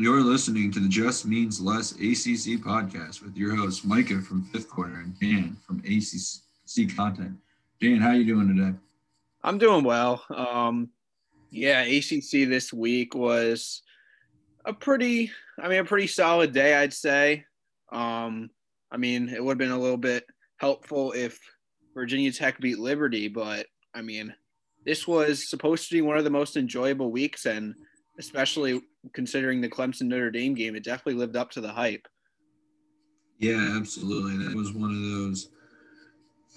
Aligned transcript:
You're 0.00 0.22
listening 0.22 0.72
to 0.72 0.80
the 0.80 0.88
Just 0.88 1.26
Means 1.26 1.60
Less 1.60 1.92
ACC 1.92 2.58
podcast 2.64 3.22
with 3.22 3.36
your 3.36 3.54
host 3.54 3.84
Micah 3.84 4.22
from 4.22 4.44
Fifth 4.44 4.66
Quarter 4.66 4.94
and 4.94 5.20
Dan 5.20 5.58
from 5.66 5.80
ACC 5.80 6.96
Content. 6.96 7.36
Dan, 7.82 7.98
how 7.98 8.12
you 8.12 8.24
doing 8.24 8.48
today? 8.48 8.74
I'm 9.44 9.58
doing 9.58 9.84
well. 9.84 10.24
Um, 10.34 10.88
yeah, 11.50 11.82
ACC 11.82 12.48
this 12.48 12.72
week 12.72 13.14
was 13.14 13.82
a 14.64 14.72
pretty, 14.72 15.32
I 15.58 15.68
mean, 15.68 15.80
a 15.80 15.84
pretty 15.84 16.06
solid 16.06 16.54
day, 16.54 16.76
I'd 16.76 16.94
say. 16.94 17.44
Um, 17.92 18.48
I 18.90 18.96
mean, 18.96 19.28
it 19.28 19.44
would 19.44 19.52
have 19.52 19.58
been 19.58 19.70
a 19.70 19.78
little 19.78 19.98
bit 19.98 20.24
helpful 20.56 21.12
if 21.12 21.38
Virginia 21.92 22.32
Tech 22.32 22.58
beat 22.58 22.78
Liberty, 22.78 23.28
but 23.28 23.66
I 23.94 24.00
mean, 24.00 24.34
this 24.82 25.06
was 25.06 25.46
supposed 25.46 25.90
to 25.90 25.94
be 25.94 26.00
one 26.00 26.16
of 26.16 26.24
the 26.24 26.30
most 26.30 26.56
enjoyable 26.56 27.12
weeks, 27.12 27.44
and 27.44 27.74
especially 28.20 28.82
considering 29.14 29.60
the 29.60 29.68
Clemson 29.68 30.02
Notre 30.02 30.30
Dame 30.30 30.54
game, 30.54 30.76
it 30.76 30.84
definitely 30.84 31.18
lived 31.18 31.36
up 31.36 31.50
to 31.52 31.60
the 31.60 31.72
hype. 31.72 32.06
Yeah, 33.38 33.74
absolutely. 33.76 34.46
That 34.46 34.54
was 34.54 34.72
one 34.72 34.90
of 34.90 35.00
those 35.00 35.48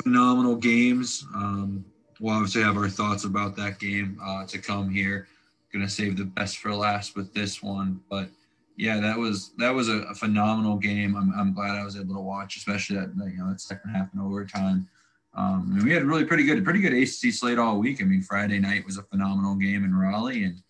phenomenal 0.03 0.55
games. 0.55 1.25
Um, 1.33 1.85
we'll 2.19 2.35
obviously 2.35 2.61
have 2.61 2.77
our 2.77 2.89
thoughts 2.89 3.23
about 3.23 3.55
that 3.55 3.79
game 3.79 4.19
uh, 4.23 4.45
to 4.47 4.59
come 4.59 4.89
here. 4.89 5.27
Going 5.71 5.85
to 5.85 5.91
save 5.91 6.17
the 6.17 6.25
best 6.25 6.57
for 6.57 6.75
last 6.75 7.15
with 7.15 7.33
this 7.33 7.63
one, 7.63 7.99
but 8.07 8.29
yeah, 8.75 8.99
that 8.99 9.17
was 9.17 9.53
that 9.57 9.73
was 9.73 9.89
a, 9.89 10.01
a 10.01 10.13
phenomenal 10.13 10.77
game. 10.77 11.15
I'm, 11.15 11.33
I'm 11.35 11.51
glad 11.51 11.71
I 11.71 11.83
was 11.83 11.95
able 11.95 12.13
to 12.13 12.21
watch, 12.21 12.57
especially 12.57 12.97
that 12.97 13.09
you 13.15 13.37
know 13.37 13.49
that 13.49 13.59
second 13.59 13.89
half 13.89 14.13
in 14.13 14.19
overtime. 14.19 14.87
Um, 15.35 15.79
we 15.83 15.91
had 15.91 16.03
really 16.03 16.25
pretty 16.25 16.43
good, 16.43 16.63
pretty 16.63 16.79
good 16.79 16.93
ACC 16.93 17.33
slate 17.33 17.57
all 17.57 17.79
week. 17.79 18.01
I 18.01 18.05
mean, 18.05 18.21
Friday 18.21 18.59
night 18.59 18.85
was 18.85 18.97
a 18.97 19.03
phenomenal 19.03 19.55
game 19.55 19.83
in 19.83 19.95
Raleigh, 19.95 20.43
and 20.43 20.61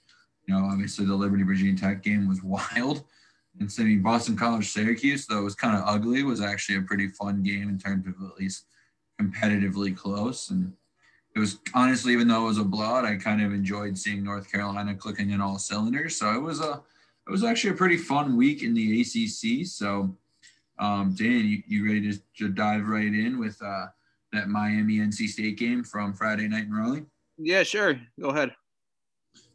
you 0.48 0.54
know, 0.54 0.66
obviously 0.66 1.06
the 1.06 1.16
Liberty 1.16 1.44
Virginia 1.44 1.78
Tech 1.78 2.04
game 2.04 2.28
was 2.28 2.44
wild. 2.44 3.04
And 3.60 3.72
mean, 3.80 4.02
Boston 4.02 4.36
College 4.36 4.70
Syracuse, 4.70 5.28
though 5.28 5.40
it 5.40 5.44
was 5.44 5.56
kind 5.56 5.78
of 5.78 5.84
ugly, 5.86 6.24
was 6.24 6.42
actually 6.42 6.78
a 6.80 6.82
pretty 6.82 7.08
fun 7.08 7.44
game 7.44 7.70
in 7.70 7.78
terms 7.78 8.08
of 8.08 8.14
at 8.14 8.40
least 8.40 8.66
competitively 9.22 9.96
close. 9.96 10.50
And 10.50 10.74
it 11.36 11.40
was 11.40 11.60
honestly, 11.74 12.14
even 12.14 12.28
though 12.28 12.46
it 12.46 12.48
was 12.48 12.58
a 12.58 12.64
blowout, 12.64 13.06
I 13.06 13.16
kind 13.16 13.42
of 13.42 13.54
enjoyed 13.54 13.98
seeing 13.98 14.24
North 14.24 14.52
Carolina 14.52 14.96
clicking 14.96 15.32
in 15.32 15.42
all 15.42 15.60
cylinders. 15.60 16.16
So 16.16 16.34
it 16.34 16.42
was 16.42 16.62
a, 16.62 16.82
it 17.28 17.32
was 17.32 17.44
actually 17.44 17.72
a 17.72 17.78
pretty 17.78 17.98
fun 17.98 18.36
week 18.36 18.64
in 18.64 18.74
the 18.74 19.02
ACC. 19.02 19.68
So, 19.68 20.16
um, 20.80 21.14
Dan, 21.16 21.46
you, 21.46 21.64
you 21.68 21.86
ready 21.86 22.12
to, 22.12 22.20
to 22.40 22.50
dive 22.50 22.88
right 22.88 23.06
in 23.06 23.40
with 23.40 23.62
uh, 23.62 23.86
that 24.32 24.50
Miami 24.50 24.98
NC 24.98 25.30
State 25.30 25.58
game 25.58 25.84
from 25.84 26.14
Friday 26.14 26.48
night 26.48 26.66
in 26.66 26.74
Raleigh? 26.74 27.06
Yeah, 27.38 27.64
sure. 27.64 28.00
Go 28.20 28.30
ahead. 28.30 28.54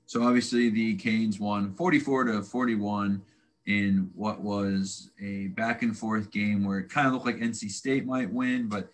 So 0.08 0.22
obviously 0.22 0.70
the 0.70 0.94
Canes 0.94 1.38
won 1.38 1.74
44 1.74 2.24
to 2.24 2.42
41 2.42 3.20
in 3.66 4.10
what 4.14 4.40
was 4.40 5.10
a 5.20 5.48
back 5.48 5.82
and 5.82 5.94
forth 5.94 6.30
game 6.30 6.64
where 6.64 6.78
it 6.78 6.88
kind 6.88 7.06
of 7.06 7.12
looked 7.12 7.26
like 7.26 7.36
NC 7.36 7.70
State 7.70 8.06
might 8.06 8.32
win, 8.32 8.70
but 8.70 8.88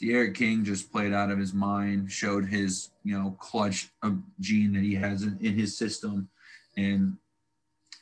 D'Eriq 0.00 0.36
King 0.36 0.64
just 0.64 0.92
played 0.92 1.12
out 1.12 1.32
of 1.32 1.38
his 1.38 1.52
mind, 1.52 2.12
showed 2.12 2.48
his, 2.48 2.90
you 3.02 3.18
know, 3.18 3.36
clutch 3.40 3.90
gene 4.38 4.72
that 4.74 4.84
he 4.84 4.94
has 4.94 5.24
in, 5.24 5.36
in 5.40 5.58
his 5.58 5.76
system. 5.76 6.28
And 6.76 7.16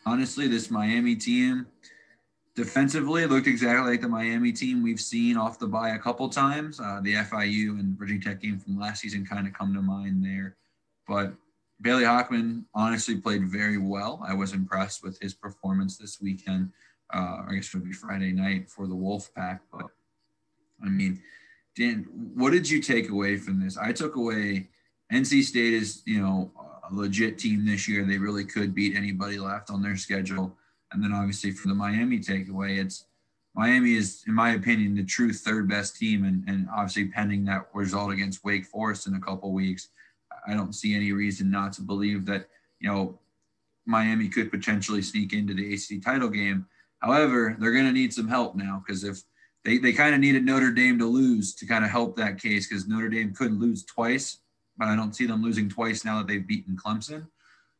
honestly, 0.05 0.47
this 0.47 0.70
Miami 0.70 1.17
team 1.17 1.67
defensively 2.55 3.24
looked 3.24 3.47
exactly 3.47 3.92
like 3.92 4.02
the 4.02 4.08
Miami 4.08 4.52
team 4.52 4.83
we've 4.83 5.00
seen 5.00 5.39
off 5.39 5.58
the 5.58 5.67
bye 5.67 5.95
a 5.95 5.98
couple 5.98 6.28
times. 6.28 6.78
Uh, 6.78 7.00
the 7.02 7.14
FIU 7.14 7.80
and 7.80 7.98
Virginia 7.98 8.22
Tech 8.22 8.42
game 8.42 8.58
from 8.58 8.78
last 8.78 9.00
season 9.00 9.24
kind 9.24 9.47
of 9.47 9.55
come 9.55 9.72
to 9.72 9.80
mind 9.80 10.22
there. 10.22 10.58
But 11.08 11.33
Bailey 11.83 12.05
Hockman 12.05 12.64
honestly 12.75 13.17
played 13.17 13.45
very 13.45 13.78
well. 13.78 14.23
I 14.27 14.34
was 14.34 14.53
impressed 14.53 15.03
with 15.03 15.19
his 15.20 15.33
performance 15.33 15.96
this 15.96 16.20
weekend. 16.20 16.70
Uh, 17.13 17.42
I 17.48 17.55
guess 17.55 17.68
it 17.68 17.74
would 17.74 17.85
be 17.85 17.92
Friday 17.92 18.33
night 18.33 18.70
for 18.70 18.86
the 18.86 18.95
Wolf 18.95 19.33
Pack. 19.35 19.63
But 19.73 19.86
I 20.85 20.89
mean, 20.89 21.20
Dan, 21.77 22.07
what 22.35 22.51
did 22.51 22.69
you 22.69 22.83
take 22.83 23.08
away 23.08 23.36
from 23.36 23.61
this? 23.61 23.79
I 23.79 23.92
took 23.92 24.17
away 24.17 24.69
NC 25.13 25.42
State 25.42 25.74
is, 25.74 26.02
you 26.05 26.20
know, 26.20 26.52
a 26.89 26.95
legit 26.95 27.39
team 27.39 27.64
this 27.64 27.89
year. 27.89 28.05
They 28.05 28.19
really 28.19 28.45
could 28.45 28.74
beat 28.74 28.96
anybody 28.96 29.39
left 29.39 29.70
on 29.70 29.83
their 29.83 29.96
schedule. 29.96 30.57
And 30.92 31.02
then 31.02 31.13
obviously 31.13 31.52
for 31.52 31.69
the 31.69 31.74
Miami 31.74 32.19
takeaway, 32.19 32.79
it's 32.79 33.07
Miami 33.55 33.95
is, 33.95 34.23
in 34.29 34.35
my 34.35 34.52
opinion, 34.52 34.95
the 34.95 35.05
true 35.05 35.33
third 35.33 35.69
best 35.69 35.96
team. 35.96 36.24
And, 36.24 36.46
and 36.46 36.69
obviously 36.70 37.08
pending 37.08 37.45
that 37.46 37.69
result 37.73 38.13
against 38.13 38.45
Wake 38.45 38.67
Forest 38.67 39.07
in 39.07 39.14
a 39.14 39.20
couple 39.20 39.52
weeks 39.52 39.89
I 40.46 40.55
don't 40.55 40.74
see 40.74 40.95
any 40.95 41.12
reason 41.12 41.51
not 41.51 41.73
to 41.74 41.83
believe 41.83 42.27
that, 42.27 42.48
you 42.80 42.90
know, 42.90 43.18
Miami 43.86 44.28
could 44.28 44.51
potentially 44.51 45.02
sneak 45.02 45.33
into 45.33 45.55
the 45.55 45.74
ACC 45.74 46.02
title 46.02 46.28
game. 46.28 46.67
However, 47.01 47.56
they're 47.58 47.73
going 47.73 47.86
to 47.86 47.92
need 47.92 48.12
some 48.12 48.28
help 48.28 48.55
now 48.55 48.83
because 48.86 49.05
if 49.05 49.23
they, 49.64 49.78
they 49.78 49.92
kind 49.92 50.14
of 50.14 50.20
needed 50.20 50.45
Notre 50.45 50.73
Dame 50.73 50.98
to 50.98 51.06
lose 51.06 51.55
to 51.56 51.67
kind 51.67 51.84
of 51.84 51.90
help 51.90 52.17
that 52.17 52.40
case 52.40 52.68
because 52.68 52.86
Notre 52.86 53.08
Dame 53.08 53.34
couldn't 53.34 53.61
lose 53.61 53.84
twice, 53.84 54.39
but 54.77 54.89
I 54.89 54.96
don't 54.96 55.14
see 55.14 55.27
them 55.27 55.42
losing 55.42 55.68
twice 55.68 56.05
now 56.05 56.18
that 56.18 56.27
they've 56.27 56.46
beaten 56.46 56.77
Clemson. 56.77 57.27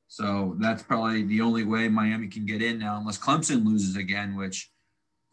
So 0.09 0.57
that's 0.59 0.83
probably 0.83 1.23
the 1.23 1.41
only 1.41 1.65
way 1.65 1.89
Miami 1.89 2.27
can 2.27 2.45
get 2.45 2.63
in 2.63 2.79
now, 2.79 2.99
unless 2.99 3.19
Clemson 3.19 3.65
loses 3.65 3.97
again, 3.97 4.37
which, 4.37 4.71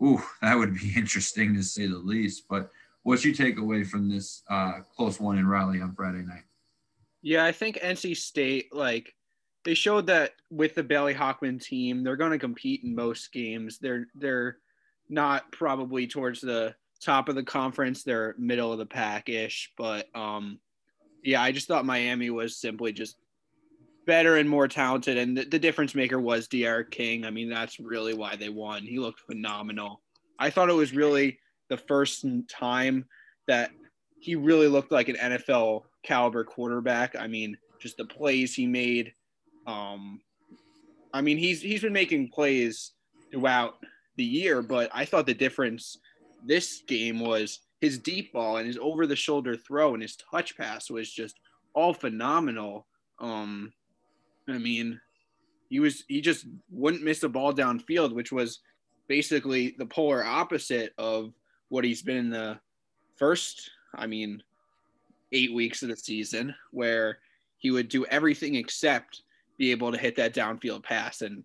ooh, 0.04 0.22
that 0.42 0.56
would 0.56 0.76
be 0.76 0.94
interesting 0.96 1.56
to 1.56 1.64
say 1.64 1.88
the 1.88 1.98
least. 1.98 2.44
But 2.50 2.70
what's 3.04 3.26
your 3.26 3.34
take 3.34 3.58
away 3.58 3.84
from 3.84 4.08
this 4.10 4.44
uh, 4.50 4.82
close 4.96 5.20
one 5.20 5.38
in 5.38 5.48
Raleigh 5.48 5.82
on 5.82 5.96
Friday 5.96 6.24
night? 6.24 6.44
Yeah, 7.22 7.46
I 7.46 7.52
think 7.52 7.80
NC 7.80 8.16
State 8.16 8.74
like 8.74 9.14
they 9.64 9.74
showed 9.74 10.08
that 10.08 10.32
with 10.50 10.76
the 10.76 10.84
Bailey 10.84 11.14
Hockman 11.14 11.62
team, 11.62 12.04
they're 12.04 12.16
going 12.16 12.32
to 12.32 12.40
compete 12.40 12.84
in 12.84 12.96
most 12.96 13.32
games. 13.34 13.80
They're 13.80 14.08
they're 14.16 14.58
not 15.10 15.52
probably 15.52 16.08
towards 16.08 16.42
the 16.42 16.76
top 17.02 17.30
of 17.30 17.36
the 17.36 17.44
conference. 17.44 18.04
They're 18.04 18.36
middle 18.38 18.72
of 18.72 18.80
the 18.80 18.86
pack 18.86 19.30
ish, 19.30 19.74
but 19.78 20.08
um, 20.16 20.60
yeah, 21.24 21.42
I 21.42 21.52
just 21.52 21.68
thought 21.68 21.86
Miami 21.86 22.30
was 22.30 22.58
simply 22.58 22.94
just 22.94 23.18
better 24.06 24.38
and 24.38 24.50
more 24.50 24.68
talented, 24.68 25.18
and 25.18 25.38
the, 25.38 25.44
the 25.44 25.60
difference 25.60 25.94
maker 25.94 26.20
was 26.20 26.48
D'Eriq 26.48 26.90
King. 26.92 27.26
I 27.26 27.30
mean, 27.30 27.50
that's 27.50 27.80
really 27.80 28.14
why 28.14 28.36
they 28.36 28.50
won. 28.50 28.84
He 28.84 29.00
looked 29.00 29.20
phenomenal. 29.20 30.02
I 30.40 30.50
thought 30.50 30.70
it 30.70 30.74
was 30.74 30.94
really 30.94 31.40
the 31.70 31.78
first 31.78 32.26
time 32.48 33.06
that 33.48 33.72
he 34.20 34.36
really 34.36 34.68
looked 34.68 34.92
like 34.92 35.10
an 35.10 35.18
NFL 35.18 35.84
caliber 36.04 36.44
quarterback. 36.44 37.16
I 37.16 37.28
mean, 37.28 37.58
just 37.80 37.98
the 37.98 38.06
plays 38.06 38.54
he 38.54 38.66
made. 38.66 39.14
Um, 39.66 40.22
I 41.14 41.22
mean, 41.22 41.38
he's 41.38 41.62
he's 41.62 41.82
been 41.82 41.94
making 41.94 42.30
plays 42.30 42.92
throughout 43.32 43.76
the 44.16 44.24
year, 44.24 44.62
but 44.62 44.90
I 44.94 45.06
thought 45.06 45.26
the 45.26 45.34
difference 45.34 45.98
this 46.46 46.82
game 46.88 47.20
was 47.20 47.60
his 47.82 47.98
deep 47.98 48.34
ball 48.34 48.58
and 48.58 48.68
his 48.68 48.78
over 48.78 49.06
the 49.06 49.16
shoulder 49.16 49.56
throw 49.56 49.94
and 49.94 50.02
his 50.02 50.16
touch 50.16 50.58
pass 50.58 50.90
was 50.90 51.12
just 51.12 51.40
all 51.74 51.94
phenomenal. 51.94 52.88
Um, 53.20 53.72
I 54.48 54.58
mean, 54.58 55.00
he 55.70 55.80
was 55.80 56.04
he 56.08 56.22
just 56.22 56.46
wouldn't 56.72 57.04
miss 57.04 57.24
a 57.24 57.30
ball 57.30 57.54
downfield, 57.54 58.14
which 58.14 58.32
was 58.32 58.60
basically 59.08 59.76
the 59.78 59.86
polar 59.86 60.24
opposite 60.24 60.94
of 60.98 61.34
what 61.70 61.84
he's 61.84 62.02
been 62.02 62.18
in 62.18 62.30
the 62.30 62.60
first. 63.16 63.70
I 63.96 64.08
mean, 64.08 64.42
eight 65.32 65.54
weeks 65.54 65.84
of 65.84 65.90
the 65.90 65.96
season 65.96 66.54
where 66.72 67.20
he 67.58 67.72
would 67.72 67.90
do 67.90 68.06
everything 68.06 68.56
except 68.56 69.22
be 69.58 69.72
able 69.72 69.92
to 69.92 69.98
hit 69.98 70.16
that 70.16 70.34
downfield 70.34 70.84
pass. 70.84 71.22
And 71.22 71.44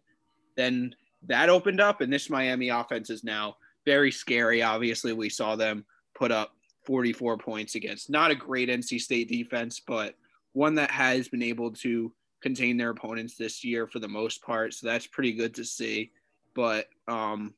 then 0.57 0.95
that 1.27 1.49
opened 1.49 1.81
up, 1.81 2.01
and 2.01 2.13
this 2.13 2.31
Miami 2.31 2.69
offense 2.69 3.11
is 3.11 3.25
now 3.25 3.57
very 3.85 4.11
scary. 4.11 4.63
Obviously, 4.63 5.13
we 5.13 5.29
saw 5.29 5.57
them 5.57 5.85
put 6.15 6.31
up 6.31 6.55
44 6.85 7.39
points 7.39 7.75
against 7.75 8.11
not 8.11 8.31
a 8.31 8.35
great 8.35 8.69
NC 8.69 9.01
State 9.01 9.29
defense, 9.29 9.81
but 9.87 10.15
one 10.53 10.75
that 10.75 10.91
has 10.91 11.29
been 11.29 11.43
able 11.43 11.71
to 11.71 12.13
contain 12.43 12.77
their 12.77 12.91
opponents 12.91 13.37
this 13.37 13.65
year 13.65 13.87
for 13.87 14.01
the 14.01 14.09
most 14.09 14.43
part. 14.43 14.75
So 14.75 14.87
that's 14.87 15.07
pretty 15.07 15.33
good 15.33 15.55
to 15.55 15.65
see. 15.65 16.11
But 16.55 16.87
um, 17.09 17.55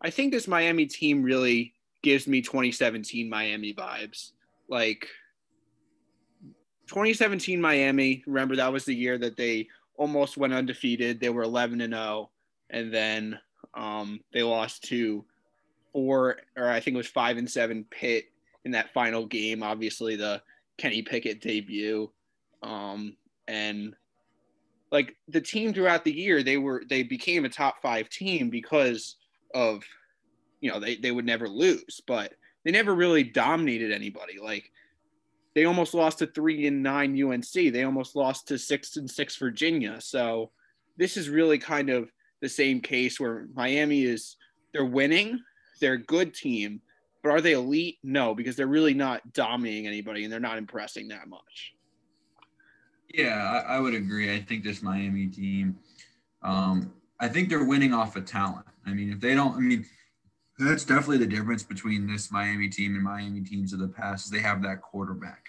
I 0.00 0.10
think 0.10 0.32
this 0.32 0.46
Miami 0.46 0.86
team 0.86 1.22
really 1.22 1.72
gives 2.02 2.28
me 2.28 2.42
2017 2.42 3.28
Miami 3.28 3.74
vibes. 3.74 4.32
Like 4.68 5.08
2017 6.86 7.60
Miami, 7.60 8.22
remember 8.26 8.56
that 8.56 8.72
was 8.72 8.84
the 8.84 8.94
year 8.94 9.18
that 9.18 9.36
they 9.36 9.68
almost 9.96 10.36
went 10.36 10.52
undefeated. 10.52 11.20
They 11.20 11.30
were 11.30 11.42
11 11.42 11.80
and 11.80 11.94
0 11.94 12.30
and 12.70 12.92
then 12.92 13.38
um, 13.74 14.20
they 14.32 14.42
lost 14.42 14.84
to 14.84 15.24
four 15.92 16.38
or 16.56 16.68
I 16.68 16.80
think 16.80 16.94
it 16.94 16.98
was 16.98 17.06
5 17.06 17.38
and 17.38 17.50
7 17.50 17.84
Pitt 17.90 18.26
in 18.64 18.72
that 18.72 18.92
final 18.92 19.26
game, 19.26 19.62
obviously 19.62 20.16
the 20.16 20.42
Kenny 20.76 21.02
Pickett 21.02 21.40
debut. 21.40 22.10
Um, 22.62 23.16
and 23.48 23.94
like 24.90 25.16
the 25.28 25.40
team 25.40 25.72
throughout 25.72 26.04
the 26.04 26.12
year, 26.12 26.42
they 26.42 26.56
were 26.56 26.82
they 26.88 27.02
became 27.02 27.44
a 27.44 27.48
top 27.48 27.80
5 27.82 28.08
team 28.08 28.50
because 28.50 29.16
of 29.54 29.84
you 30.60 30.70
know, 30.70 30.80
they 30.80 30.96
they 30.96 31.12
would 31.12 31.26
never 31.26 31.48
lose, 31.48 32.00
but 32.06 32.32
they 32.64 32.70
never 32.70 32.94
really 32.94 33.22
dominated 33.22 33.92
anybody. 33.92 34.38
Like 34.42 34.72
they 35.56 35.64
almost 35.64 35.94
lost 35.94 36.18
to 36.18 36.26
three 36.26 36.66
and 36.66 36.82
nine 36.82 37.20
UNC. 37.20 37.50
They 37.50 37.82
almost 37.82 38.14
lost 38.14 38.46
to 38.48 38.58
six 38.58 38.98
and 38.98 39.10
six 39.10 39.36
Virginia. 39.38 39.98
So 40.02 40.50
this 40.98 41.16
is 41.16 41.30
really 41.30 41.56
kind 41.56 41.88
of 41.88 42.12
the 42.42 42.48
same 42.48 42.82
case 42.82 43.18
where 43.18 43.48
Miami 43.54 44.04
is 44.04 44.36
they're 44.74 44.84
winning, 44.84 45.40
they're 45.80 45.94
a 45.94 45.98
good 45.98 46.34
team, 46.34 46.82
but 47.22 47.30
are 47.30 47.40
they 47.40 47.52
elite? 47.52 47.96
No, 48.02 48.34
because 48.34 48.54
they're 48.54 48.66
really 48.66 48.92
not 48.92 49.32
dominating 49.32 49.86
anybody 49.86 50.24
and 50.24 50.32
they're 50.32 50.40
not 50.40 50.58
impressing 50.58 51.08
that 51.08 51.26
much. 51.26 51.72
Yeah, 53.14 53.62
I, 53.66 53.76
I 53.76 53.80
would 53.80 53.94
agree. 53.94 54.34
I 54.34 54.42
think 54.42 54.62
this 54.62 54.82
Miami 54.82 55.26
team, 55.26 55.78
um, 56.42 56.92
I 57.18 57.28
think 57.28 57.48
they're 57.48 57.64
winning 57.64 57.94
off 57.94 58.14
of 58.16 58.26
talent. 58.26 58.66
I 58.84 58.92
mean, 58.92 59.10
if 59.10 59.20
they 59.20 59.34
don't, 59.34 59.54
I 59.54 59.60
mean, 59.60 59.86
that's 60.58 60.84
definitely 60.84 61.18
the 61.18 61.26
difference 61.26 61.62
between 61.62 62.06
this 62.06 62.30
Miami 62.30 62.68
team 62.68 62.94
and 62.94 63.04
Miami 63.04 63.42
teams 63.42 63.72
of 63.72 63.78
the 63.78 63.88
past 63.88 64.26
is 64.26 64.30
they 64.30 64.40
have 64.40 64.62
that 64.62 64.80
quarterback. 64.80 65.48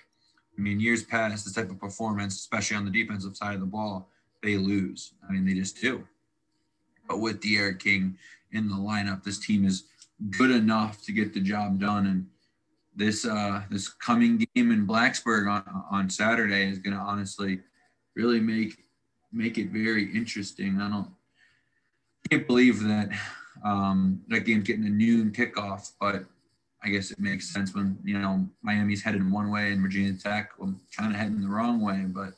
I 0.58 0.62
mean, 0.62 0.80
years 0.80 1.04
past, 1.04 1.46
this 1.46 1.54
type 1.54 1.70
of 1.70 1.80
performance, 1.80 2.36
especially 2.36 2.78
on 2.78 2.86
the 2.86 2.92
defensive 2.92 3.38
side 3.38 3.54
of 3.54 3.60
the 3.60 3.68
ball, 3.68 4.10
they 4.44 4.58
lose. 4.58 5.14
I 5.28 5.32
mean, 5.32 5.46
they 5.46 5.54
just 5.54 5.80
do. 5.80 6.06
But 7.08 7.20
with 7.20 7.42
D'Eriq 7.42 7.80
King 7.80 8.18
in 8.52 8.68
the 8.68 8.76
lineup, 8.76 9.24
this 9.24 9.40
team 9.40 9.66
is 9.66 9.84
good 10.38 10.52
enough 10.52 11.04
to 11.04 11.12
get 11.12 11.34
the 11.34 11.40
job 11.40 11.80
done. 11.80 12.08
And 12.08 12.28
this 12.96 13.26
uh, 13.26 13.62
this 13.70 13.88
coming 13.88 14.46
game 14.56 14.72
in 14.72 14.88
Blacksburg 14.88 15.50
on, 15.50 15.84
on 15.90 16.10
Saturday 16.10 16.70
is 16.70 16.80
going 16.80 16.96
to 16.96 17.02
honestly 17.02 17.62
really 18.16 18.40
make 18.40 18.84
make 19.32 19.58
it 19.58 19.70
very 19.70 20.14
interesting. 20.16 20.82
I 20.82 20.90
don't 20.90 21.12
can't 22.30 22.48
believe 22.48 22.84
that 22.84 23.10
um, 23.64 24.22
that 24.30 24.42
game's 24.42 24.64
getting 24.64 24.86
a 24.86 24.90
noon 24.90 25.32
kickoff, 25.32 25.92
but 26.00 26.26
I 26.84 26.90
guess 26.90 27.12
it 27.12 27.20
makes 27.20 27.52
sense 27.52 27.74
when 27.74 27.98
you 28.04 28.20
know 28.20 28.48
Miami's 28.62 29.04
headed 29.04 29.30
one 29.30 29.52
way 29.52 29.72
and 29.72 29.82
Virginia 29.82 30.14
Tech 30.14 30.52
well, 30.58 30.74
kind 30.96 31.12
of 31.12 31.20
heading 31.20 31.42
the 31.42 31.48
wrong 31.48 31.82
way. 31.82 32.06
But 32.08 32.34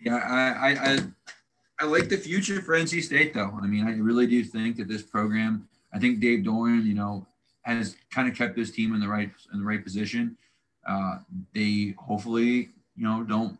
yeah, 0.00 0.16
I, 0.16 0.70
I 0.70 0.92
I 0.92 0.98
I 1.80 1.84
like 1.84 2.08
the 2.08 2.16
future 2.16 2.62
for 2.62 2.74
NC 2.74 3.02
State 3.02 3.34
though. 3.34 3.58
I 3.62 3.66
mean, 3.66 3.86
I 3.86 3.96
really 3.96 4.26
do 4.26 4.42
think 4.42 4.76
that 4.76 4.88
this 4.88 5.02
program. 5.02 5.68
I 5.92 5.98
think 5.98 6.20
Dave 6.20 6.44
Doeren, 6.44 6.84
you 6.84 6.94
know, 6.94 7.26
has 7.62 7.96
kind 8.10 8.28
of 8.28 8.36
kept 8.36 8.56
this 8.56 8.70
team 8.70 8.94
in 8.94 9.00
the 9.00 9.08
right 9.08 9.30
in 9.52 9.60
the 9.60 9.66
right 9.66 9.82
position. 9.82 10.36
Uh, 10.86 11.18
they 11.54 11.94
hopefully, 11.98 12.70
you 12.96 13.04
know, 13.04 13.22
don't 13.22 13.58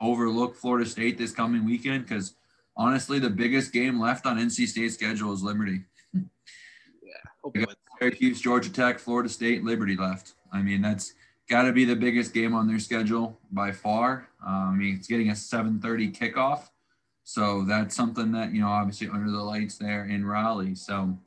overlook 0.00 0.56
Florida 0.56 0.88
State 0.88 1.18
this 1.18 1.32
coming 1.32 1.64
weekend 1.64 2.06
because 2.06 2.34
honestly, 2.76 3.18
the 3.18 3.30
biggest 3.30 3.72
game 3.72 4.00
left 4.00 4.24
on 4.24 4.38
NC 4.38 4.68
State's 4.68 4.94
schedule 4.94 5.32
is 5.32 5.42
Liberty. 5.42 5.82
Yeah, 6.14 7.64
Syracuse, 7.98 8.40
Georgia 8.40 8.72
Tech, 8.72 8.98
Florida 8.98 9.28
State, 9.28 9.64
Liberty 9.64 9.96
left. 9.96 10.34
I 10.52 10.62
mean, 10.62 10.82
that's 10.82 11.14
got 11.48 11.62
to 11.62 11.72
be 11.72 11.84
the 11.84 11.96
biggest 11.96 12.32
game 12.32 12.54
on 12.54 12.66
their 12.66 12.78
schedule 12.78 13.38
by 13.50 13.72
far. 13.72 14.28
Uh, 14.44 14.50
I 14.50 14.72
mean, 14.72 14.96
it's 14.96 15.08
getting 15.08 15.30
a 15.30 15.34
7:30 15.34 16.16
kickoff, 16.16 16.70
so 17.24 17.64
that's 17.64 17.94
something 17.94 18.32
that 18.32 18.52
you 18.52 18.60
know, 18.60 18.68
obviously 18.68 19.08
under 19.08 19.30
the 19.30 19.42
lights 19.42 19.76
there 19.76 20.04
in 20.06 20.24
Raleigh. 20.24 20.74
So 20.74 21.18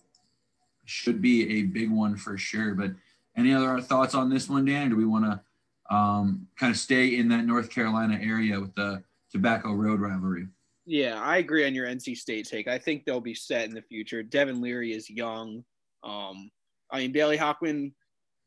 should 0.85 1.21
be 1.21 1.59
a 1.59 1.63
big 1.63 1.89
one 1.91 2.15
for 2.15 2.37
sure. 2.37 2.73
But 2.73 2.91
any 3.35 3.53
other 3.53 3.79
thoughts 3.81 4.15
on 4.15 4.29
this 4.29 4.49
one, 4.49 4.65
Dan? 4.65 4.89
do 4.89 4.95
we 4.95 5.05
want 5.05 5.25
to 5.25 5.95
um, 5.95 6.47
kind 6.57 6.71
of 6.71 6.77
stay 6.77 7.17
in 7.17 7.29
that 7.29 7.45
North 7.45 7.69
Carolina 7.69 8.19
area 8.21 8.59
with 8.59 8.73
the 8.75 9.03
Tobacco 9.31 9.73
Road 9.73 9.99
rivalry? 9.99 10.47
Yeah, 10.85 11.21
I 11.21 11.37
agree 11.37 11.65
on 11.65 11.73
your 11.73 11.87
NC 11.87 12.17
State 12.17 12.47
take. 12.47 12.67
I 12.67 12.77
think 12.77 13.05
they'll 13.05 13.21
be 13.21 13.33
set 13.33 13.65
in 13.65 13.73
the 13.73 13.81
future. 13.81 14.21
Devin 14.21 14.61
Leary 14.61 14.91
is 14.91 15.09
young. 15.09 15.63
Um, 16.03 16.51
I 16.91 16.99
mean, 16.99 17.11
Bailey 17.11 17.37
Hockman 17.37 17.93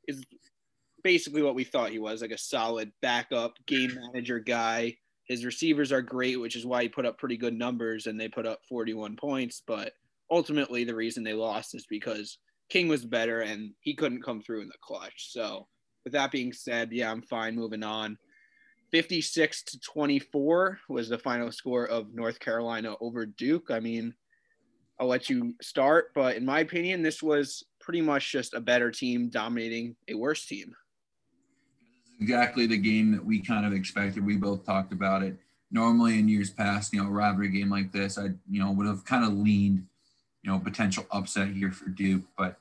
is 0.07 0.23
basically 1.03 1.43
what 1.43 1.55
we 1.55 1.65
thought 1.65 1.91
he 1.91 1.99
was 1.99 2.21
like 2.21 2.33
a 2.33 2.39
solid 2.39 2.93
backup 3.01 3.55
game 3.67 3.99
manager 4.13 4.39
guy. 4.39 4.97
His 5.25 5.45
receivers 5.45 5.93
are 5.93 6.03
great, 6.03 6.39
which 6.39 6.57
is 6.57 6.67
why 6.67 6.83
he 6.83 6.89
put 6.89 7.07
up 7.07 7.19
pretty 7.19 7.37
good 7.37 7.55
numbers 7.55 8.07
and 8.07 8.21
they 8.21 8.29
put 8.29 8.47
up 8.47 8.61
41 8.69 9.17
points. 9.17 9.63
But 9.67 9.93
ultimately, 10.31 10.85
the 10.85 10.95
reason 10.95 11.25
they 11.25 11.33
lost 11.33 11.75
is 11.75 11.87
because 11.89 12.39
King 12.69 12.89
was 12.89 13.05
better 13.05 13.41
and 13.41 13.73
he 13.81 13.95
couldn't 13.95 14.23
come 14.23 14.43
through 14.43 14.61
in 14.61 14.69
the 14.69 14.75
clutch. 14.83 15.33
So, 15.33 15.67
with 16.05 16.13
that 16.13 16.31
being 16.31 16.53
said, 16.53 16.93
yeah, 16.93 17.11
I'm 17.11 17.23
fine 17.23 17.57
moving 17.57 17.83
on. 17.83 18.19
56 18.91 19.63
to 19.65 19.81
24 19.81 20.81
was 20.89 21.09
the 21.09 21.19
final 21.19 21.51
score 21.51 21.87
of 21.87 22.15
North 22.15 22.39
Carolina 22.39 22.95
over 23.01 23.27
Duke. 23.27 23.71
I 23.71 23.81
mean, 23.81 24.15
I'll 24.99 25.09
let 25.09 25.29
you 25.29 25.55
start, 25.61 26.13
but 26.15 26.37
in 26.37 26.45
my 26.45 26.61
opinion, 26.61 27.03
this 27.03 27.23
was 27.23 27.65
pretty 27.81 28.01
much 28.01 28.33
just 28.33 28.55
a 28.55 28.61
better 28.61 28.91
team 28.91 29.29
dominating 29.29 29.97
a 30.09 30.15
worse 30.15 30.47
team. 30.47 30.75
Exactly 32.21 32.67
the 32.67 32.79
game 32.79 33.13
that 33.13 33.25
we 33.25 33.41
kind 33.41 33.67
of 33.67 33.73
expected. 33.73 34.25
We 34.25 34.37
both 34.37 34.65
talked 34.65 34.93
about 34.93 35.23
it. 35.23 35.37
Normally 35.71 36.19
in 36.19 36.29
years 36.29 36.51
past, 36.51 36.95
you 36.95 37.03
know, 37.03 37.09
a 37.09 37.13
rivalry 37.13 37.49
game 37.49 37.69
like 37.69 37.93
this, 37.93 38.17
I, 38.17 38.29
you 38.49 38.63
know, 38.63 38.71
would 38.71 38.87
have 38.87 39.05
kind 39.05 39.25
of 39.25 39.35
leaned, 39.35 39.85
you 40.43 40.51
know, 40.51 40.59
potential 40.59 41.07
upset 41.11 41.49
here 41.49 41.73
for 41.73 41.91
Duke, 41.91 42.23
but 42.39 42.59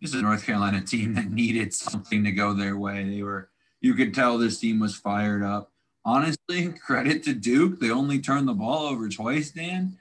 this 0.00 0.14
is 0.14 0.20
a 0.20 0.22
North 0.22 0.46
Carolina 0.46 0.80
team 0.80 1.14
that 1.14 1.30
needed 1.30 1.74
something 1.74 2.24
to 2.24 2.32
go 2.32 2.54
their 2.54 2.78
way. 2.78 3.04
They 3.04 3.22
were 3.22 3.50
you 3.84 3.92
could 3.92 4.14
tell 4.14 4.38
this 4.38 4.58
team 4.58 4.80
was 4.80 4.96
fired 4.96 5.42
up. 5.42 5.70
Honestly, 6.06 6.68
credit 6.86 7.22
to 7.24 7.34
Duke. 7.34 7.78
They 7.78 7.90
only 7.90 8.18
turned 8.18 8.48
the 8.48 8.54
ball 8.54 8.86
over 8.86 9.10
twice, 9.10 9.50
Dan. 9.50 9.98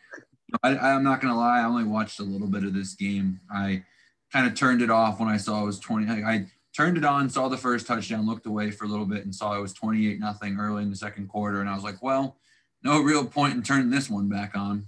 I, 0.63 0.91
am 0.91 1.03
not 1.03 1.19
to 1.19 1.37
lie. 1.37 1.59
I 1.59 1.65
only 1.65 1.83
watched 1.83 2.21
a 2.21 2.23
little 2.23 2.47
bit 2.47 2.63
of 2.63 2.73
this 2.73 2.93
game. 2.93 3.41
I 3.51 3.83
kind 4.31 4.47
of 4.47 4.55
turned 4.55 4.81
it 4.81 4.89
off 4.89 5.19
when 5.19 5.27
I 5.27 5.35
saw 5.35 5.63
it 5.63 5.65
was 5.65 5.79
20. 5.79 6.09
I, 6.09 6.31
I 6.31 6.45
turned 6.73 6.97
it 6.97 7.03
on, 7.03 7.29
saw 7.29 7.49
the 7.49 7.57
first 7.57 7.85
touchdown, 7.85 8.25
looked 8.25 8.45
away 8.45 8.71
for 8.71 8.85
a 8.85 8.87
little 8.87 9.05
bit, 9.05 9.25
and 9.25 9.35
saw 9.35 9.57
it 9.57 9.61
was 9.61 9.73
28 9.73 10.17
nothing 10.17 10.57
early 10.57 10.83
in 10.83 10.89
the 10.89 10.95
second 10.95 11.27
quarter. 11.27 11.59
And 11.59 11.69
I 11.69 11.75
was 11.75 11.83
like, 11.83 12.01
well, 12.01 12.37
no 12.83 13.01
real 13.01 13.25
point 13.25 13.55
in 13.55 13.63
turning 13.63 13.89
this 13.89 14.09
one 14.09 14.29
back 14.29 14.55
on 14.55 14.87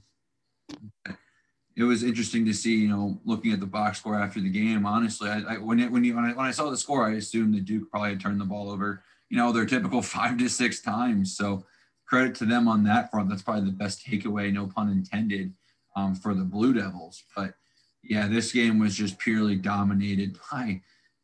it 1.77 1.83
was 1.83 2.04
interesting 2.04 2.45
to 2.45 2.54
see, 2.54 2.75
you 2.75 2.88
know, 2.88 3.19
looking 3.25 3.51
at 3.51 3.60
the 3.60 3.66
box 3.66 4.00
score 4.00 4.19
after 4.19 4.39
the 4.39 4.50
game. 4.50 4.86
Honestly, 4.86 5.30
I, 5.30 5.39
I 5.42 5.57
when 5.57 5.80
it, 5.80 5.92
when 5.92 6.04
you 6.04 6.16
when 6.16 6.25
I, 6.25 6.33
when 6.33 6.45
I 6.45 6.51
saw 6.51 6.69
the 6.69 6.77
score, 6.77 7.06
I 7.06 7.16
assumed 7.16 7.54
that 7.56 7.66
Duke 7.66 7.89
probably 7.92 8.12
had 8.12 8.22
turned 8.22 8.39
the 8.39 8.45
ball 8.45 8.69
over, 8.69 9.04
you 9.30 9.38
know, 9.38 9.51
their 9.51 9.66
typical 9.66 10.01
five 10.01 10.38
to 10.38 10.50
six 10.50 10.81
times. 10.81 11.36
So 11.36 11.66
credit 12.06 12.36
to 12.36 12.45
them 12.45 12.68
on 12.68 12.83
that 12.86 13.12
front. 13.12 13.30
That's 13.30 13.42
probably 13.42 13.66
the 13.66 13.77
best 13.77 14.06
takeaway, 14.06 14.54
no 14.54 14.68
pun 14.68 14.89
intended, 14.89 15.54
um, 15.95 16.16
for 16.16 16.33
the 16.33 16.44
Blue 16.44 16.74
Devils. 16.74 17.24
But 17.36 17.56
yeah, 18.04 18.27
this 18.27 18.51
game 18.51 18.80
was 18.80 18.95
just 18.95 19.19
purely 19.19 19.56
dominated 19.56 20.38
by 20.51 20.81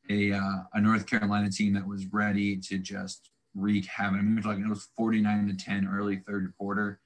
a 0.09 0.33
uh, 0.33 0.63
a 0.73 0.81
North 0.81 1.05
Carolina 1.05 1.49
team 1.49 1.73
that 1.75 1.87
was 1.87 2.07
ready 2.07 2.57
to 2.57 2.77
just 2.77 3.29
wreak 3.55 3.85
havoc. 3.85 4.19
I 4.19 4.21
mean, 4.21 4.65
it 4.65 4.69
was 4.69 4.89
49 4.97 5.47
to 5.47 5.63
10 5.65 5.87
early 5.87 6.17
third 6.17 6.53
quarter 6.57 6.99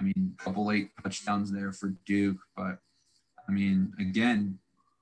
I 0.00 0.02
mean, 0.02 0.34
a 0.38 0.42
couple 0.42 0.66
late 0.66 0.90
touchdowns 1.02 1.52
there 1.52 1.72
for 1.72 1.94
Duke, 2.06 2.38
but 2.56 2.78
I 3.48 3.52
mean, 3.52 3.92
again, 4.00 4.58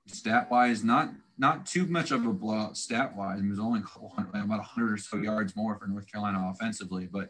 stat 0.07 0.51
wise, 0.51 0.83
not 0.83 1.11
not 1.37 1.65
too 1.65 1.85
much 1.87 2.11
of 2.11 2.25
a 2.25 2.33
blowout 2.33 2.75
stat 2.75 3.15
wise. 3.15 3.39
It 3.39 3.47
was 3.47 3.59
only 3.59 3.79
about 3.79 4.49
100 4.49 4.93
or 4.93 4.97
so 4.97 5.17
yards 5.17 5.55
more 5.55 5.77
for 5.77 5.87
North 5.87 6.11
Carolina 6.11 6.51
offensively, 6.51 7.07
but 7.09 7.29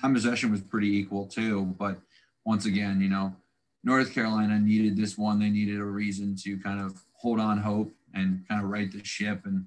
time 0.00 0.14
possession 0.14 0.50
was 0.50 0.62
pretty 0.62 0.88
equal 0.88 1.26
too. 1.26 1.74
But 1.78 2.00
once 2.46 2.64
again, 2.64 3.02
you 3.02 3.10
know, 3.10 3.36
North 3.84 4.14
Carolina 4.14 4.58
needed 4.58 4.96
this 4.96 5.18
one. 5.18 5.38
They 5.38 5.50
needed 5.50 5.78
a 5.78 5.84
reason 5.84 6.34
to 6.44 6.58
kind 6.58 6.80
of 6.80 7.02
hold 7.12 7.40
on 7.40 7.58
hope 7.58 7.92
and 8.14 8.42
kind 8.48 8.62
of 8.62 8.70
right 8.70 8.90
the 8.90 9.04
ship. 9.04 9.42
And 9.44 9.66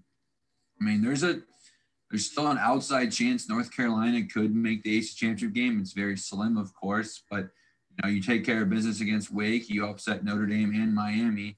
I 0.82 0.84
mean, 0.84 1.04
there's 1.04 1.24
a 1.24 1.42
there's 2.10 2.30
still 2.30 2.48
an 2.48 2.58
outside 2.60 3.12
chance 3.12 3.50
North 3.50 3.76
Carolina 3.76 4.24
could 4.26 4.56
make 4.56 4.84
the 4.84 4.98
AC 4.98 5.16
championship 5.16 5.54
game. 5.54 5.80
It's 5.80 5.94
very 5.94 6.18
slim, 6.18 6.58
of 6.58 6.74
course, 6.74 7.24
but 7.30 7.50
you 7.92 8.04
know, 8.04 8.10
you 8.10 8.22
take 8.22 8.46
care 8.46 8.62
of 8.62 8.70
business 8.70 9.02
against 9.02 9.34
Wake, 9.34 9.70
you 9.70 9.86
upset 9.86 10.24
Notre 10.24 10.46
Dame 10.46 10.74
and 10.76 10.94
Miami. 10.94 11.58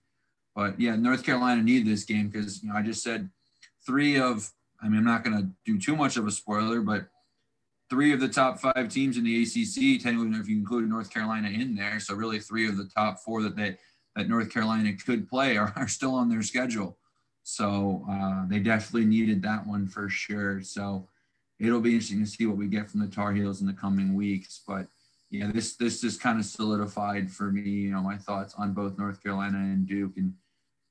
But 0.56 0.80
yeah, 0.80 0.96
North 0.96 1.24
Carolina 1.24 1.62
needed 1.62 1.88
this 1.88 2.04
game 2.04 2.30
because 2.30 2.63
you 2.63 2.70
know 2.70 2.75
I 2.75 2.82
just 2.82 3.04
said 3.04 3.30
three 3.86 4.20
of 4.20 4.50
I 4.82 4.88
mean 4.89 5.00
I'm 5.00 5.06
not 5.06 5.24
going 5.24 5.38
to 5.38 5.50
do 5.66 5.80
too 5.80 5.96
much 5.96 6.18
of 6.18 6.25
a 6.25 6.32
spoiler, 6.32 6.82
but 6.82 7.08
three 7.89 8.13
of 8.13 8.20
the 8.20 8.27
top 8.27 8.60
five 8.60 8.89
teams 8.89 9.18
in 9.18 9.24
the 9.24 9.44
ACC, 9.44 10.01
technically 10.01 10.39
if 10.39 10.48
you 10.48 10.58
include 10.58 10.89
North 10.89 11.13
Carolina 11.13 11.50
in 11.50 11.75
there, 11.75 12.00
so 12.00 12.16
really 12.16 12.39
three 12.39 12.68
of 12.68 12.77
the 12.77 12.89
top 12.96 13.20
four 13.20 13.44
that 13.44 13.56
they 13.56 13.77
that 14.16 14.30
North 14.30 14.51
Carolina 14.51 14.94
could 14.94 15.30
play 15.30 15.58
are, 15.58 15.74
are 15.75 15.88
still 15.88 16.16
on 16.16 16.30
their 16.30 16.42
schedule. 16.42 16.98
So 17.48 18.04
uh, 18.12 18.46
they 18.50 18.60
definitely 18.60 19.06
needed 19.06 19.42
that 19.44 19.66
one 19.66 19.88
for 19.88 20.10
sure. 20.10 20.62
So 20.62 21.08
it'll 21.62 21.80
be 21.80 21.92
interesting 21.94 22.20
to 22.20 22.30
see 22.30 22.46
what 22.46 22.58
we 22.58 22.68
get 22.68 22.89
from 22.89 23.00
the 23.00 23.08
Tar 23.08 23.32
Heels 23.32 23.62
in 23.62 23.68
the 23.68 23.74
coming 23.74 24.16
weeks. 24.16 24.63
But 24.68 24.88
yeah, 25.30 25.50
this 25.54 25.77
this 25.77 26.01
just 26.01 26.20
kind 26.20 26.39
of 26.39 26.46
solidified 26.46 27.32
for 27.32 27.50
me. 27.50 27.62
You 27.62 27.92
know, 27.92 28.01
my 28.01 28.18
thoughts 28.18 28.54
on 28.58 28.74
both 28.74 28.98
North 28.98 29.24
Carolina 29.24 29.60
and 29.60 29.88
Duke, 29.88 30.18
and 30.18 30.34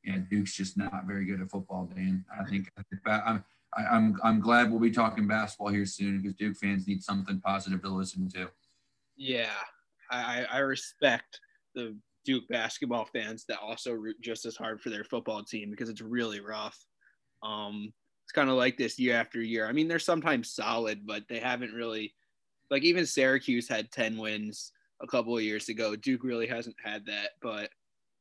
yeah, 0.02 0.16
Duke's 0.30 0.56
just 0.56 0.78
not 0.78 1.04
very 1.04 1.26
good 1.26 1.42
at 1.42 1.50
football. 1.50 1.90
Dan, 1.94 2.24
I 2.40 2.48
think 2.48 2.72
I'm 3.04 3.44
I'm 3.76 4.18
I'm 4.24 4.40
glad 4.40 4.70
we'll 4.70 4.80
be 4.80 4.90
talking 4.90 5.26
basketball 5.26 5.68
here 5.68 5.84
soon 5.84 6.22
because 6.22 6.36
Duke 6.36 6.56
fans 6.56 6.88
need 6.88 7.02
something 7.02 7.38
positive 7.38 7.82
to 7.82 7.90
listen 7.90 8.30
to. 8.30 8.48
Yeah, 9.14 9.52
I 10.10 10.46
I 10.50 10.58
respect 10.60 11.38
the 11.74 11.94
Duke 12.26 12.46
basketball 12.48 13.06
fans 13.06 13.44
that 13.48 13.60
also 13.60 13.92
root 13.92 14.16
just 14.20 14.44
as 14.44 14.56
hard 14.56 14.82
for 14.82 14.90
their 14.90 15.04
football 15.04 15.42
team 15.44 15.70
because 15.70 15.88
it's 15.88 16.02
really 16.02 16.40
rough. 16.40 16.78
Um, 17.42 17.92
it's 18.24 18.32
kind 18.32 18.50
of 18.50 18.56
like 18.56 18.76
this 18.76 18.98
year 18.98 19.14
after 19.14 19.40
year. 19.40 19.66
I 19.68 19.72
mean, 19.72 19.86
they're 19.86 20.00
sometimes 20.00 20.52
solid, 20.52 21.06
but 21.06 21.22
they 21.28 21.38
haven't 21.38 21.72
really, 21.72 22.12
like 22.70 22.82
even 22.82 23.06
Syracuse 23.06 23.68
had 23.68 23.92
10 23.92 24.18
wins 24.18 24.72
a 25.00 25.06
couple 25.06 25.36
of 25.36 25.44
years 25.44 25.68
ago. 25.68 25.94
Duke 25.94 26.24
really 26.24 26.48
hasn't 26.48 26.76
had 26.84 27.06
that, 27.06 27.30
but 27.40 27.70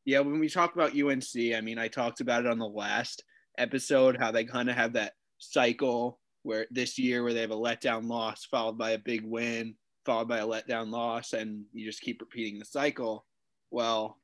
Yeah, 0.05 0.19
when 0.19 0.39
we 0.39 0.49
talk 0.49 0.75
about 0.75 0.95
UNC, 0.95 1.55
I 1.55 1.61
mean, 1.61 1.79
I 1.79 1.87
talked 1.87 2.21
about 2.21 2.45
it 2.45 2.51
on 2.51 2.59
the 2.59 2.67
last 2.67 3.23
episode 3.57 4.17
how 4.17 4.31
they 4.31 4.45
kind 4.45 4.69
of 4.69 4.75
have 4.75 4.93
that 4.93 5.13
cycle 5.39 6.19
where 6.43 6.67
this 6.69 6.99
year 6.99 7.23
where 7.23 7.33
they 7.33 7.41
have 7.41 7.51
a 7.51 7.55
letdown 7.55 8.07
loss 8.07 8.45
followed 8.45 8.77
by 8.77 8.91
a 8.91 8.99
big 8.99 9.23
win, 9.25 9.75
followed 10.05 10.27
by 10.27 10.37
a 10.37 10.47
letdown 10.47 10.91
loss, 10.91 11.33
and 11.33 11.65
you 11.73 11.83
just 11.85 12.01
keep 12.01 12.21
repeating 12.21 12.59
the 12.59 12.65
cycle. 12.65 13.25
Well, 13.71 14.17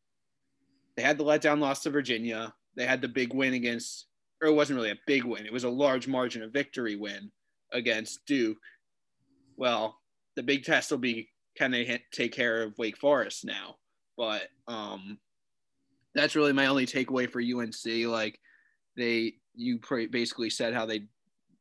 they 0.95 1.01
had 1.01 1.17
the 1.17 1.24
letdown 1.24 1.60
loss 1.60 1.83
to 1.83 1.89
Virginia. 1.89 2.53
They 2.75 2.86
had 2.86 3.01
the 3.01 3.07
big 3.07 3.33
win 3.33 3.53
against, 3.53 4.07
or 4.41 4.48
it 4.48 4.53
wasn't 4.53 4.77
really 4.77 4.91
a 4.91 5.00
big 5.07 5.24
win. 5.24 5.45
It 5.45 5.53
was 5.53 5.63
a 5.63 5.69
large 5.69 6.07
margin 6.07 6.43
of 6.43 6.53
victory 6.53 6.95
win 6.95 7.31
against 7.71 8.25
Duke. 8.25 8.57
Well, 9.57 9.98
the 10.36 10.43
big 10.43 10.63
test 10.63 10.91
will 10.91 10.98
be 10.98 11.29
can 11.57 11.71
they 11.71 12.01
take 12.12 12.31
care 12.31 12.63
of 12.63 12.77
Wake 12.77 12.98
Forest 12.98 13.45
now? 13.45 13.75
But 14.17 14.43
um, 14.67 15.17
that's 16.15 16.36
really 16.36 16.53
my 16.53 16.67
only 16.67 16.86
takeaway 16.86 17.29
for 17.29 17.41
UNC. 17.41 18.07
Like 18.10 18.39
they, 18.95 19.33
you 19.53 19.79
basically 20.12 20.50
said 20.50 20.74
how 20.74 20.86
they 20.86 21.05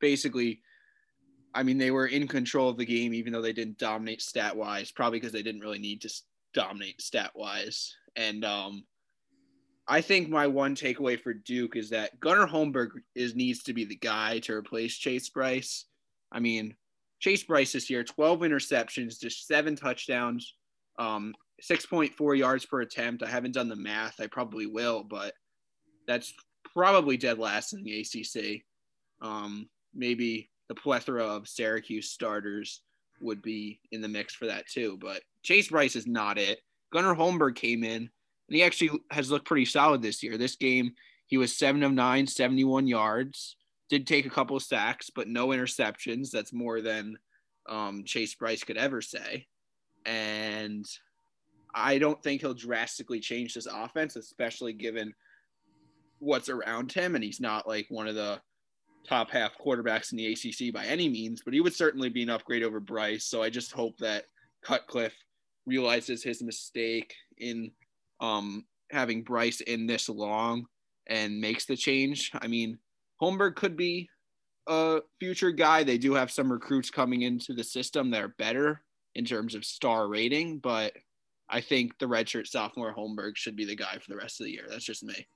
basically, 0.00 0.62
I 1.54 1.62
mean, 1.62 1.78
they 1.78 1.90
were 1.90 2.06
in 2.06 2.28
control 2.28 2.68
of 2.68 2.76
the 2.76 2.84
game 2.84 3.12
even 3.14 3.32
though 3.32 3.42
they 3.42 3.52
didn't 3.52 3.78
dominate 3.78 4.22
stat 4.22 4.56
wise, 4.56 4.92
probably 4.92 5.18
because 5.18 5.32
they 5.32 5.42
didn't 5.42 5.62
really 5.62 5.80
need 5.80 6.02
to 6.02 6.22
dominate 6.54 7.00
stat 7.00 7.32
wise. 7.34 7.94
And 8.16 8.44
um, 8.44 8.84
I 9.88 10.00
think 10.00 10.28
my 10.28 10.46
one 10.46 10.74
takeaway 10.74 11.20
for 11.20 11.34
Duke 11.34 11.76
is 11.76 11.90
that 11.90 12.18
Gunnar 12.20 12.46
Holmberg 12.46 12.90
is 13.14 13.34
needs 13.34 13.62
to 13.64 13.72
be 13.72 13.84
the 13.84 13.96
guy 13.96 14.38
to 14.40 14.54
replace 14.54 14.96
Chase 14.96 15.28
Brice. 15.28 15.86
I 16.32 16.40
mean, 16.40 16.74
Chase 17.18 17.42
Brice 17.42 17.72
this 17.72 17.90
year, 17.90 18.04
12 18.04 18.40
interceptions, 18.40 19.20
just 19.20 19.46
seven 19.46 19.76
touchdowns, 19.76 20.54
um, 20.98 21.34
6.4 21.62 22.38
yards 22.38 22.66
per 22.66 22.80
attempt. 22.80 23.22
I 23.22 23.28
haven't 23.28 23.54
done 23.54 23.68
the 23.68 23.76
math. 23.76 24.20
I 24.20 24.26
probably 24.26 24.66
will, 24.66 25.04
but 25.04 25.34
that's 26.06 26.32
probably 26.72 27.16
dead 27.16 27.38
last 27.38 27.72
in 27.72 27.82
the 27.82 28.00
ACC. 28.00 28.62
Um, 29.20 29.68
maybe 29.94 30.50
the 30.68 30.74
plethora 30.74 31.24
of 31.24 31.48
Syracuse 31.48 32.10
starters 32.10 32.82
would 33.20 33.42
be 33.42 33.80
in 33.92 34.00
the 34.00 34.08
mix 34.08 34.34
for 34.34 34.46
that 34.46 34.66
too. 34.68 34.98
But 35.00 35.22
Chase 35.42 35.68
Brice 35.68 35.96
is 35.96 36.06
not 36.06 36.38
it. 36.38 36.60
Gunnar 36.92 37.14
Holmberg 37.14 37.56
came 37.56 37.84
in 37.84 38.02
and 38.50 38.56
he 38.56 38.62
actually 38.62 38.90
has 39.10 39.30
looked 39.30 39.46
pretty 39.46 39.64
solid 39.64 40.02
this 40.02 40.22
year. 40.22 40.36
This 40.36 40.56
game, 40.56 40.94
he 41.26 41.36
was 41.36 41.56
seven 41.56 41.82
of 41.82 41.92
nine, 41.92 42.26
71 42.26 42.86
yards, 42.86 43.56
did 43.88 44.06
take 44.06 44.26
a 44.26 44.30
couple 44.30 44.56
of 44.56 44.62
sacks, 44.62 45.10
but 45.10 45.28
no 45.28 45.48
interceptions. 45.48 46.30
That's 46.30 46.52
more 46.52 46.80
than 46.80 47.16
um, 47.68 48.04
Chase 48.04 48.34
Brice 48.34 48.64
could 48.64 48.76
ever 48.76 49.00
say. 49.00 49.46
And 50.04 50.84
I 51.74 51.98
don't 51.98 52.20
think 52.22 52.40
he'll 52.40 52.54
drastically 52.54 53.20
change 53.20 53.54
this 53.54 53.66
offense, 53.66 54.16
especially 54.16 54.72
given 54.72 55.14
what's 56.18 56.48
around 56.48 56.92
him. 56.92 57.14
And 57.14 57.22
he's 57.22 57.40
not 57.40 57.68
like 57.68 57.86
one 57.88 58.08
of 58.08 58.16
the 58.16 58.40
top 59.06 59.30
half 59.30 59.52
quarterbacks 59.58 60.12
in 60.12 60.18
the 60.18 60.32
ACC 60.32 60.72
by 60.72 60.84
any 60.84 61.08
means, 61.08 61.42
but 61.44 61.54
he 61.54 61.60
would 61.60 61.74
certainly 61.74 62.08
be 62.08 62.22
an 62.22 62.30
upgrade 62.30 62.62
over 62.62 62.80
Brice. 62.80 63.24
So 63.24 63.42
I 63.42 63.50
just 63.50 63.72
hope 63.72 63.96
that 63.98 64.24
Cutcliffe 64.62 65.16
realizes 65.66 66.22
his 66.22 66.42
mistake 66.42 67.14
in 67.38 67.70
um, 68.20 68.64
having 68.90 69.22
Brice 69.22 69.60
in 69.62 69.86
this 69.86 70.08
long 70.08 70.66
and 71.06 71.40
makes 71.40 71.64
the 71.64 71.76
change. 71.76 72.30
I 72.40 72.46
mean, 72.46 72.78
Holmberg 73.20 73.56
could 73.56 73.76
be 73.76 74.08
a 74.66 75.00
future 75.18 75.50
guy. 75.50 75.82
They 75.82 75.98
do 75.98 76.14
have 76.14 76.30
some 76.30 76.50
recruits 76.50 76.90
coming 76.90 77.22
into 77.22 77.54
the 77.54 77.64
system 77.64 78.10
that 78.10 78.22
are 78.22 78.34
better 78.38 78.82
in 79.14 79.24
terms 79.24 79.54
of 79.54 79.64
star 79.64 80.08
rating, 80.08 80.58
but 80.58 80.92
I 81.48 81.60
think 81.60 81.98
the 81.98 82.06
redshirt 82.06 82.46
sophomore 82.46 82.94
Holmberg 82.94 83.36
should 83.36 83.56
be 83.56 83.64
the 83.64 83.74
guy 83.74 83.98
for 83.98 84.08
the 84.08 84.16
rest 84.16 84.40
of 84.40 84.46
the 84.46 84.52
year. 84.52 84.66
That's 84.68 84.84
just 84.84 85.02
me. 85.02 85.26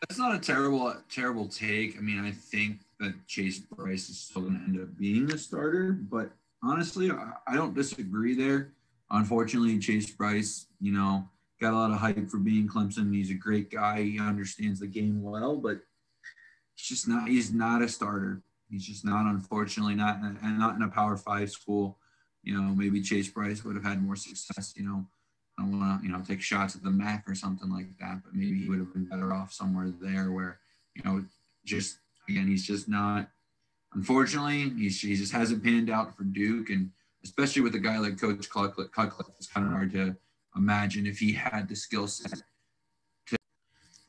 That's 0.00 0.18
not 0.18 0.34
a 0.34 0.38
terrible 0.38 0.94
terrible 1.10 1.48
take. 1.48 1.96
I 1.96 2.00
mean, 2.00 2.20
I 2.20 2.30
think 2.30 2.80
that 3.00 3.14
Chase 3.26 3.58
Brice 3.58 4.08
is 4.08 4.18
still 4.18 4.42
going 4.42 4.54
to 4.54 4.64
end 4.64 4.80
up 4.80 4.96
being 4.96 5.26
the 5.26 5.38
starter, 5.38 5.92
but 5.92 6.30
honestly, 6.62 7.10
I 7.10 7.54
don't 7.54 7.74
disagree 7.74 8.34
there. 8.34 8.72
Unfortunately, 9.10 9.78
Chase 9.78 10.10
Brice, 10.10 10.66
you 10.80 10.92
know, 10.92 11.28
got 11.60 11.72
a 11.72 11.76
lot 11.76 11.90
of 11.90 11.98
hype 11.98 12.28
for 12.28 12.38
being 12.38 12.68
Clemson. 12.68 13.12
He's 13.14 13.30
a 13.30 13.34
great 13.34 13.70
guy. 13.70 14.02
He 14.02 14.18
understands 14.20 14.80
the 14.80 14.86
game 14.86 15.22
well, 15.22 15.56
but 15.56 15.80
he's 16.74 16.86
just 16.86 17.08
not 17.08 17.28
he's 17.28 17.52
not 17.52 17.82
a 17.82 17.88
starter. 17.88 18.42
He's 18.70 18.86
just 18.86 19.04
not, 19.04 19.26
unfortunately, 19.26 19.94
not 19.94 20.18
and 20.20 20.58
not 20.58 20.76
in 20.76 20.82
a 20.82 20.88
Power 20.88 21.16
Five 21.16 21.50
school. 21.50 21.98
You 22.42 22.54
know, 22.54 22.74
maybe 22.74 23.00
Chase 23.00 23.28
Brice 23.28 23.64
would 23.64 23.74
have 23.74 23.84
had 23.84 24.02
more 24.02 24.16
success. 24.16 24.74
You 24.76 24.84
know, 24.84 25.06
I 25.58 25.62
don't 25.62 25.78
want 25.78 26.00
to 26.00 26.06
you 26.06 26.12
know 26.12 26.22
take 26.26 26.40
shots 26.40 26.76
at 26.76 26.82
the 26.82 26.90
MAC 26.90 27.28
or 27.28 27.34
something 27.34 27.70
like 27.70 27.98
that, 27.98 28.22
but 28.24 28.34
maybe 28.34 28.62
he 28.62 28.68
would 28.68 28.78
have 28.78 28.92
been 28.92 29.06
better 29.06 29.32
off 29.32 29.52
somewhere 29.52 29.92
there 30.00 30.30
where 30.30 30.58
you 30.94 31.02
know 31.04 31.24
just 31.64 31.98
again 32.28 32.46
he's 32.46 32.66
just 32.66 32.88
not. 32.88 33.28
Unfortunately, 33.94 34.68
he's, 34.70 35.00
he 35.00 35.16
just 35.16 35.32
hasn't 35.32 35.64
panned 35.64 35.90
out 35.90 36.14
for 36.14 36.22
Duke, 36.22 36.68
and 36.68 36.90
especially 37.24 37.62
with 37.62 37.74
a 37.74 37.78
guy 37.78 37.98
like 37.98 38.20
Coach 38.20 38.48
Cutcliffe, 38.50 39.28
it's 39.38 39.46
kind 39.46 39.66
of 39.66 39.72
hard 39.72 39.90
to 39.92 40.14
imagine 40.56 41.06
if 41.06 41.18
he 41.18 41.32
had 41.32 41.68
the 41.68 41.74
skill 41.74 42.06
set. 42.06 42.42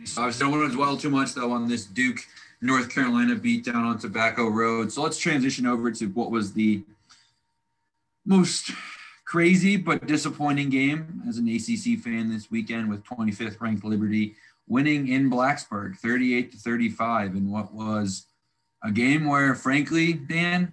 So 0.06 0.24
I 0.24 0.32
don't 0.32 0.52
want 0.52 0.70
to 0.70 0.76
dwell 0.76 0.98
too 0.98 1.10
much 1.10 1.34
though 1.34 1.52
on 1.52 1.68
this 1.68 1.86
Duke 1.86 2.20
North 2.62 2.94
Carolina 2.94 3.36
beat 3.36 3.66
down 3.66 3.86
on 3.86 3.98
Tobacco 3.98 4.48
Road. 4.48 4.92
So 4.92 5.02
let's 5.02 5.18
transition 5.18 5.66
over 5.66 5.92
to 5.92 6.08
what 6.08 6.32
was 6.32 6.54
the 6.54 6.84
most 8.26 8.72
crazy 9.30 9.78
but 9.78 10.08
disappointing 10.08 10.72
game 10.72 11.22
as 11.30 11.38
an 11.38 11.48
ACC 11.48 12.04
fan 12.04 12.30
this 12.30 12.50
weekend 12.50 12.90
with 12.90 13.04
25th 13.04 13.62
ranked 13.62 13.86
Liberty 13.86 14.36
winning 14.68 15.10
in 15.10 15.30
Blacksburg 15.30 15.96
38 15.98 16.52
to 16.52 16.58
35 16.58 17.36
in 17.36 17.52
what 17.52 17.72
was 17.72 18.26
a 18.84 18.92
game 18.92 19.26
where 19.26 19.54
frankly, 19.54 20.14
Dan, 20.14 20.72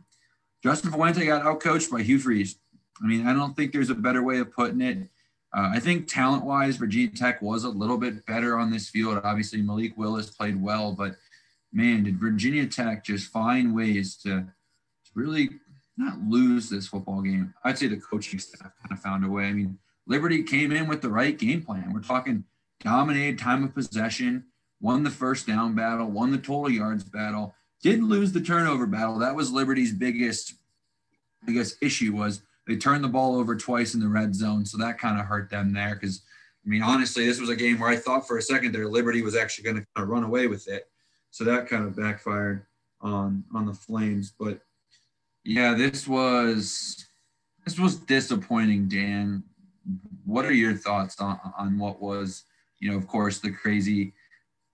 Justin 0.62 0.90
Fuente 0.90 1.26
got 1.26 1.44
outcoached 1.44 1.90
by 1.90 2.00
Hugh 2.00 2.18
Freeze. 2.18 2.56
I 3.02 3.06
mean, 3.06 3.26
I 3.26 3.34
don't 3.34 3.54
think 3.54 3.72
there's 3.72 3.90
a 3.90 3.94
better 3.94 4.22
way 4.22 4.38
of 4.38 4.50
putting 4.54 4.80
it. 4.80 5.06
Uh, 5.54 5.72
I 5.74 5.78
think 5.78 6.08
talent 6.08 6.42
wise, 6.42 6.76
Virginia 6.78 7.14
Tech 7.14 7.42
was 7.42 7.64
a 7.64 7.68
little 7.68 7.98
bit 7.98 8.24
better 8.24 8.56
on 8.56 8.70
this 8.70 8.88
field. 8.88 9.20
Obviously, 9.22 9.60
Malik 9.60 9.98
Willis 9.98 10.30
played 10.30 10.60
well, 10.60 10.92
but 10.92 11.16
man, 11.74 12.04
did 12.04 12.18
Virginia 12.18 12.66
Tech 12.66 13.04
just 13.04 13.30
find 13.30 13.74
ways 13.74 14.16
to, 14.22 14.30
to 14.30 15.10
really 15.14 15.50
not 15.96 16.18
lose 16.20 16.68
this 16.68 16.88
football 16.88 17.22
game? 17.22 17.54
I'd 17.64 17.78
say 17.78 17.88
the 17.88 17.96
coaching 17.96 18.38
staff 18.38 18.72
kind 18.82 18.92
of 18.92 19.00
found 19.00 19.24
a 19.24 19.28
way. 19.28 19.44
I 19.44 19.52
mean, 19.52 19.78
Liberty 20.06 20.42
came 20.42 20.72
in 20.72 20.86
with 20.86 21.02
the 21.02 21.10
right 21.10 21.36
game 21.36 21.62
plan. 21.62 21.92
We're 21.92 22.00
talking 22.00 22.44
dominated 22.80 23.38
time 23.38 23.64
of 23.64 23.74
possession, 23.74 24.44
won 24.80 25.02
the 25.02 25.10
first 25.10 25.46
down 25.46 25.74
battle, 25.74 26.08
won 26.08 26.30
the 26.30 26.38
total 26.38 26.70
yards 26.70 27.04
battle, 27.04 27.54
didn't 27.82 28.08
lose 28.08 28.32
the 28.32 28.40
turnover 28.40 28.86
battle. 28.86 29.18
That 29.18 29.34
was 29.34 29.50
Liberty's 29.50 29.92
biggest, 29.92 30.54
I 31.46 31.52
guess, 31.52 31.76
issue 31.80 32.14
was 32.14 32.42
they 32.66 32.76
turned 32.76 33.04
the 33.04 33.08
ball 33.08 33.36
over 33.36 33.56
twice 33.56 33.94
in 33.94 34.00
the 34.00 34.08
red 34.08 34.34
zone. 34.34 34.64
So 34.64 34.78
that 34.78 34.98
kind 34.98 35.18
of 35.18 35.26
hurt 35.26 35.50
them 35.50 35.72
there 35.72 35.94
because, 35.94 36.22
I 36.64 36.68
mean, 36.68 36.82
honestly, 36.82 37.26
this 37.26 37.40
was 37.40 37.50
a 37.50 37.56
game 37.56 37.78
where 37.78 37.90
I 37.90 37.96
thought 37.96 38.26
for 38.26 38.38
a 38.38 38.42
second 38.42 38.72
there 38.72 38.88
Liberty 38.88 39.22
was 39.22 39.36
actually 39.36 39.64
going 39.64 39.76
to 39.76 39.86
kind 39.94 40.04
of 40.04 40.08
run 40.08 40.24
away 40.24 40.46
with 40.46 40.68
it. 40.68 40.88
So 41.30 41.44
that 41.44 41.68
kind 41.68 41.84
of 41.84 41.96
backfired 41.96 42.64
on 43.00 43.44
on 43.54 43.66
the 43.66 43.74
Flames. 43.74 44.32
But 44.38 44.60
yeah, 45.46 45.74
this 45.74 46.08
was 46.08 47.06
this 47.64 47.78
was 47.78 47.96
disappointing, 47.96 48.88
Dan. 48.88 49.42
What 50.24 50.44
are 50.44 50.52
your 50.52 50.74
thoughts 50.74 51.20
on, 51.20 51.38
on 51.56 51.78
what 51.78 52.00
was, 52.00 52.44
you 52.80 52.90
know, 52.90 52.96
of 52.96 53.06
course, 53.06 53.38
the 53.38 53.52
crazy 53.52 54.12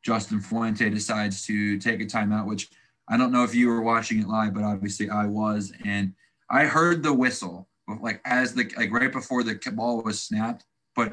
Justin 0.02 0.40
Fuente 0.40 0.88
decides 0.88 1.44
to 1.46 1.78
take 1.78 2.00
a 2.00 2.04
timeout, 2.04 2.46
which 2.46 2.70
I 3.08 3.16
don't 3.16 3.32
know 3.32 3.44
if 3.44 3.54
you 3.54 3.68
were 3.68 3.82
watching 3.82 4.20
it 4.20 4.28
live, 4.28 4.54
but 4.54 4.64
obviously 4.64 5.10
I 5.10 5.26
was, 5.26 5.72
and 5.84 6.14
I 6.50 6.64
heard 6.64 7.02
the 7.02 7.12
whistle 7.12 7.68
like 8.00 8.20
as 8.24 8.54
the 8.54 8.70
like 8.76 8.90
right 8.90 9.12
before 9.12 9.42
the 9.42 9.58
ball 9.74 10.02
was 10.02 10.20
snapped, 10.20 10.64
but 10.96 11.12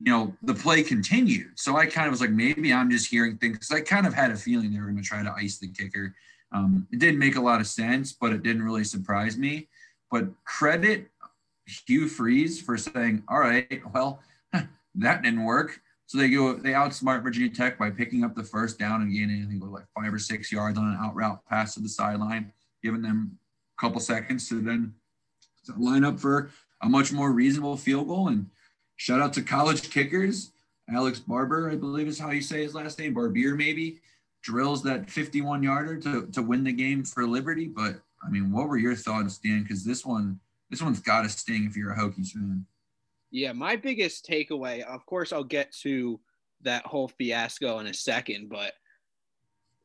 you 0.00 0.10
know, 0.12 0.34
the 0.42 0.54
play 0.54 0.82
continued. 0.82 1.58
So 1.58 1.76
I 1.76 1.86
kind 1.86 2.06
of 2.06 2.12
was 2.12 2.20
like, 2.20 2.30
maybe 2.30 2.72
I'm 2.72 2.90
just 2.90 3.08
hearing 3.08 3.36
things. 3.38 3.70
I 3.70 3.80
kind 3.80 4.06
of 4.06 4.14
had 4.14 4.30
a 4.30 4.36
feeling 4.36 4.72
they 4.72 4.78
were 4.78 4.86
going 4.86 4.96
to 4.96 5.02
try 5.02 5.22
to 5.22 5.32
ice 5.32 5.58
the 5.58 5.68
kicker. 5.68 6.14
Um, 6.54 6.86
it 6.92 6.98
didn't 6.98 7.18
make 7.18 7.36
a 7.36 7.40
lot 7.40 7.60
of 7.60 7.66
sense, 7.66 8.12
but 8.12 8.32
it 8.32 8.42
didn't 8.42 8.62
really 8.62 8.84
surprise 8.84 9.36
me. 9.36 9.68
But 10.10 10.28
credit 10.44 11.08
Hugh 11.86 12.08
Freeze 12.08 12.60
for 12.62 12.78
saying, 12.78 13.24
all 13.28 13.40
right, 13.40 13.82
well, 13.92 14.20
that 14.94 15.22
didn't 15.22 15.44
work. 15.44 15.80
So 16.06 16.18
they 16.18 16.30
go, 16.30 16.54
they 16.54 16.70
outsmart 16.70 17.22
Virginia 17.22 17.50
Tech 17.50 17.78
by 17.78 17.90
picking 17.90 18.24
up 18.24 18.34
the 18.34 18.44
first 18.44 18.78
down 18.78 19.02
and 19.02 19.12
gaining, 19.12 19.44
I 19.44 19.48
think, 19.48 19.62
like 19.64 19.86
five 19.98 20.14
or 20.14 20.18
six 20.18 20.52
yards 20.52 20.78
on 20.78 20.86
an 20.86 20.98
out 21.00 21.14
route 21.14 21.44
pass 21.48 21.74
to 21.74 21.80
the 21.80 21.88
sideline, 21.88 22.52
giving 22.82 23.02
them 23.02 23.38
a 23.76 23.80
couple 23.80 24.00
seconds 24.00 24.48
to 24.50 24.60
then 24.60 24.94
line 25.76 26.04
up 26.04 26.20
for 26.20 26.50
a 26.82 26.88
much 26.88 27.12
more 27.12 27.32
reasonable 27.32 27.76
field 27.76 28.06
goal. 28.06 28.28
And 28.28 28.46
Shout 28.96 29.20
out 29.20 29.32
to 29.34 29.42
college 29.42 29.90
kickers. 29.90 30.52
Alex 30.88 31.18
Barber, 31.18 31.70
I 31.70 31.76
believe 31.76 32.06
is 32.06 32.18
how 32.18 32.30
you 32.30 32.42
say 32.42 32.62
his 32.62 32.74
last 32.74 32.98
name, 32.98 33.14
Barbier 33.14 33.54
maybe, 33.54 34.00
drills 34.44 34.82
that 34.82 35.10
51 35.10 35.62
yarder 35.62 35.96
to, 35.96 36.26
to 36.26 36.42
win 36.42 36.62
the 36.62 36.72
game 36.72 37.02
for 37.02 37.26
Liberty. 37.26 37.66
But 37.66 37.96
I 38.24 38.30
mean, 38.30 38.52
what 38.52 38.68
were 38.68 38.76
your 38.76 38.94
thoughts, 38.94 39.38
Dan? 39.38 39.62
Because 39.62 39.84
this 39.84 40.04
one, 40.04 40.38
this 40.70 40.82
one's 40.82 41.00
got 41.00 41.22
to 41.22 41.28
sting 41.28 41.64
if 41.64 41.76
you're 41.76 41.92
a 41.92 41.98
Hokies 41.98 42.32
fan. 42.32 42.64
Yeah, 43.30 43.52
my 43.52 43.74
biggest 43.74 44.28
takeaway, 44.28 44.82
of 44.82 45.04
course, 45.06 45.32
I'll 45.32 45.42
get 45.42 45.72
to 45.82 46.20
that 46.62 46.86
whole 46.86 47.08
fiasco 47.08 47.80
in 47.80 47.88
a 47.88 47.94
second, 47.94 48.48
but 48.48 48.74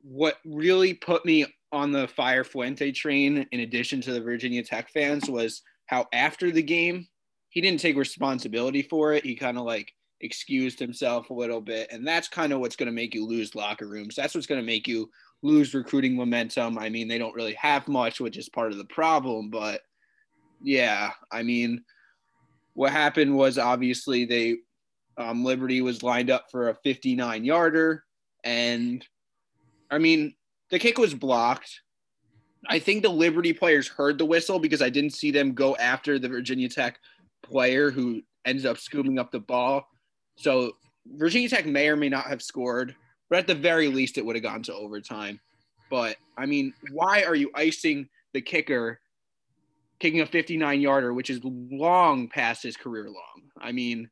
what 0.02 0.38
really 0.46 0.94
put 0.94 1.26
me 1.26 1.46
on 1.72 1.92
the 1.92 2.08
Fire 2.08 2.44
Fuente 2.44 2.92
train, 2.92 3.48
in 3.52 3.62
addition 3.62 4.02
to 4.02 4.14
the 4.14 4.22
Virginia 4.22 4.64
Tech 4.64 4.90
fans, 4.90 5.30
was 5.30 5.62
how 5.88 6.06
after 6.14 6.52
the 6.52 6.62
game, 6.62 7.08
he 7.50 7.62
didn't 7.62 7.80
take 7.80 7.98
responsibility 7.98 8.82
for 8.82 9.14
it. 9.14 9.26
He 9.26 9.36
kind 9.36 9.58
of 9.58 9.66
like 9.66 9.94
excused 10.22 10.80
himself 10.80 11.30
a 11.30 11.34
little 11.34 11.62
bit. 11.62 11.92
And 11.92 12.06
that's 12.06 12.28
kind 12.28 12.54
of 12.54 12.60
what's 12.60 12.76
going 12.76 12.88
to 12.88 12.96
make 12.96 13.14
you 13.14 13.26
lose 13.26 13.56
locker 13.56 13.88
rooms. 13.88 14.16
That's 14.16 14.36
what's 14.36 14.48
going 14.48 14.62
to 14.62 14.66
make 14.66 14.88
you 14.88 15.10
lose 15.42 15.74
recruiting 15.74 16.16
momentum. 16.16 16.78
I 16.78 16.90
mean, 16.90 17.08
they 17.08 17.18
don't 17.18 17.36
really 17.36 17.54
have 17.54 17.88
much, 17.88 18.20
which 18.20 18.38
is 18.38 18.50
part 18.50 18.72
of 18.72 18.78
the 18.78 18.86
problem. 18.86 19.50
But 19.50 19.82
yeah, 20.62 21.12
I 21.32 21.44
mean, 21.44 21.84
what 22.74 22.92
happened 22.92 23.36
was 23.36 23.58
obviously 23.58 24.26
they, 24.26 24.58
um, 25.18 25.44
Liberty 25.44 25.82
was 25.82 26.04
lined 26.04 26.30
up 26.30 26.46
for 26.52 26.70
a 26.70 26.76
59 26.76 27.44
yarder. 27.44 28.04
And 28.44 29.06
I 29.92 29.98
mean, 29.98 30.36
the 30.70 30.80
kick 30.80 30.98
was 30.98 31.14
blocked. 31.14 31.82
I 32.68 32.80
think 32.80 33.04
the 33.04 33.10
Liberty 33.10 33.54
players 33.54 33.88
heard 33.88 34.18
the 34.18 34.26
whistle 34.26 34.60
because 34.60 34.82
I 34.82 34.90
didn't 34.90 35.12
see 35.12 35.32
them 35.32 35.54
go 35.54 35.76
after 35.78 36.20
the 36.20 36.28
Virginia 36.28 36.68
Tech 36.68 37.00
player 37.42 37.90
who 37.90 38.22
ended 38.46 38.66
up 38.66 38.78
scooping 38.78 39.18
up 39.18 39.32
the 39.32 39.40
ball. 39.40 39.88
So 40.40 40.78
Virginia 41.06 41.50
Tech 41.50 41.66
may 41.66 41.90
or 41.90 41.98
may 41.98 42.10
not 42.10 42.28
have 42.28 42.42
scored, 42.42 42.96
but 43.30 43.40
at 43.40 43.48
the 43.48 43.56
very 43.56 43.90
least, 43.90 44.18
it 44.18 44.26
would 44.26 44.36
have 44.36 44.44
gone 44.44 44.64
to 44.64 44.74
overtime. 44.74 45.40
But 45.90 46.16
I 46.38 46.46
mean, 46.46 46.74
why 46.92 47.24
are 47.24 47.36
you 47.36 47.52
icing 47.54 48.08
the 48.34 48.42
kicker 48.42 49.00
kicking 50.00 50.22
a 50.22 50.26
59 50.26 50.80
yarder, 50.80 51.14
which 51.14 51.30
is 51.30 51.42
long 51.44 52.30
past 52.30 52.64
his 52.64 52.78
career 52.78 53.06
long? 53.06 53.50
I 53.60 53.74
mean, 53.74 54.10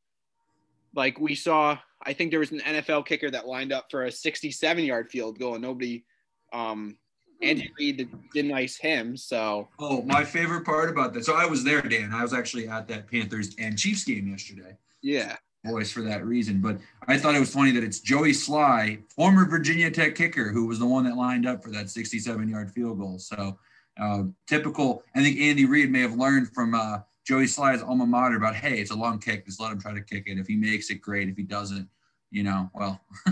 like 0.94 1.18
we 1.20 1.34
saw, 1.34 1.78
I 2.04 2.12
think 2.12 2.32
there 2.32 2.42
was 2.42 2.52
an 2.52 2.60
NFL 2.60 3.06
kicker 3.06 3.32
that 3.32 3.48
lined 3.48 3.72
up 3.72 3.88
for 3.90 4.04
a 4.04 4.12
67 4.12 4.84
yard 4.84 5.10
field 5.10 5.40
goal 5.40 5.54
and 5.54 5.64
nobody, 5.64 6.04
um, 6.52 6.98
Andy 7.42 7.72
Reid 7.78 8.10
didn't 8.34 8.52
ice 8.52 8.78
him. 8.78 9.16
So, 9.16 9.70
oh, 9.80 10.02
my 10.02 10.26
favorite 10.26 10.66
part 10.66 10.90
about 10.90 11.14
that. 11.14 11.24
So 11.24 11.36
I 11.36 11.46
was 11.46 11.64
there, 11.64 11.84
Dan. 11.84 12.12
I 12.12 12.24
was 12.24 12.34
actually 12.34 12.68
at 12.68 12.88
that 12.88 13.10
Panthers 13.10 13.56
and 13.60 13.78
Chiefs 13.78 14.04
game 14.04 14.28
yesterday. 14.28 14.76
Yeah 15.04 15.38
voice 15.68 15.92
for 15.92 16.02
that 16.02 16.26
reason. 16.26 16.62
But 16.62 16.80
I 17.08 17.18
thought 17.18 17.36
it 17.36 17.40
was 17.40 17.54
funny 17.54 17.72
that 17.72 17.84
it's 17.84 18.00
Joey 18.00 18.32
Slye, 18.32 19.02
former 19.10 19.46
Virginia 19.46 19.92
Tech 19.92 20.16
kicker, 20.16 20.50
who 20.50 20.68
was 20.68 20.80
the 20.80 20.86
one 20.86 21.04
that 21.06 21.16
lined 21.16 21.48
up 21.48 21.64
for 21.64 21.70
that 21.72 21.90
67 21.90 22.50
yard 22.50 22.72
field 22.72 23.00
goal. 23.00 23.20
So 23.20 23.58
uh, 24.00 24.24
typical. 24.48 25.04
I 25.16 25.24
think 25.24 25.40
Andy 25.40 25.66
Reid 25.66 25.92
may 25.92 26.02
have 26.02 26.16
learned 26.16 26.54
from 26.54 26.76
uh, 26.76 27.00
Joey 27.26 27.46
Slye's 27.46 27.82
alma 27.82 28.06
mater 28.06 28.38
about, 28.38 28.56
hey, 28.56 28.80
it's 28.80 28.92
a 28.92 28.96
long 28.96 29.20
kick. 29.20 29.46
Just 29.46 29.60
let 29.60 29.72
him 29.72 29.80
try 29.80 29.94
to 29.94 30.02
kick 30.02 30.24
it. 30.28 30.38
If 30.38 30.48
he 30.48 30.56
makes 30.56 30.90
it, 30.90 31.02
great. 31.02 31.30
If 31.30 31.38
he 31.38 31.44
doesn't, 31.44 31.88
you 32.32 32.44
know, 32.44 32.70
well. 32.74 33.02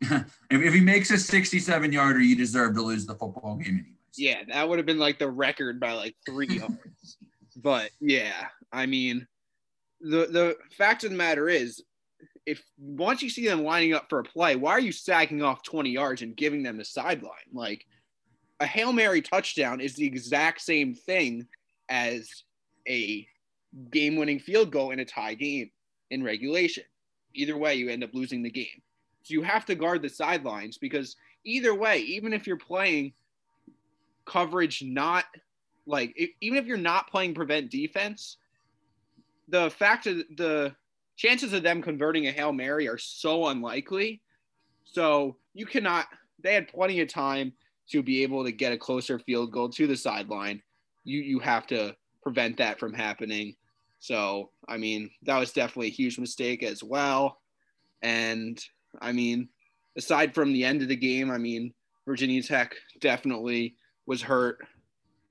if, 0.00 0.24
if 0.50 0.74
he 0.74 0.80
makes 0.80 1.10
a 1.10 1.18
67 1.18 1.92
yarder, 1.92 2.20
you 2.20 2.36
deserve 2.36 2.74
to 2.74 2.82
lose 2.82 3.06
the 3.06 3.14
football 3.14 3.56
game 3.56 3.74
anyways. 3.74 3.90
Yeah, 4.16 4.42
that 4.48 4.68
would 4.68 4.78
have 4.78 4.86
been 4.86 4.98
like 4.98 5.18
the 5.18 5.30
record 5.30 5.80
by 5.80 5.92
like 5.92 6.14
three 6.24 6.46
yards. 6.58 7.16
but 7.56 7.90
yeah, 8.00 8.46
I 8.72 8.86
mean, 8.86 9.26
the 10.04 10.26
the 10.30 10.56
fact 10.76 11.04
of 11.04 11.10
the 11.10 11.16
matter 11.16 11.48
is, 11.48 11.82
if 12.46 12.62
once 12.78 13.22
you 13.22 13.30
see 13.30 13.46
them 13.46 13.64
lining 13.64 13.94
up 13.94 14.06
for 14.08 14.20
a 14.20 14.24
play, 14.24 14.54
why 14.54 14.72
are 14.72 14.80
you 14.80 14.92
sagging 14.92 15.42
off 15.42 15.62
20 15.62 15.90
yards 15.90 16.22
and 16.22 16.36
giving 16.36 16.62
them 16.62 16.76
the 16.76 16.84
sideline? 16.84 17.32
Like 17.52 17.86
a 18.60 18.66
Hail 18.66 18.92
Mary 18.92 19.22
touchdown 19.22 19.80
is 19.80 19.94
the 19.94 20.06
exact 20.06 20.60
same 20.60 20.94
thing 20.94 21.46
as 21.88 22.44
a 22.88 23.26
game 23.90 24.16
winning 24.16 24.38
field 24.38 24.70
goal 24.70 24.90
in 24.90 25.00
a 25.00 25.04
tie 25.04 25.34
game 25.34 25.70
in 26.10 26.22
regulation. 26.22 26.84
Either 27.34 27.56
way, 27.56 27.74
you 27.74 27.88
end 27.88 28.04
up 28.04 28.14
losing 28.14 28.42
the 28.42 28.50
game. 28.50 28.82
So 29.22 29.32
you 29.32 29.42
have 29.42 29.64
to 29.66 29.74
guard 29.74 30.02
the 30.02 30.08
sidelines 30.08 30.76
because 30.76 31.16
either 31.44 31.74
way, 31.74 32.00
even 32.00 32.32
if 32.32 32.46
you're 32.46 32.58
playing 32.58 33.14
coverage, 34.26 34.82
not 34.82 35.24
like 35.86 36.14
even 36.40 36.58
if 36.58 36.66
you're 36.66 36.76
not 36.76 37.10
playing 37.10 37.34
prevent 37.34 37.70
defense, 37.70 38.36
the 39.48 39.70
fact 39.70 40.06
of 40.06 40.18
the 40.36 40.74
chances 41.16 41.52
of 41.52 41.62
them 41.62 41.82
converting 41.82 42.26
a 42.26 42.32
Hail 42.32 42.52
Mary 42.52 42.88
are 42.88 42.98
so 42.98 43.48
unlikely. 43.48 44.20
So 44.84 45.36
you 45.52 45.66
cannot, 45.66 46.06
they 46.42 46.54
had 46.54 46.68
plenty 46.68 47.00
of 47.00 47.08
time 47.08 47.52
to 47.90 48.02
be 48.02 48.22
able 48.22 48.44
to 48.44 48.52
get 48.52 48.72
a 48.72 48.78
closer 48.78 49.18
field 49.18 49.52
goal 49.52 49.68
to 49.70 49.86
the 49.86 49.96
sideline. 49.96 50.62
You, 51.04 51.20
you 51.20 51.38
have 51.40 51.66
to 51.68 51.94
prevent 52.22 52.56
that 52.56 52.78
from 52.78 52.94
happening. 52.94 53.56
So, 54.00 54.50
I 54.68 54.76
mean, 54.76 55.10
that 55.22 55.38
was 55.38 55.52
definitely 55.52 55.88
a 55.88 55.90
huge 55.90 56.18
mistake 56.18 56.62
as 56.62 56.82
well. 56.82 57.40
And 58.02 58.62
I 59.00 59.12
mean, 59.12 59.48
aside 59.96 60.34
from 60.34 60.52
the 60.52 60.64
end 60.64 60.82
of 60.82 60.88
the 60.88 60.96
game, 60.96 61.30
I 61.30 61.38
mean, 61.38 61.72
Virginia 62.06 62.42
Tech 62.42 62.74
definitely 63.00 63.76
was 64.06 64.20
hurt 64.20 64.58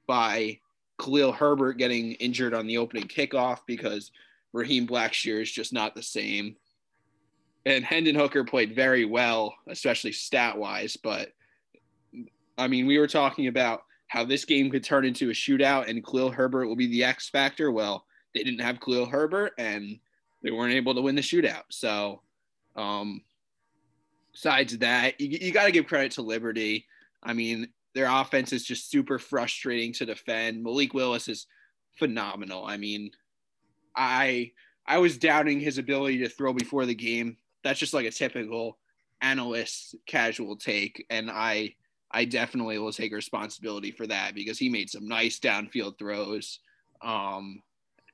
by 0.08 0.60
Khalil 1.00 1.32
Herbert 1.32 1.78
getting 1.78 2.14
injured 2.14 2.54
on 2.54 2.68
the 2.68 2.78
opening 2.78 3.08
kickoff 3.08 3.60
because 3.66 4.12
Raheem 4.54 4.88
Blackshear 4.88 5.42
is 5.42 5.52
just 5.52 5.74
not 5.74 5.96
the 5.96 6.04
same. 6.04 6.56
And 7.66 7.84
Hendon 7.84 8.16
Hooker 8.16 8.44
played 8.44 8.76
very 8.76 9.06
well, 9.06 9.56
especially 9.68 10.12
stat 10.12 10.58
wise. 10.58 10.98
But 10.98 11.30
I 12.58 12.68
mean, 12.68 12.86
we 12.86 13.00
were 13.00 13.08
talking 13.08 13.48
about 13.48 13.84
how 14.08 14.24
this 14.24 14.46
game 14.46 14.70
could 14.70 14.84
turn 14.84 15.06
into 15.06 15.30
a 15.30 15.34
shootout 15.34 15.90
and 15.90 16.06
Khalil 16.06 16.30
Herbert 16.30 16.68
will 16.68 16.76
be 16.76 16.88
the 16.88 17.04
X 17.04 17.30
factor. 17.30 17.72
Well, 17.72 18.06
they 18.34 18.44
didn't 18.44 18.62
have 18.62 18.80
Khalil 18.80 19.08
Herbert 19.08 19.54
and 19.58 20.00
they 20.44 20.52
weren't 20.52 20.74
able 20.74 20.94
to 20.94 21.02
win 21.02 21.16
the 21.16 21.22
shootout. 21.22 21.64
So, 21.70 22.22
um, 22.76 23.22
besides 24.32 24.78
that, 24.80 25.20
you, 25.20 25.30
you 25.42 25.52
got 25.52 25.66
to 25.66 25.72
give 25.72 25.88
credit 25.88 26.12
to 26.14 26.22
Liberty. 26.22 26.86
I 27.24 27.34
mean, 27.34 27.70
their 27.94 28.08
offense 28.10 28.54
is 28.54 28.64
just 28.64 28.90
super 28.90 29.20
frustrating 29.20 29.94
to 29.94 30.06
defend. 30.06 30.64
Malik 30.64 30.94
Willis 30.94 31.28
is 31.28 31.48
phenomenal. 31.98 32.66
I 32.66 32.78
mean, 32.78 33.12
I 33.96 34.52
I 34.86 34.98
was 34.98 35.18
doubting 35.18 35.60
his 35.60 35.78
ability 35.78 36.20
to 36.20 36.30
throw 36.30 36.54
before 36.54 36.86
the 36.86 36.96
game. 36.96 37.38
That's 37.64 37.80
just 37.80 37.94
like 37.94 38.06
a 38.06 38.12
typical 38.12 38.78
analyst 39.22 39.96
casual 40.06 40.56
take, 40.58 41.06
and 41.10 41.30
I 41.32 41.76
I 42.12 42.26
definitely 42.26 42.78
will 42.78 42.92
take 42.92 43.14
responsibility 43.14 43.92
for 43.92 44.06
that 44.08 44.36
because 44.36 44.60
he 44.60 44.70
made 44.70 44.90
some 44.90 45.08
nice 45.08 45.40
downfield 45.40 45.98
throws. 45.98 46.60
Um, 47.02 47.62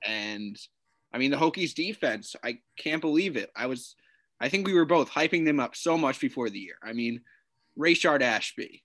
and 0.05 0.57
I 1.13 1.17
mean 1.17 1.31
the 1.31 1.37
Hokies 1.37 1.73
defense, 1.73 2.35
I 2.43 2.59
can't 2.77 3.01
believe 3.01 3.37
it. 3.37 3.51
I 3.55 3.67
was 3.67 3.95
I 4.41 4.49
think 4.49 4.67
we 4.67 4.73
were 4.73 4.85
both 4.85 5.09
hyping 5.09 5.45
them 5.45 5.59
up 5.59 5.75
so 5.75 5.97
much 5.97 6.19
before 6.19 6.49
the 6.49 6.59
year. 6.59 6.77
I 6.81 6.93
mean, 6.93 7.21
Rayshard 7.77 8.21
Ashby, 8.21 8.83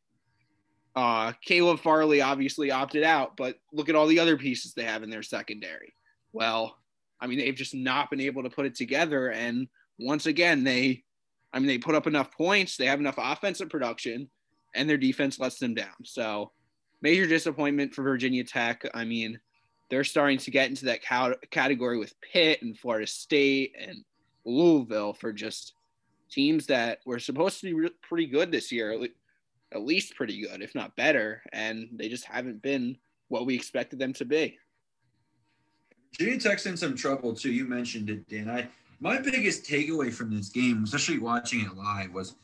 uh, 0.96 1.32
Caleb 1.44 1.80
Farley 1.80 2.20
obviously 2.20 2.70
opted 2.70 3.02
out, 3.02 3.36
but 3.36 3.56
look 3.72 3.88
at 3.88 3.94
all 3.94 4.06
the 4.06 4.20
other 4.20 4.36
pieces 4.36 4.74
they 4.74 4.84
have 4.84 5.02
in 5.02 5.10
their 5.10 5.22
secondary. 5.22 5.94
Well, 6.32 6.76
I 7.20 7.26
mean, 7.26 7.38
they've 7.38 7.54
just 7.54 7.74
not 7.74 8.10
been 8.10 8.20
able 8.20 8.42
to 8.42 8.50
put 8.50 8.66
it 8.66 8.74
together. 8.74 9.30
And 9.30 9.68
once 9.98 10.26
again, 10.26 10.62
they, 10.62 11.02
I 11.52 11.58
mean, 11.58 11.66
they 11.66 11.78
put 11.78 11.94
up 11.94 12.06
enough 12.06 12.30
points, 12.32 12.76
they 12.76 12.86
have 12.86 13.00
enough 13.00 13.16
offensive 13.18 13.70
production, 13.70 14.28
and 14.74 14.88
their 14.88 14.98
defense 14.98 15.38
lets 15.38 15.58
them 15.58 15.74
down. 15.74 15.94
So, 16.04 16.52
major 17.00 17.26
disappointment 17.26 17.94
for 17.94 18.02
Virginia 18.02 18.44
Tech. 18.44 18.88
I 18.94 19.04
mean, 19.04 19.38
they're 19.90 20.04
starting 20.04 20.38
to 20.38 20.50
get 20.50 20.70
into 20.70 20.86
that 20.86 21.02
category 21.50 21.98
with 21.98 22.18
Pitt 22.20 22.62
and 22.62 22.78
Florida 22.78 23.06
State 23.06 23.74
and 23.78 24.04
Louisville 24.44 25.12
for 25.12 25.32
just 25.32 25.74
teams 26.30 26.66
that 26.66 27.00
were 27.04 27.18
supposed 27.18 27.60
to 27.60 27.82
be 27.82 27.88
pretty 28.02 28.26
good 28.26 28.50
this 28.50 28.72
year 28.72 28.98
at 29.74 29.84
least 29.84 30.14
pretty 30.14 30.40
good, 30.40 30.62
if 30.62 30.74
not 30.74 30.96
better, 30.96 31.42
and 31.52 31.88
they 31.92 32.08
just 32.08 32.24
haven't 32.24 32.62
been 32.62 32.96
what 33.28 33.46
we 33.46 33.54
expected 33.54 33.98
them 33.98 34.12
to 34.14 34.24
be. 34.24 34.58
Virginia 36.16 36.38
Tech's 36.38 36.66
in 36.66 36.76
some 36.76 36.94
trouble 36.94 37.34
too. 37.34 37.52
You 37.52 37.64
mentioned 37.64 38.08
it, 38.08 38.28
Dan. 38.28 38.48
I 38.48 38.68
my 39.00 39.18
biggest 39.18 39.64
takeaway 39.64 40.12
from 40.12 40.34
this 40.34 40.48
game, 40.48 40.84
especially 40.84 41.18
watching 41.18 41.60
it 41.60 41.76
live, 41.76 42.12
was, 42.12 42.36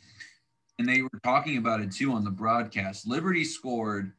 and 0.78 0.88
they 0.88 1.02
were 1.02 1.20
talking 1.22 1.58
about 1.58 1.80
it 1.80 1.92
too 1.92 2.12
on 2.12 2.24
the 2.24 2.30
broadcast. 2.30 3.06
Liberty 3.06 3.44
scored 3.44 4.12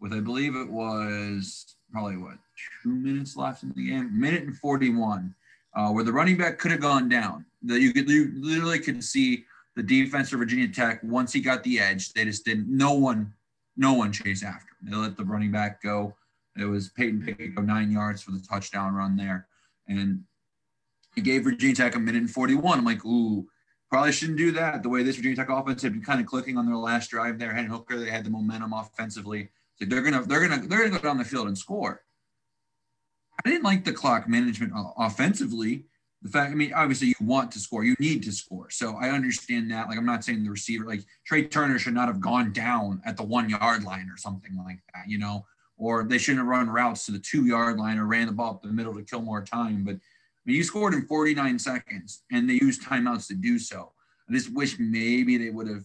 with, 0.00 0.14
I 0.14 0.20
believe 0.20 0.56
it 0.56 0.68
was 0.68 1.76
probably 1.92 2.16
what 2.16 2.38
two 2.82 2.94
minutes 2.94 3.36
left 3.36 3.62
in 3.62 3.72
the 3.76 3.90
game, 3.90 4.18
minute 4.18 4.44
and 4.44 4.56
forty-one, 4.56 5.34
uh, 5.76 5.90
where 5.90 6.04
the 6.04 6.12
running 6.12 6.38
back 6.38 6.58
could 6.58 6.70
have 6.70 6.80
gone 6.80 7.08
down. 7.08 7.44
That 7.64 7.80
you 7.80 7.92
could 7.92 8.08
you 8.08 8.32
literally 8.36 8.78
could 8.78 9.04
see 9.04 9.44
the 9.76 9.82
defense 9.82 10.32
of 10.32 10.38
Virginia 10.38 10.68
Tech, 10.68 11.00
once 11.02 11.32
he 11.32 11.40
got 11.40 11.62
the 11.64 11.80
edge, 11.80 12.12
they 12.12 12.24
just 12.24 12.44
didn't. 12.44 12.68
No 12.68 12.92
one, 12.94 13.32
no 13.76 13.94
one 13.94 14.12
chased 14.12 14.44
after 14.44 14.68
him. 14.80 14.90
They 14.90 14.96
let 14.96 15.16
the 15.16 15.24
running 15.24 15.50
back 15.50 15.82
go. 15.82 16.14
It 16.56 16.64
was 16.64 16.90
Peyton 16.90 17.22
Pickett 17.22 17.56
go 17.56 17.62
nine 17.62 17.90
yards 17.90 18.22
for 18.22 18.30
the 18.30 18.40
touchdown 18.48 18.94
run 18.94 19.16
there, 19.16 19.48
and 19.88 20.22
he 21.14 21.20
gave 21.20 21.44
Virginia 21.44 21.74
Tech 21.74 21.96
a 21.96 21.98
minute 21.98 22.20
and 22.20 22.30
41. 22.30 22.78
I'm 22.78 22.84
like, 22.84 23.04
ooh, 23.04 23.46
probably 23.90 24.12
shouldn't 24.12 24.38
do 24.38 24.52
that. 24.52 24.82
The 24.82 24.88
way 24.88 25.02
this 25.02 25.16
Virginia 25.16 25.36
Tech 25.36 25.50
offense 25.50 25.82
had 25.82 25.92
been 25.92 26.02
kind 26.02 26.20
of 26.20 26.26
clicking 26.26 26.56
on 26.56 26.66
their 26.66 26.76
last 26.76 27.10
drive 27.10 27.38
there, 27.38 27.52
Hendon 27.52 27.72
Hooker, 27.72 27.98
they 27.98 28.10
had 28.10 28.24
the 28.24 28.30
momentum 28.30 28.72
offensively. 28.72 29.50
So 29.76 29.86
they're 29.86 30.02
gonna, 30.02 30.22
they're 30.22 30.46
gonna, 30.46 30.66
they're 30.66 30.88
gonna 30.88 30.90
go 30.90 30.98
down 30.98 31.18
the 31.18 31.24
field 31.24 31.48
and 31.48 31.58
score. 31.58 32.02
I 33.44 33.48
didn't 33.48 33.64
like 33.64 33.84
the 33.84 33.92
clock 33.92 34.28
management 34.28 34.72
offensively. 34.96 35.84
The 36.24 36.30
fact, 36.30 36.52
I 36.52 36.54
mean, 36.54 36.72
obviously 36.72 37.08
you 37.08 37.14
want 37.20 37.52
to 37.52 37.58
score, 37.58 37.84
you 37.84 37.94
need 37.98 38.22
to 38.22 38.32
score. 38.32 38.70
So 38.70 38.96
I 38.96 39.10
understand 39.10 39.70
that. 39.70 39.88
Like, 39.88 39.98
I'm 39.98 40.06
not 40.06 40.24
saying 40.24 40.42
the 40.42 40.50
receiver, 40.50 40.86
like 40.86 41.04
Trey 41.26 41.44
Turner 41.44 41.78
should 41.78 41.92
not 41.92 42.08
have 42.08 42.18
gone 42.18 42.50
down 42.50 43.02
at 43.04 43.18
the 43.18 43.22
one 43.22 43.50
yard 43.50 43.84
line 43.84 44.08
or 44.10 44.16
something 44.16 44.56
like 44.56 44.78
that, 44.94 45.04
you 45.06 45.18
know, 45.18 45.44
or 45.76 46.02
they 46.02 46.16
shouldn't 46.16 46.38
have 46.38 46.46
run 46.46 46.70
routes 46.70 47.04
to 47.06 47.12
the 47.12 47.18
two 47.18 47.44
yard 47.44 47.78
line 47.78 47.98
or 47.98 48.06
ran 48.06 48.26
the 48.26 48.32
ball 48.32 48.52
up 48.52 48.62
the 48.62 48.68
middle 48.68 48.94
to 48.94 49.02
kill 49.02 49.20
more 49.20 49.42
time. 49.42 49.84
But 49.84 49.96
I 49.96 50.00
mean, 50.46 50.56
you 50.56 50.64
scored 50.64 50.94
in 50.94 51.06
49 51.06 51.58
seconds 51.58 52.22
and 52.32 52.48
they 52.48 52.54
used 52.54 52.82
timeouts 52.82 53.26
to 53.28 53.34
do 53.34 53.58
so. 53.58 53.92
I 54.28 54.32
just 54.32 54.50
wish 54.50 54.78
maybe 54.78 55.36
they 55.36 55.50
would 55.50 55.68
have 55.68 55.84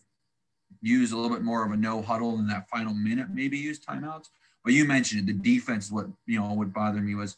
used 0.82 1.12
a 1.12 1.18
little 1.18 1.36
bit 1.36 1.44
more 1.44 1.66
of 1.66 1.74
a 1.74 1.78
no 1.78 2.02
huddle 2.02 2.40
in 2.40 2.48
that 2.48 2.70
final 2.70 2.94
minute, 2.94 3.28
maybe 3.34 3.58
use 3.58 3.80
timeouts. 3.80 4.28
But 4.64 4.72
you 4.72 4.86
mentioned 4.86 5.28
it, 5.28 5.34
the 5.34 5.58
defense, 5.58 5.92
what, 5.92 6.08
you 6.26 6.40
know, 6.40 6.54
what 6.54 6.72
bothered 6.72 7.04
me 7.04 7.16
was 7.16 7.36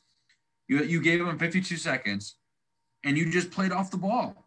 you, 0.68 0.84
you 0.84 1.02
gave 1.02 1.26
them 1.26 1.40
52 1.40 1.78
seconds 1.78 2.36
and 3.04 3.18
you 3.18 3.32
just 3.32 3.52
played 3.52 3.72
off 3.72 3.92
the 3.92 3.98
ball. 3.98 4.46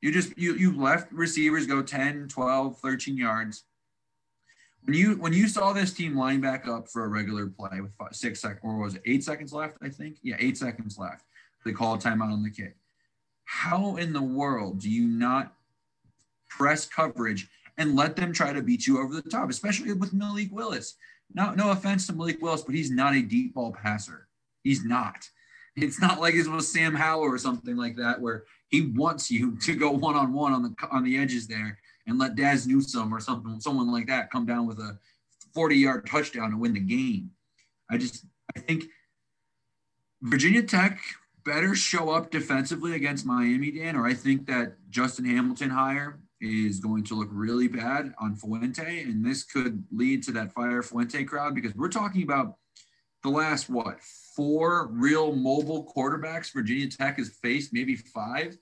You 0.00 0.12
just, 0.12 0.36
you, 0.38 0.54
you 0.54 0.76
left 0.78 1.12
receivers 1.12 1.66
go 1.66 1.82
10, 1.82 2.28
12, 2.28 2.78
13 2.78 3.16
yards. 3.16 3.64
When 4.84 4.96
you, 4.96 5.16
when 5.16 5.32
you 5.32 5.48
saw 5.48 5.72
this 5.72 5.92
team 5.92 6.16
line 6.16 6.40
back 6.40 6.68
up 6.68 6.88
for 6.88 7.04
a 7.04 7.08
regular 7.08 7.46
play 7.46 7.80
with 7.80 7.92
five, 7.96 8.14
six 8.14 8.40
seconds, 8.40 8.60
or 8.62 8.78
was 8.78 8.94
it 8.94 9.02
eight 9.06 9.24
seconds 9.24 9.52
left? 9.52 9.76
I 9.82 9.88
think. 9.88 10.18
Yeah. 10.22 10.36
Eight 10.38 10.56
seconds 10.56 10.98
left. 10.98 11.24
They 11.64 11.72
call 11.72 11.98
timeout 11.98 12.32
on 12.32 12.42
the 12.42 12.50
kick. 12.50 12.76
How 13.44 13.96
in 13.96 14.12
the 14.12 14.22
world 14.22 14.80
do 14.80 14.88
you 14.88 15.06
not 15.06 15.52
press 16.48 16.86
coverage 16.86 17.48
and 17.76 17.94
let 17.94 18.16
them 18.16 18.32
try 18.32 18.52
to 18.52 18.62
beat 18.62 18.86
you 18.86 19.00
over 19.00 19.14
the 19.14 19.22
top, 19.22 19.50
especially 19.50 19.92
with 19.92 20.12
Malik 20.12 20.48
Willis. 20.50 20.94
No, 21.32 21.52
no 21.52 21.70
offense 21.70 22.06
to 22.06 22.12
Malik 22.12 22.42
Willis, 22.42 22.62
but 22.62 22.74
he's 22.74 22.90
not 22.90 23.14
a 23.14 23.22
deep 23.22 23.54
ball 23.54 23.72
passer. 23.72 24.26
He's 24.64 24.84
not. 24.84 25.28
It's 25.82 26.00
not 26.00 26.20
like 26.20 26.34
it 26.34 26.46
was 26.48 26.70
Sam 26.70 26.94
Howell 26.94 27.22
or 27.22 27.38
something 27.38 27.76
like 27.76 27.96
that, 27.96 28.20
where 28.20 28.44
he 28.68 28.92
wants 28.94 29.30
you 29.30 29.56
to 29.62 29.74
go 29.74 29.90
one 29.90 30.16
on 30.16 30.32
one 30.32 30.52
on 30.52 30.62
the 30.62 30.74
on 30.90 31.04
the 31.04 31.18
edges 31.18 31.46
there 31.46 31.78
and 32.06 32.18
let 32.18 32.36
Dazz 32.36 32.66
Newsome 32.66 33.14
or 33.14 33.20
something, 33.20 33.60
someone 33.60 33.92
like 33.92 34.06
that, 34.06 34.30
come 34.30 34.46
down 34.46 34.66
with 34.66 34.78
a 34.78 34.98
40 35.54 35.76
yard 35.76 36.06
touchdown 36.06 36.50
to 36.50 36.56
win 36.56 36.72
the 36.72 36.80
game. 36.80 37.30
I 37.90 37.98
just 37.98 38.24
I 38.56 38.60
think 38.60 38.84
Virginia 40.22 40.62
Tech 40.62 41.00
better 41.44 41.74
show 41.74 42.10
up 42.10 42.30
defensively 42.30 42.94
against 42.94 43.24
Miami, 43.24 43.70
Dan, 43.70 43.96
or 43.96 44.06
I 44.06 44.14
think 44.14 44.46
that 44.46 44.76
Justin 44.90 45.24
Hamilton 45.24 45.70
hire 45.70 46.20
is 46.40 46.78
going 46.78 47.04
to 47.04 47.14
look 47.14 47.28
really 47.32 47.68
bad 47.68 48.14
on 48.20 48.36
Fuente, 48.36 49.02
and 49.02 49.24
this 49.24 49.42
could 49.42 49.82
lead 49.90 50.22
to 50.24 50.32
that 50.32 50.52
fire 50.52 50.82
Fuente 50.82 51.24
crowd 51.24 51.54
because 51.54 51.74
we're 51.74 51.88
talking 51.88 52.22
about 52.22 52.56
the 53.22 53.30
last 53.30 53.68
what 53.68 53.98
four 54.38 54.86
real 54.92 55.34
mobile 55.34 55.92
quarterbacks 55.96 56.52
Virginia 56.52 56.86
Tech 56.88 57.18
has 57.18 57.28
faced, 57.28 57.72
maybe 57.72 57.96
five, 57.96 58.56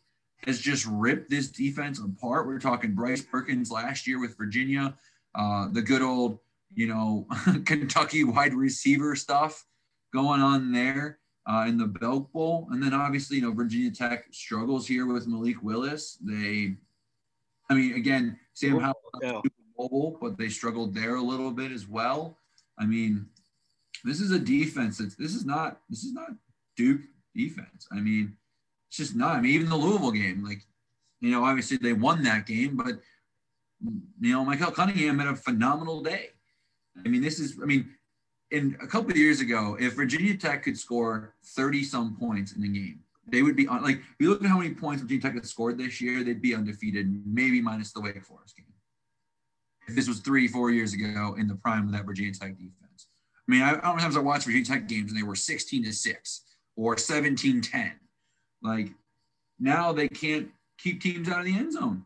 has 0.46 0.58
just 0.58 0.86
ripped 0.86 1.28
this 1.28 1.48
defense 1.48 2.00
apart. 2.00 2.46
We're 2.46 2.58
talking 2.58 2.94
Bryce 2.94 3.20
Perkins 3.20 3.70
last 3.70 4.06
year 4.06 4.18
with 4.18 4.38
Virginia, 4.38 4.94
uh, 5.34 5.68
the 5.70 5.82
good 5.82 6.00
old 6.00 6.38
you 6.74 6.86
know 6.86 7.26
Kentucky 7.66 8.24
wide 8.24 8.54
receiver 8.54 9.14
stuff 9.14 9.66
going 10.14 10.40
on 10.40 10.72
there. 10.72 11.18
Uh, 11.48 11.66
in 11.68 11.78
the 11.78 11.86
Belk 11.86 12.32
Bowl. 12.32 12.66
And 12.72 12.82
then 12.82 12.92
obviously, 12.92 13.36
you 13.36 13.42
know, 13.44 13.52
Virginia 13.52 13.92
Tech 13.92 14.24
struggles 14.32 14.84
here 14.84 15.06
with 15.06 15.28
Malik 15.28 15.62
Willis. 15.62 16.18
They 16.20 16.74
I 17.70 17.74
mean, 17.74 17.94
again, 17.94 18.36
Sam 18.52 18.80
Howell 18.80 19.44
mobile, 19.78 20.18
but 20.20 20.36
they 20.36 20.48
struggled 20.48 20.92
there 20.92 21.14
a 21.14 21.22
little 21.22 21.52
bit 21.52 21.70
as 21.70 21.86
well. 21.86 22.36
I 22.80 22.86
mean, 22.86 23.26
this 24.06 24.20
is 24.20 24.30
a 24.30 24.38
defense 24.38 24.98
that's 24.98 25.16
this 25.16 25.34
is 25.34 25.44
not 25.44 25.80
this 25.90 26.04
is 26.04 26.12
not 26.12 26.30
Duke 26.76 27.00
defense. 27.34 27.86
I 27.90 27.96
mean, 27.96 28.36
it's 28.88 28.96
just 28.96 29.16
not. 29.16 29.36
I 29.36 29.40
mean, 29.40 29.52
even 29.52 29.68
the 29.68 29.76
Louisville 29.76 30.12
game, 30.12 30.44
like, 30.44 30.62
you 31.20 31.30
know, 31.30 31.44
obviously 31.44 31.76
they 31.76 31.92
won 31.92 32.22
that 32.22 32.46
game, 32.46 32.76
but 32.76 33.00
you 34.20 34.32
know, 34.32 34.44
Michael 34.44 34.70
Cunningham 34.70 35.18
had 35.18 35.28
a 35.28 35.36
phenomenal 35.36 36.02
day. 36.02 36.30
I 37.04 37.08
mean, 37.08 37.20
this 37.20 37.38
is, 37.38 37.58
I 37.62 37.66
mean, 37.66 37.90
in 38.50 38.76
a 38.80 38.86
couple 38.86 39.10
of 39.10 39.16
years 39.16 39.40
ago, 39.40 39.76
if 39.78 39.94
Virginia 39.94 40.36
Tech 40.36 40.62
could 40.62 40.78
score 40.78 41.34
30 41.44 41.84
some 41.84 42.16
points 42.16 42.52
in 42.52 42.62
the 42.62 42.68
game, 42.68 43.00
they 43.28 43.42
would 43.42 43.56
be 43.56 43.66
on 43.66 43.82
like 43.82 43.96
if 43.96 44.16
you 44.20 44.30
look 44.30 44.42
at 44.42 44.48
how 44.48 44.58
many 44.58 44.72
points 44.72 45.02
Virginia 45.02 45.22
Tech 45.22 45.34
has 45.34 45.50
scored 45.50 45.78
this 45.78 46.00
year, 46.00 46.22
they'd 46.22 46.40
be 46.40 46.54
undefeated, 46.54 47.22
maybe 47.26 47.60
minus 47.60 47.92
the 47.92 48.00
Wake 48.00 48.22
Forest 48.22 48.56
game. 48.56 48.66
If 49.88 49.94
this 49.94 50.08
was 50.08 50.20
three, 50.20 50.48
four 50.48 50.70
years 50.70 50.94
ago 50.94 51.34
in 51.38 51.48
the 51.48 51.56
prime 51.56 51.86
of 51.86 51.92
that 51.92 52.06
Virginia 52.06 52.32
Tech 52.32 52.56
defense. 52.56 52.85
I 53.48 53.52
mean, 53.52 53.62
I, 53.62 53.78
how 53.82 53.92
many 53.92 54.02
times 54.02 54.16
I 54.16 54.20
watched 54.20 54.44
Virginia 54.44 54.66
Tech 54.66 54.88
games 54.88 55.10
and 55.10 55.18
they 55.18 55.24
were 55.24 55.36
16 55.36 55.84
to 55.84 55.92
6 55.92 56.40
or 56.76 56.96
17 56.96 57.60
10. 57.60 57.92
Like 58.62 58.90
now 59.58 59.92
they 59.92 60.08
can't 60.08 60.48
keep 60.78 61.00
teams 61.00 61.28
out 61.28 61.40
of 61.40 61.46
the 61.46 61.56
end 61.56 61.72
zone. 61.72 62.04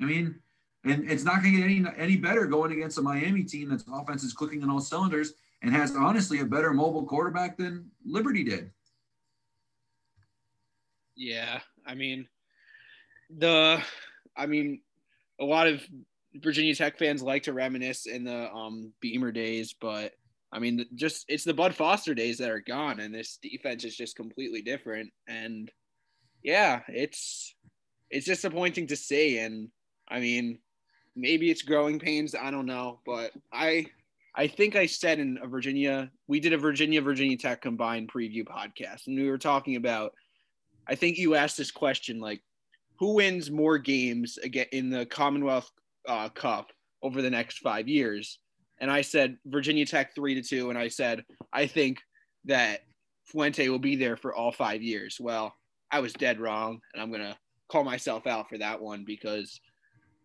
I 0.00 0.04
mean, 0.04 0.36
and 0.84 1.10
it's 1.10 1.24
not 1.24 1.42
going 1.42 1.54
to 1.54 1.60
get 1.60 1.64
any 1.64 1.84
any 1.96 2.16
better 2.16 2.46
going 2.46 2.72
against 2.72 2.98
a 2.98 3.02
Miami 3.02 3.44
team 3.44 3.68
that's 3.68 3.84
offense 3.92 4.22
is 4.22 4.32
clicking 4.32 4.62
on 4.62 4.70
all 4.70 4.80
cylinders 4.80 5.34
and 5.62 5.74
has 5.74 5.94
honestly 5.96 6.40
a 6.40 6.44
better 6.44 6.72
mobile 6.72 7.04
quarterback 7.04 7.56
than 7.56 7.90
Liberty 8.04 8.42
did. 8.42 8.70
Yeah, 11.14 11.60
I 11.86 11.94
mean, 11.94 12.26
the, 13.30 13.80
I 14.36 14.46
mean, 14.46 14.80
a 15.40 15.44
lot 15.44 15.68
of 15.68 15.82
Virginia 16.34 16.74
Tech 16.74 16.98
fans 16.98 17.22
like 17.22 17.44
to 17.44 17.52
reminisce 17.52 18.06
in 18.06 18.24
the 18.24 18.50
um, 18.50 18.92
Beamer 19.00 19.30
days, 19.30 19.74
but 19.78 20.14
I 20.52 20.58
mean, 20.58 20.84
just 20.94 21.24
it's 21.28 21.44
the 21.44 21.54
Bud 21.54 21.74
Foster 21.74 22.14
days 22.14 22.38
that 22.38 22.50
are 22.50 22.60
gone, 22.60 23.00
and 23.00 23.14
this 23.14 23.38
defense 23.42 23.84
is 23.84 23.96
just 23.96 24.16
completely 24.16 24.60
different. 24.60 25.10
And 25.26 25.70
yeah, 26.42 26.80
it's 26.88 27.54
it's 28.10 28.26
disappointing 28.26 28.86
to 28.88 28.96
see. 28.96 29.38
And 29.38 29.68
I 30.08 30.20
mean, 30.20 30.58
maybe 31.16 31.50
it's 31.50 31.62
growing 31.62 31.98
pains. 31.98 32.34
I 32.34 32.50
don't 32.50 32.66
know, 32.66 33.00
but 33.06 33.32
I 33.52 33.86
I 34.34 34.46
think 34.46 34.76
I 34.76 34.86
said 34.86 35.18
in 35.18 35.38
a 35.42 35.46
Virginia, 35.46 36.10
we 36.26 36.38
did 36.38 36.52
a 36.52 36.58
Virginia 36.58 37.00
Virginia 37.00 37.38
Tech 37.38 37.62
combined 37.62 38.10
preview 38.12 38.44
podcast, 38.44 39.06
and 39.06 39.18
we 39.18 39.30
were 39.30 39.38
talking 39.38 39.76
about 39.76 40.12
I 40.86 40.96
think 40.96 41.16
you 41.16 41.34
asked 41.34 41.56
this 41.56 41.70
question 41.70 42.20
like, 42.20 42.42
who 42.98 43.14
wins 43.14 43.50
more 43.50 43.78
games 43.78 44.38
again 44.38 44.66
in 44.72 44.90
the 44.90 45.06
Commonwealth 45.06 45.70
uh, 46.06 46.28
Cup 46.28 46.72
over 47.02 47.22
the 47.22 47.30
next 47.30 47.58
five 47.58 47.88
years? 47.88 48.38
And 48.82 48.90
I 48.90 49.00
said 49.00 49.38
Virginia 49.46 49.86
Tech 49.86 50.12
three 50.14 50.34
to 50.34 50.42
two, 50.42 50.68
and 50.68 50.78
I 50.78 50.88
said 50.88 51.24
I 51.52 51.66
think 51.66 52.00
that 52.44 52.80
Fuente 53.26 53.68
will 53.68 53.78
be 53.78 53.94
there 53.94 54.16
for 54.16 54.34
all 54.34 54.50
five 54.50 54.82
years. 54.82 55.18
Well, 55.20 55.54
I 55.92 56.00
was 56.00 56.12
dead 56.12 56.40
wrong, 56.40 56.80
and 56.92 57.00
I'm 57.00 57.12
gonna 57.12 57.38
call 57.70 57.84
myself 57.84 58.26
out 58.26 58.48
for 58.48 58.58
that 58.58 58.82
one 58.82 59.04
because 59.06 59.60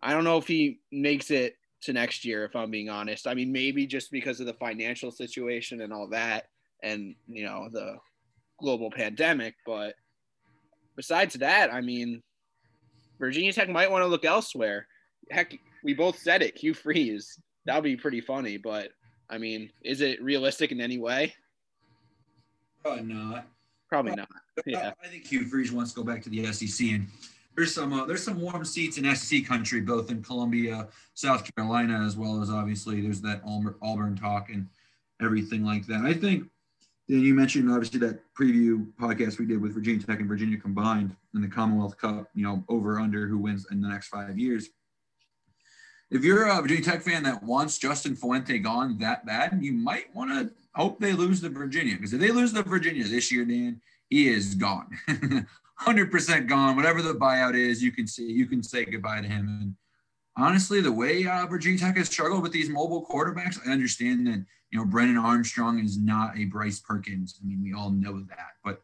I 0.02 0.12
don't 0.12 0.24
know 0.24 0.38
if 0.38 0.48
he 0.48 0.80
makes 0.92 1.30
it 1.30 1.56
to 1.84 1.94
next 1.94 2.26
year. 2.26 2.46
If 2.46 2.56
I'm 2.56 2.72
being 2.72 2.90
honest, 2.90 3.28
I 3.28 3.36
mean 3.36 3.52
maybe 3.52 3.86
just 3.86 4.12
because 4.12 4.40
of 4.40 4.48
the 4.48 4.54
financial 4.56 5.12
situation 5.12 5.82
and 5.82 5.94
all 5.94 6.08
that, 6.10 6.46
and 6.82 7.14
you 7.28 7.46
know 7.46 7.70
the 7.72 7.98
global 8.60 8.90
pandemic, 8.90 9.54
but 9.68 9.94
besides 10.96 11.36
that, 11.36 11.72
I 11.72 11.82
mean, 11.82 12.24
Virginia 13.20 13.54
Tech 13.54 13.70
might 13.70 13.92
want 13.92 14.04
to 14.04 14.08
look 14.08 14.26
elsewhere. 14.26 14.88
Heck, 15.30 15.56
we 15.84 15.94
both 15.94 16.18
said 16.18 16.42
it. 16.42 16.58
Hugh 16.58 16.74
Freeze. 16.74 17.40
That 17.68 17.76
would 17.76 17.84
be 17.84 17.98
pretty 17.98 18.22
funny, 18.22 18.58
but 18.58 18.92
I 19.30 19.38
mean, 19.38 19.70
is 19.84 20.02
it 20.02 20.24
realistic 20.24 20.72
in 20.72 20.80
any 20.80 20.98
way? 20.98 21.36
Probably 22.82 23.04
not. 23.04 23.46
Probably 23.90 24.16
not. 24.16 24.30
Yeah. 24.66 24.92
I 25.04 25.08
think 25.08 25.28
Hugh 25.28 25.46
Freeze 25.46 25.72
wants 25.72 25.94
to 25.94 25.98
go 25.98 26.04
back 26.04 26.24
to 26.24 26.30
the 26.30 26.46
SEC, 26.52 26.88
and 26.88 27.08
there's 27.56 27.74
some 27.74 27.94
uh, 27.94 28.06
there's 28.06 28.24
some 28.24 28.40
warm 28.40 28.66
seats 28.66 28.98
in 28.98 29.16
SEC 29.16 29.46
country, 29.46 29.82
both 29.82 30.10
in 30.10 30.24
Columbia, 30.24 30.88
South 31.14 31.50
Carolina, 31.56 32.04
as 32.06 32.18
well 32.18 32.42
as 32.42 32.50
obviously 32.50 33.02
there's 33.02 33.22
that 33.22 33.42
Auburn 33.46 34.16
talk 34.16 34.50
and 34.50 34.68
everything 35.22 35.64
like 35.64 35.86
that. 35.88 36.06
I 36.06 36.14
think 36.14 36.50
then 37.08 37.22
you 37.22 37.34
mentioned 37.34 37.70
obviously 37.70 38.00
that 38.00 38.22
preview 38.34 38.88
podcast 39.00 39.40
we 39.40 39.46
did 39.46 39.62
with 39.62 39.74
Virginia 39.74 40.06
Tech 40.06 40.20
and 40.20 40.28
Virginia 40.28 40.58
combined 40.58 41.16
in 41.36 41.42
the 41.42 41.48
Commonwealth 41.48 41.98
Cup, 41.98 42.30
you 42.34 42.44
know, 42.44 42.64
over 42.70 43.00
under 43.00 43.28
who 43.28 43.38
wins 43.38 43.68
in 43.72 43.82
the 43.82 43.88
next 43.88 44.08
five 44.08 44.38
years. 44.38 44.70
If 46.10 46.24
you're 46.24 46.48
a 46.48 46.62
Virginia 46.62 46.84
Tech 46.84 47.02
fan 47.02 47.24
that 47.24 47.44
wants 47.44 47.78
Justin 47.78 48.16
Fuente 48.16 48.58
gone 48.60 48.98
that 49.00 49.26
bad, 49.26 49.60
you 49.62 49.74
might 49.74 50.14
want 50.16 50.32
to 50.32 50.54
hope 50.74 51.00
they 51.00 51.14
lose 51.14 51.42
the 51.42 51.50
Virginia 51.50 51.96
because 51.96 52.14
if 52.14 52.20
they 52.20 52.32
lose 52.32 52.54
the 52.54 52.64
Virginia 52.64 53.04
this 53.04 53.32
year, 53.32 53.44
Dan, 53.44 53.82
he 54.10 54.30
is 54.30 54.56
gone, 54.56 54.88
hundred 55.76 56.10
percent 56.12 56.48
gone. 56.48 56.76
Whatever 56.76 57.02
the 57.02 57.14
buyout 57.14 57.56
is, 57.56 57.84
you 57.84 57.92
can 57.92 58.08
see 58.08 58.32
you 58.32 58.46
can 58.46 58.64
say 58.64 58.86
goodbye 58.86 59.22
to 59.22 59.28
him. 59.28 59.48
And 59.48 59.76
honestly, 60.38 60.80
the 60.80 60.92
way 60.92 61.28
uh, 61.28 61.46
Virginia 61.48 61.80
Tech 61.80 61.98
has 61.98 62.08
struggled 62.08 62.42
with 62.42 62.54
these 62.54 62.70
mobile 62.70 63.06
quarterbacks, 63.06 63.60
I 63.68 63.72
understand 63.72 64.28
that 64.28 64.46
you 64.72 64.80
know, 64.80 64.86
Brennan 64.86 65.18
Armstrong 65.18 65.80
is 65.80 65.98
not 65.98 66.38
a 66.38 66.46
Bryce 66.46 66.80
Perkins. 66.80 67.40
I 67.42 67.46
mean, 67.46 67.62
we 67.64 67.74
all 67.74 67.90
know 67.90 68.22
that. 68.30 68.56
But 68.64 68.82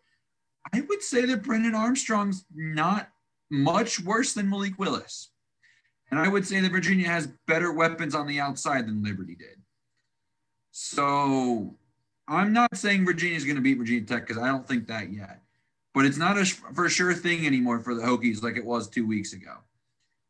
I 0.74 0.82
would 0.82 1.02
say 1.02 1.26
that 1.26 1.44
Brennan 1.44 1.76
Armstrong's 1.76 2.46
not 2.54 3.10
much 3.50 4.00
worse 4.00 4.34
than 4.34 4.50
Malik 4.50 4.80
Willis. 4.80 5.30
And 6.14 6.22
I 6.22 6.28
would 6.28 6.46
say 6.46 6.60
that 6.60 6.72
Virginia 6.72 7.08
has 7.08 7.26
better 7.48 7.74
weapons 7.74 8.14
on 8.14 8.28
the 8.28 8.40
outside 8.40 8.86
than 8.86 9.02
Liberty 9.02 9.34
did. 9.34 9.60
So 10.70 11.74
I'm 12.28 12.54
not 12.54 12.78
saying 12.78 13.04
Virginia 13.04 13.36
is 13.36 13.46
going 13.46 13.56
to 13.56 13.64
beat 13.64 13.80
Virginia 13.80 14.04
Tech 14.04 14.28
because 14.28 14.40
I 14.42 14.46
don't 14.46 14.68
think 14.68 14.86
that 14.90 15.12
yet. 15.12 15.42
But 15.92 16.06
it's 16.06 16.18
not 16.18 16.38
a 16.38 16.46
for 16.46 16.88
sure 16.88 17.16
thing 17.16 17.48
anymore 17.48 17.80
for 17.80 17.96
the 17.96 18.04
Hokies 18.04 18.44
like 18.44 18.58
it 18.58 18.64
was 18.64 18.88
two 18.88 19.08
weeks 19.08 19.34
ago. 19.34 19.56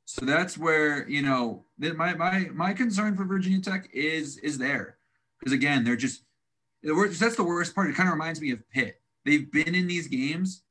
So 0.05 0.23
that's 0.23 0.57
where 0.57 1.05
you 1.09 1.21
know 1.21 1.65
my 1.77 2.13
my 2.13 2.47
my 2.53 2.71
concern 2.71 3.17
for 3.17 3.25
Virginia 3.25 3.59
Tech 3.59 3.89
is 3.93 4.37
is 4.37 4.57
there 4.57 4.95
because 5.37 5.51
again 5.51 5.83
they're 5.83 5.97
just 5.97 6.23
that's 6.81 7.35
the 7.35 7.43
worst 7.43 7.75
part. 7.75 7.89
It 7.89 7.97
kind 7.97 8.07
of 8.07 8.13
reminds 8.13 8.39
me 8.39 8.51
of 8.51 8.69
Pitt. 8.69 9.01
They've 9.25 9.51
been 9.51 9.75
in 9.75 9.87
these 9.87 10.07
games, 10.07 10.62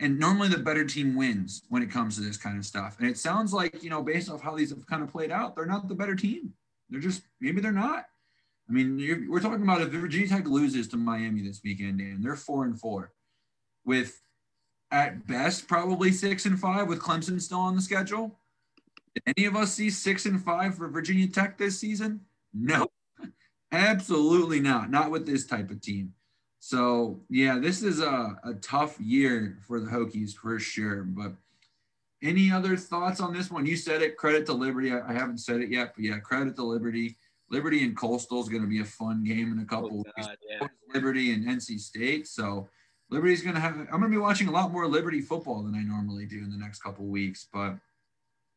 and 0.00 0.18
normally 0.18 0.48
the 0.48 0.58
better 0.58 0.84
team 0.84 1.16
wins 1.16 1.62
when 1.68 1.82
it 1.82 1.90
comes 1.90 2.16
to 2.16 2.22
this 2.22 2.36
kind 2.36 2.58
of 2.58 2.66
stuff. 2.66 2.96
And 2.98 3.08
it 3.08 3.18
sounds 3.18 3.52
like 3.52 3.82
you 3.82 3.90
know 3.90 4.02
based 4.02 4.30
off 4.30 4.42
how 4.42 4.54
these 4.54 4.70
have 4.70 4.86
kind 4.86 5.02
of 5.02 5.10
played 5.10 5.30
out, 5.30 5.56
they're 5.56 5.66
not 5.66 5.88
the 5.88 5.94
better 5.94 6.14
team. 6.14 6.52
They're 6.90 7.00
just 7.00 7.22
maybe 7.40 7.60
they're 7.60 7.72
not. 7.72 8.06
I 8.68 8.72
mean, 8.72 9.28
we're 9.30 9.40
talking 9.40 9.62
about 9.62 9.80
if 9.80 9.88
Virginia 9.90 10.28
Tech 10.28 10.46
loses 10.46 10.88
to 10.88 10.96
Miami 10.96 11.40
this 11.40 11.60
weekend, 11.62 12.00
and 12.00 12.24
they're 12.24 12.34
four 12.34 12.64
and 12.64 12.78
four, 12.78 13.12
with 13.84 14.20
at 14.90 15.26
best 15.26 15.68
probably 15.68 16.12
six 16.12 16.46
and 16.46 16.58
five 16.58 16.88
with 16.88 17.00
Clemson 17.00 17.40
still 17.40 17.60
on 17.60 17.76
the 17.76 17.82
schedule. 17.82 18.38
Did 19.14 19.34
any 19.36 19.46
of 19.46 19.56
us 19.56 19.72
see 19.72 19.88
six 19.88 20.26
and 20.26 20.42
five 20.42 20.76
for 20.76 20.88
Virginia 20.88 21.28
Tech 21.28 21.56
this 21.56 21.78
season? 21.78 22.20
No, 22.52 22.88
absolutely 23.72 24.60
not. 24.60 24.90
Not 24.90 25.10
with 25.10 25.26
this 25.26 25.46
type 25.46 25.70
of 25.70 25.80
team. 25.80 26.12
So 26.66 27.20
yeah, 27.30 27.60
this 27.60 27.80
is 27.80 28.00
a, 28.00 28.36
a 28.42 28.54
tough 28.54 28.98
year 28.98 29.56
for 29.68 29.78
the 29.78 29.88
Hokies 29.88 30.34
for 30.34 30.58
sure. 30.58 31.04
But 31.04 31.34
any 32.24 32.50
other 32.50 32.76
thoughts 32.76 33.20
on 33.20 33.32
this 33.32 33.52
one? 33.52 33.66
You 33.66 33.76
said 33.76 34.02
it. 34.02 34.16
Credit 34.16 34.44
to 34.46 34.52
Liberty. 34.52 34.90
I, 34.90 35.08
I 35.08 35.12
haven't 35.12 35.38
said 35.38 35.60
it 35.60 35.70
yet, 35.70 35.92
but 35.94 36.02
yeah, 36.04 36.18
credit 36.18 36.56
to 36.56 36.64
Liberty. 36.64 37.18
Liberty 37.52 37.84
and 37.84 37.96
Coastal 37.96 38.40
is 38.40 38.48
going 38.48 38.62
to 38.62 38.68
be 38.68 38.80
a 38.80 38.84
fun 38.84 39.22
game 39.22 39.52
in 39.52 39.60
a 39.60 39.64
couple 39.64 40.00
oh, 40.00 40.02
God, 40.02 40.12
weeks. 40.16 40.28
Yeah. 40.50 40.66
Liberty 40.92 41.32
and 41.34 41.46
NC 41.46 41.78
State. 41.78 42.26
So 42.26 42.68
Liberty's 43.10 43.42
going 43.42 43.54
to 43.54 43.60
have. 43.60 43.76
I'm 43.78 43.86
going 44.00 44.02
to 44.02 44.08
be 44.08 44.18
watching 44.18 44.48
a 44.48 44.52
lot 44.52 44.72
more 44.72 44.88
Liberty 44.88 45.20
football 45.20 45.62
than 45.62 45.76
I 45.76 45.84
normally 45.84 46.26
do 46.26 46.38
in 46.38 46.50
the 46.50 46.58
next 46.58 46.82
couple 46.82 47.06
weeks. 47.06 47.46
But 47.52 47.76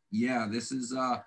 yeah, 0.09 0.47
this 0.49 0.71
is 0.71 0.95
uh, 0.97 1.19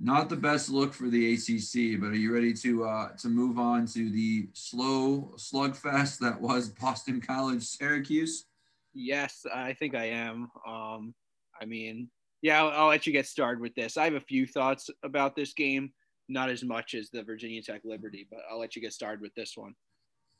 not 0.00 0.28
the 0.28 0.36
best 0.36 0.70
look 0.70 0.92
for 0.92 1.08
the 1.08 1.34
ACC. 1.34 2.00
But 2.00 2.08
are 2.08 2.16
you 2.16 2.32
ready 2.32 2.52
to 2.54 2.84
uh, 2.84 3.08
to 3.18 3.28
move 3.28 3.58
on 3.58 3.86
to 3.88 4.10
the 4.10 4.48
slow 4.52 5.34
slugfest 5.36 6.18
that 6.18 6.40
was 6.40 6.68
Boston 6.68 7.20
College 7.20 7.62
Syracuse? 7.62 8.46
Yes, 8.94 9.46
I 9.52 9.72
think 9.72 9.94
I 9.94 10.06
am. 10.06 10.50
Um, 10.66 11.14
I 11.60 11.64
mean, 11.64 12.10
yeah, 12.42 12.62
I'll, 12.62 12.70
I'll 12.70 12.88
let 12.88 13.06
you 13.06 13.12
get 13.12 13.26
started 13.26 13.60
with 13.60 13.74
this. 13.74 13.96
I 13.96 14.04
have 14.04 14.14
a 14.14 14.20
few 14.20 14.46
thoughts 14.46 14.90
about 15.02 15.34
this 15.34 15.54
game 15.54 15.92
not 16.28 16.50
as 16.50 16.64
much 16.64 16.94
as 16.94 17.10
the 17.10 17.22
Virginia 17.22 17.62
Tech 17.62 17.82
Liberty, 17.84 18.26
but 18.30 18.40
I'll 18.50 18.58
let 18.58 18.74
you 18.74 18.82
get 18.82 18.92
started 18.92 19.20
with 19.20 19.34
this 19.34 19.56
one. 19.56 19.74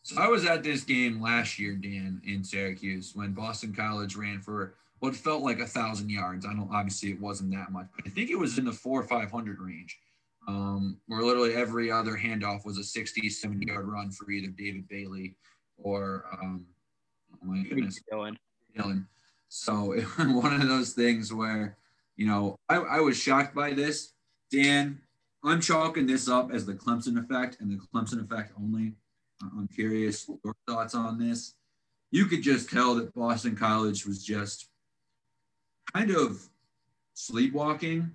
So 0.03 0.21
I 0.21 0.27
was 0.27 0.45
at 0.45 0.65
this 0.65 0.83
game 0.83 1.21
last 1.21 1.59
year, 1.59 1.77
Dan, 1.77 2.21
in 2.25 2.43
Syracuse 2.43 3.13
when 3.15 3.33
Boston 3.33 3.73
College 3.73 4.17
ran 4.17 4.41
for 4.41 4.75
what 5.03 5.17
felt 5.17 5.43
like 5.43 5.59
a 5.59 5.67
thousand 5.67 6.11
yards. 6.11 6.47
I 6.47 6.51
don't 6.51 6.71
obviously 6.73 7.11
it 7.11 7.21
wasn't 7.21 7.51
that 7.51 7.73
much, 7.73 7.89
but 7.97 8.07
I 8.07 8.11
think 8.11 8.31
it 8.31 8.39
was 8.39 8.57
in 8.57 8.65
the 8.65 8.73
four 8.73 9.01
or 9.01 9.03
five 9.03 9.33
hundred 9.33 9.59
range. 9.59 9.99
Um, 10.47 10.97
where 11.09 11.23
literally 11.23 11.55
every 11.55 11.91
other 11.91 12.17
handoff 12.17 12.65
was 12.65 12.79
a 12.79 12.85
60, 12.85 13.29
70 13.29 13.67
yard 13.67 13.87
run 13.87 14.11
for 14.11 14.29
either 14.31 14.49
David 14.49 14.89
Bailey 14.89 15.37
or 15.77 16.25
um, 16.33 16.67
oh 17.35 17.47
my 17.47 17.63
goodness, 17.63 18.01
Dylan. 18.13 18.37
Dylan. 18.77 19.07
So 19.49 19.93
it 19.97 20.05
was 20.19 20.29
one 20.29 20.55
of 20.55 20.69
those 20.69 20.93
things 20.93 21.33
where, 21.33 21.77
you 22.17 22.27
know, 22.27 22.57
I, 22.69 22.77
I 22.77 23.01
was 23.01 23.17
shocked 23.17 23.57
by 23.57 23.73
this. 23.73 24.13
Dan, 24.53 25.01
I'm 25.45 25.61
chalking 25.61 26.07
this 26.07 26.29
up 26.29 26.53
as 26.53 26.65
the 26.65 26.75
Clemson 26.75 27.19
effect 27.19 27.57
and 27.61 27.71
the 27.71 27.85
Clemson 27.93 28.23
effect 28.23 28.53
only. 28.57 28.93
I'm 29.43 29.69
curious 29.69 30.29
your 30.45 30.55
thoughts 30.69 30.95
on 30.95 31.19
this. 31.19 31.55
You 32.13 32.27
could 32.27 32.43
just 32.43 32.71
tell 32.71 32.95
that 32.97 33.15
Boston 33.15 33.57
College 33.57 34.07
was 34.07 34.25
just 34.25 34.69
kind 35.95 36.11
of 36.11 36.49
sleepwalking. 37.15 38.11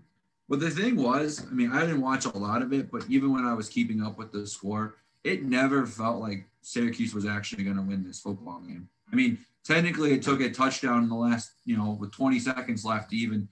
But 0.49 0.59
the 0.59 0.69
thing 0.69 0.95
was, 0.95 1.45
I 1.45 1.53
mean, 1.53 1.71
I 1.71 1.81
didn't 1.81 2.01
watch 2.01 2.25
a 2.25 2.37
lot 2.37 2.61
of 2.61 2.71
it, 2.71 2.89
but 2.89 3.05
even 3.09 3.33
when 3.33 3.45
I 3.45 3.53
was 3.53 3.67
keeping 3.67 4.01
up 4.01 4.17
with 4.17 4.31
the 4.31 4.47
score, 4.47 4.95
it 5.23 5.43
never 5.43 5.85
felt 5.85 6.21
like 6.21 6.45
Syracuse 6.61 7.13
was 7.13 7.25
actually 7.25 7.63
going 7.63 7.75
to 7.75 7.81
win 7.81 8.03
this 8.03 8.21
football 8.21 8.61
game. 8.61 8.87
I 9.11 9.15
mean, 9.15 9.37
technically, 9.65 10.13
it 10.13 10.23
took 10.23 10.39
a 10.41 10.49
touchdown 10.49 11.03
in 11.03 11.09
the 11.09 11.15
last, 11.15 11.51
you 11.65 11.75
know, 11.75 11.97
with 11.99 12.11
20 12.11 12.39
seconds 12.39 12.85
left 12.85 13.09
to 13.09 13.17
even 13.17 13.47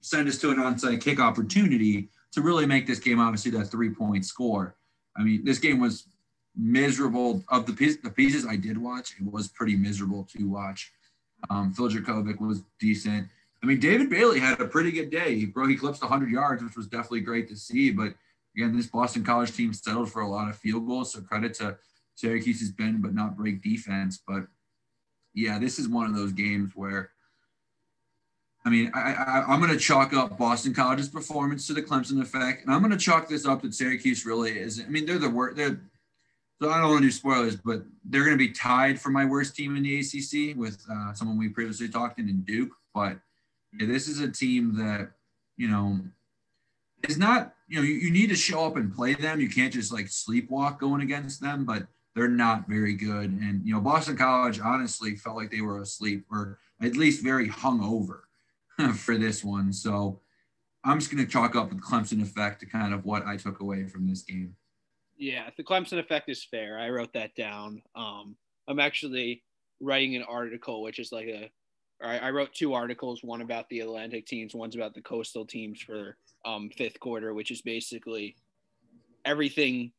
send 0.00 0.28
us 0.28 0.38
to 0.38 0.50
an 0.50 0.56
onside 0.56 1.00
kick 1.00 1.20
opportunity 1.20 2.08
to 2.32 2.42
really 2.42 2.66
make 2.66 2.86
this 2.86 2.98
game 2.98 3.20
obviously 3.20 3.50
that 3.52 3.66
three 3.66 3.90
point 3.90 4.24
score. 4.24 4.76
I 5.16 5.22
mean, 5.22 5.44
this 5.44 5.58
game 5.58 5.80
was 5.80 6.06
miserable. 6.56 7.44
Of 7.48 7.66
the, 7.66 7.72
piece, 7.72 7.96
the 8.02 8.10
pieces 8.10 8.46
I 8.46 8.56
did 8.56 8.78
watch, 8.78 9.14
it 9.20 9.30
was 9.30 9.48
pretty 9.48 9.76
miserable 9.76 10.26
to 10.36 10.48
watch. 10.48 10.92
Um, 11.48 11.72
Phil 11.72 11.88
Jurkovec 11.88 12.40
was 12.40 12.62
decent. 12.78 13.28
I 13.62 13.66
mean, 13.66 13.78
David 13.78 14.08
Bailey 14.08 14.40
had 14.40 14.60
a 14.60 14.66
pretty 14.66 14.90
good 14.90 15.10
day. 15.10 15.34
He 15.34 15.44
broke, 15.44 15.68
he 15.68 15.76
clipped 15.76 16.00
100 16.00 16.30
yards, 16.30 16.62
which 16.62 16.76
was 16.76 16.86
definitely 16.86 17.20
great 17.20 17.48
to 17.48 17.56
see. 17.56 17.90
But 17.90 18.14
again, 18.56 18.76
this 18.76 18.86
Boston 18.86 19.22
College 19.22 19.54
team 19.54 19.72
settled 19.72 20.10
for 20.10 20.22
a 20.22 20.28
lot 20.28 20.48
of 20.48 20.56
field 20.56 20.86
goals. 20.86 21.12
So 21.12 21.20
credit 21.20 21.54
to 21.54 21.76
Syracuse's 22.14 22.72
bend 22.72 23.02
but 23.02 23.14
not 23.14 23.36
break 23.36 23.62
defense. 23.62 24.22
But 24.26 24.46
yeah, 25.34 25.58
this 25.58 25.78
is 25.78 25.88
one 25.88 26.06
of 26.06 26.14
those 26.14 26.32
games 26.32 26.72
where 26.74 27.10
I 28.64 28.68
mean, 28.68 28.90
I, 28.94 29.44
am 29.48 29.60
going 29.60 29.72
to 29.72 29.78
chalk 29.78 30.12
up 30.12 30.36
Boston 30.36 30.74
College's 30.74 31.08
performance 31.08 31.66
to 31.66 31.72
the 31.72 31.82
Clemson 31.82 32.20
effect, 32.20 32.62
and 32.62 32.74
I'm 32.74 32.82
going 32.82 32.92
to 32.92 32.98
chalk 32.98 33.26
this 33.26 33.46
up 33.46 33.62
that 33.62 33.72
Syracuse 33.72 34.26
really 34.26 34.52
is. 34.52 34.82
I 34.86 34.88
mean, 34.88 35.06
they're 35.06 35.18
the 35.18 35.30
worst. 35.30 35.56
They're 35.56 35.80
so 36.60 36.68
I 36.68 36.78
don't 36.78 36.90
want 36.90 37.00
to 37.00 37.06
do 37.06 37.10
spoilers, 37.10 37.56
but 37.56 37.84
they're 38.04 38.24
going 38.24 38.36
to 38.36 38.38
be 38.38 38.52
tied 38.52 39.00
for 39.00 39.08
my 39.08 39.24
worst 39.24 39.56
team 39.56 39.76
in 39.76 39.82
the 39.82 40.00
ACC 40.00 40.54
with 40.58 40.84
uh, 40.92 41.14
someone 41.14 41.38
we 41.38 41.48
previously 41.48 41.88
talked 41.88 42.18
in, 42.18 42.28
in 42.28 42.42
Duke. 42.42 42.72
But 42.94 43.18
this 43.72 44.08
is 44.08 44.20
a 44.20 44.30
team 44.30 44.76
that 44.76 45.12
you 45.56 45.68
know 45.68 46.00
is 47.08 47.18
not. 47.18 47.54
You 47.68 47.76
know, 47.76 47.82
you, 47.82 47.94
you 47.94 48.10
need 48.10 48.30
to 48.30 48.36
show 48.36 48.66
up 48.66 48.76
and 48.76 48.92
play 48.92 49.14
them. 49.14 49.40
You 49.40 49.48
can't 49.48 49.72
just 49.72 49.92
like 49.92 50.06
sleepwalk 50.06 50.80
going 50.80 51.02
against 51.02 51.40
them, 51.40 51.64
but 51.64 51.86
they're 52.14 52.28
not 52.28 52.68
very 52.68 52.94
good. 52.94 53.30
And 53.30 53.64
you 53.64 53.72
know, 53.72 53.80
Boston 53.80 54.16
College 54.16 54.60
honestly 54.60 55.14
felt 55.14 55.36
like 55.36 55.50
they 55.50 55.60
were 55.60 55.80
asleep 55.80 56.26
or 56.30 56.58
at 56.82 56.96
least 56.96 57.22
very 57.22 57.48
hungover 57.48 58.20
for 58.94 59.16
this 59.16 59.44
one. 59.44 59.72
So 59.72 60.20
I'm 60.84 60.98
just 60.98 61.10
going 61.10 61.24
to 61.24 61.30
chalk 61.30 61.54
up 61.54 61.70
the 61.70 61.76
Clemson 61.76 62.22
effect 62.22 62.60
to 62.60 62.66
kind 62.66 62.94
of 62.94 63.04
what 63.04 63.26
I 63.26 63.36
took 63.36 63.60
away 63.60 63.86
from 63.86 64.08
this 64.08 64.22
game. 64.22 64.56
Yeah, 65.16 65.50
the 65.56 65.64
Clemson 65.64 65.98
effect 65.98 66.30
is 66.30 66.42
fair. 66.42 66.78
I 66.78 66.88
wrote 66.88 67.12
that 67.12 67.34
down. 67.34 67.82
Um, 67.94 68.36
I'm 68.66 68.80
actually 68.80 69.42
writing 69.78 70.16
an 70.16 70.22
article, 70.22 70.82
which 70.82 70.98
is 70.98 71.12
like 71.12 71.26
a, 71.26 71.50
I 72.02 72.30
wrote 72.30 72.54
two 72.54 72.72
articles, 72.72 73.22
one 73.22 73.42
about 73.42 73.68
the 73.68 73.80
Atlantic 73.80 74.26
teams, 74.26 74.54
one's 74.54 74.74
about 74.74 74.94
the 74.94 75.02
coastal 75.02 75.44
teams 75.44 75.80
for 75.80 76.16
um, 76.44 76.70
fifth 76.70 76.98
quarter, 76.98 77.34
which 77.34 77.50
is 77.50 77.62
basically 77.62 78.36
everything, 79.24 79.92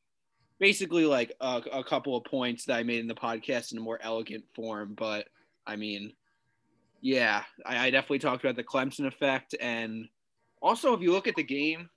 basically 0.60 1.06
like 1.06 1.34
a, 1.40 1.62
a 1.72 1.84
couple 1.84 2.16
of 2.16 2.24
points 2.24 2.66
that 2.66 2.78
I 2.78 2.84
made 2.84 3.00
in 3.00 3.08
the 3.08 3.14
podcast 3.14 3.72
in 3.72 3.78
a 3.78 3.82
more 3.82 4.00
elegant 4.02 4.46
form. 4.56 4.94
But 4.96 5.28
I 5.68 5.76
mean, 5.76 6.14
yeah, 7.02 7.44
I, 7.66 7.88
I 7.88 7.90
definitely 7.92 8.20
talked 8.20 8.44
about 8.44 8.56
the 8.56 8.64
Clemson 8.64 9.06
effect. 9.06 9.56
And 9.60 10.08
also, 10.62 10.94
if 10.94 11.02
you 11.02 11.12
look 11.12 11.28
at 11.28 11.36
the 11.36 11.44
game, 11.44 11.90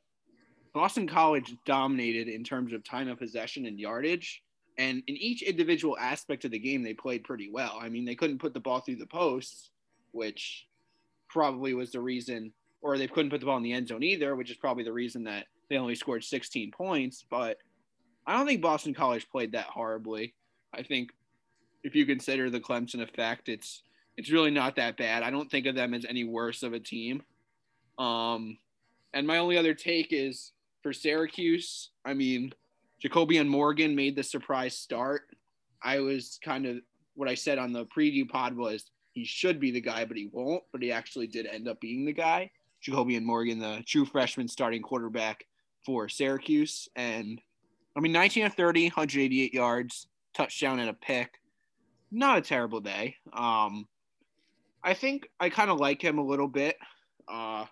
Boston 0.75 1.07
College 1.07 1.55
dominated 1.64 2.29
in 2.29 2.43
terms 2.43 2.73
of 2.73 2.85
time 2.85 3.09
of 3.09 3.19
possession 3.19 3.67
and 3.67 3.79
yardage. 3.79 4.43
And 4.77 5.03
in 5.07 5.17
each 5.17 5.43
individual 5.43 5.97
aspect 5.99 6.45
of 6.45 6.51
the 6.51 6.59
game, 6.59 6.83
they 6.83 6.95
played 6.95 7.23
pretty 7.23 7.49
well. 7.51 7.79
I 7.81 7.88
mean, 7.88 8.05
they 8.05 8.17
couldn't 8.17 8.40
put 8.40 8.55
the 8.55 8.61
ball 8.61 8.81
through 8.81 8.97
the 8.97 9.07
posts, 9.07 9.71
which 10.14 10.66
probably 11.29 11.74
was 11.74 11.92
the 11.92 12.00
reason, 12.00 12.53
or 12.81 12.96
they 12.96 13.09
couldn't 13.09 13.31
put 13.31 13.40
the 13.40 13.46
ball 13.46 13.57
in 13.57 13.62
the 13.62 13.72
end 13.72 13.88
zone 13.88 14.03
either, 14.03 14.37
which 14.37 14.50
is 14.50 14.57
probably 14.57 14.85
the 14.85 14.92
reason 14.92 15.24
that 15.24 15.46
they 15.68 15.77
only 15.77 15.94
scored 15.94 16.24
16 16.24 16.70
points. 16.70 17.24
But 17.29 17.59
I 18.27 18.37
don't 18.37 18.46
think 18.46 18.62
Boston 18.62 18.94
College 18.94 19.29
played 19.29 19.53
that 19.53 19.66
horribly. 19.66 20.35
I 20.72 20.83
think 20.83 21.11
if 21.83 21.94
you 21.94 22.07
consider 22.07 22.48
the 22.48 22.61
Clemson 22.61 23.03
effect, 23.03 23.48
it's 23.48 23.83
it's 24.16 24.31
really 24.31 24.50
not 24.50 24.77
that 24.77 24.96
bad. 24.96 25.24
I 25.24 25.31
don't 25.31 25.50
think 25.50 25.66
of 25.66 25.74
them 25.74 25.92
as 25.92 26.05
any 26.05 26.22
worse 26.22 26.62
of 26.62 26.72
a 26.72 26.79
team. 26.79 27.22
Um, 27.98 28.59
and 29.12 29.27
my 29.27 29.38
only 29.38 29.59
other 29.59 29.74
take 29.74 30.09
is 30.12 30.53
for 30.83 30.92
Syracuse. 30.92 31.90
I 32.05 32.14
mean, 32.14 32.53
JaCobian 33.05 33.48
Morgan 33.48 33.94
made 33.96 34.14
the 34.14 34.22
surprise 34.22 34.79
start. 34.79 35.22
I 35.83 35.98
was 35.98 36.38
kind 36.44 36.64
of 36.64 36.77
what 37.14 37.29
I 37.29 37.35
said 37.35 37.59
on 37.59 37.72
the 37.72 37.87
preview 37.87 38.29
pod 38.29 38.57
was 38.57 38.90
he 39.14 39.24
should 39.24 39.61
be 39.61 39.70
the 39.70 39.81
guy, 39.81 40.05
but 40.05 40.16
he 40.16 40.29
won't. 40.33 40.62
But 40.72 40.83
he 40.83 40.92
actually 40.92 41.29
did 41.29 41.46
end 41.46 41.68
up 41.68 41.81
being 41.81 42.05
the 42.05 42.12
guy. 42.12 42.50
JaCobian 42.85 43.22
Morgan, 43.22 43.61
the 43.61 43.83
true 43.87 44.05
freshman 44.05 44.48
starting 44.48 44.83
quarterback 44.83 45.46
for 45.87 46.09
Syracuse. 46.09 46.88
And 46.96 47.40
I 47.96 48.00
mean, 48.00 48.12
19 48.12 48.46
of 48.46 48.55
30, 48.55 48.87
188 48.87 49.55
yards, 49.55 50.09
touchdown 50.35 50.81
and 50.81 50.90
a 50.90 50.94
pick. 50.94 51.40
Not 52.11 52.38
a 52.38 52.42
terrible 52.42 52.81
day. 52.81 53.16
Um, 53.33 53.88
I 54.83 54.94
think 54.94 55.29
I 55.40 55.48
kind 55.48 55.70
of 55.70 55.79
like 55.79 56.03
him 56.03 56.18
a 56.18 56.24
little 56.24 56.48
bit. 56.48 56.77
Uh, 57.27 57.64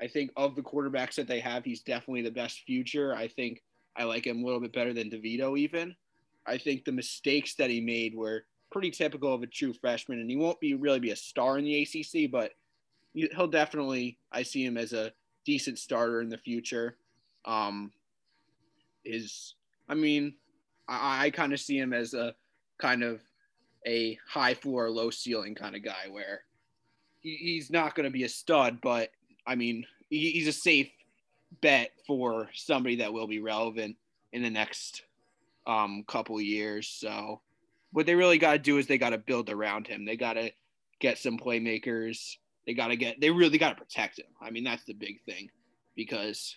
I 0.00 0.08
think 0.08 0.30
of 0.36 0.56
the 0.56 0.62
quarterbacks 0.62 1.14
that 1.14 1.28
they 1.28 1.40
have, 1.40 1.64
he's 1.64 1.82
definitely 1.82 2.22
the 2.22 2.30
best 2.30 2.60
future. 2.66 3.14
I 3.14 3.28
think 3.28 3.62
I 3.96 4.04
like 4.04 4.26
him 4.26 4.42
a 4.42 4.44
little 4.44 4.60
bit 4.60 4.72
better 4.72 4.92
than 4.92 5.10
DeVito 5.10 5.58
even. 5.58 5.94
I 6.46 6.58
think 6.58 6.84
the 6.84 6.92
mistakes 6.92 7.54
that 7.54 7.70
he 7.70 7.80
made 7.80 8.14
were 8.14 8.44
pretty 8.76 8.90
typical 8.90 9.32
of 9.32 9.42
a 9.42 9.46
true 9.46 9.72
freshman, 9.72 10.20
and 10.20 10.28
he 10.28 10.36
won't 10.36 10.60
be 10.60 10.74
really 10.74 11.00
be 11.00 11.10
a 11.10 11.16
star 11.16 11.56
in 11.56 11.64
the 11.64 11.80
ACC, 11.80 12.30
but 12.30 12.52
he'll 13.14 13.46
definitely. 13.46 14.18
I 14.30 14.42
see 14.42 14.62
him 14.62 14.76
as 14.76 14.92
a 14.92 15.12
decent 15.46 15.78
starter 15.78 16.20
in 16.20 16.28
the 16.28 16.36
future. 16.36 16.98
Um, 17.46 17.90
is 19.02 19.54
I 19.88 19.94
mean, 19.94 20.34
I, 20.86 21.24
I 21.24 21.30
kind 21.30 21.54
of 21.54 21.60
see 21.60 21.78
him 21.78 21.94
as 21.94 22.12
a 22.12 22.34
kind 22.76 23.02
of 23.02 23.22
a 23.86 24.18
high 24.28 24.52
floor, 24.52 24.90
low 24.90 25.08
ceiling 25.08 25.54
kind 25.54 25.74
of 25.74 25.82
guy 25.82 26.10
where 26.10 26.42
he, 27.20 27.34
he's 27.36 27.70
not 27.70 27.94
going 27.94 28.04
to 28.04 28.10
be 28.10 28.24
a 28.24 28.28
stud, 28.28 28.82
but 28.82 29.08
I 29.46 29.54
mean, 29.54 29.86
he, 30.10 30.32
he's 30.32 30.48
a 30.48 30.52
safe 30.52 30.90
bet 31.62 31.92
for 32.06 32.50
somebody 32.52 32.96
that 32.96 33.14
will 33.14 33.26
be 33.26 33.40
relevant 33.40 33.96
in 34.34 34.42
the 34.42 34.50
next 34.50 35.00
um, 35.66 36.04
couple 36.06 36.38
years. 36.42 36.88
So 36.88 37.40
what 37.96 38.04
they 38.04 38.14
really 38.14 38.36
got 38.36 38.52
to 38.52 38.58
do 38.58 38.76
is 38.76 38.86
they 38.86 38.98
got 38.98 39.10
to 39.10 39.18
build 39.18 39.48
around 39.48 39.86
him. 39.86 40.04
They 40.04 40.18
got 40.18 40.34
to 40.34 40.50
get 41.00 41.16
some 41.16 41.38
playmakers. 41.38 42.36
They 42.66 42.74
got 42.74 42.88
to 42.88 42.96
get, 42.96 43.22
they 43.22 43.30
really 43.30 43.56
got 43.56 43.70
to 43.70 43.82
protect 43.82 44.18
him. 44.18 44.26
I 44.38 44.50
mean, 44.50 44.64
that's 44.64 44.84
the 44.84 44.92
big 44.92 45.22
thing 45.22 45.48
because, 45.96 46.54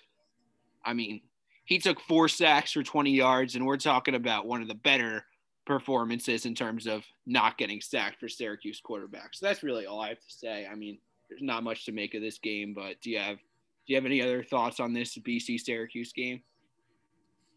I 0.83 0.91
mean, 0.91 1.21
he 1.63 1.79
took 1.79 2.01
four 2.01 2.27
sacks 2.27 2.73
for 2.73 2.83
20 2.83 3.11
yards, 3.11 3.55
and 3.55 3.65
we're 3.65 3.77
talking 3.77 4.15
about 4.15 4.47
one 4.47 4.61
of 4.61 4.67
the 4.67 4.75
better 4.75 5.23
performances 5.65 6.45
in 6.45 6.55
terms 6.55 6.87
of 6.87 7.05
not 7.25 7.57
getting 7.57 7.79
sacked 7.79 8.19
for 8.19 8.27
Syracuse 8.27 8.81
quarterbacks. 8.85 9.35
So 9.35 9.45
that's 9.45 9.63
really 9.63 9.85
all 9.85 10.01
I 10.01 10.09
have 10.09 10.19
to 10.19 10.25
say. 10.27 10.67
I 10.69 10.75
mean, 10.75 10.97
there's 11.29 11.41
not 11.41 11.63
much 11.63 11.85
to 11.85 11.93
make 11.93 12.15
of 12.15 12.21
this 12.21 12.39
game, 12.39 12.73
but 12.73 12.99
do 13.01 13.11
you 13.11 13.19
have 13.19 13.37
do 13.37 13.93
you 13.93 13.95
have 13.95 14.05
any 14.05 14.21
other 14.21 14.43
thoughts 14.43 14.81
on 14.81 14.91
this 14.91 15.17
BC 15.17 15.57
Syracuse 15.61 16.11
game? 16.11 16.41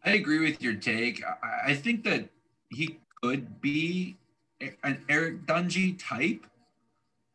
I 0.05 0.11
agree 0.11 0.39
with 0.39 0.61
your 0.61 0.75
take. 0.75 1.21
I 1.67 1.73
think 1.73 2.05
that 2.05 2.29
he 2.69 3.01
could 3.23 3.61
be 3.61 4.17
an 4.83 5.03
Eric 5.07 5.45
Dungey 5.45 5.97
type. 5.97 6.45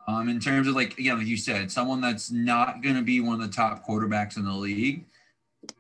Um, 0.06 0.28
in 0.28 0.40
terms 0.40 0.68
of 0.68 0.74
like 0.74 0.98
again, 0.98 1.18
like 1.18 1.26
you 1.26 1.36
said, 1.36 1.70
someone 1.70 2.00
that's 2.00 2.30
not 2.30 2.82
going 2.82 2.96
to 2.96 3.02
be 3.02 3.20
one 3.20 3.40
of 3.40 3.46
the 3.46 3.54
top 3.54 3.86
quarterbacks 3.86 4.36
in 4.36 4.44
the 4.44 4.52
league, 4.52 5.04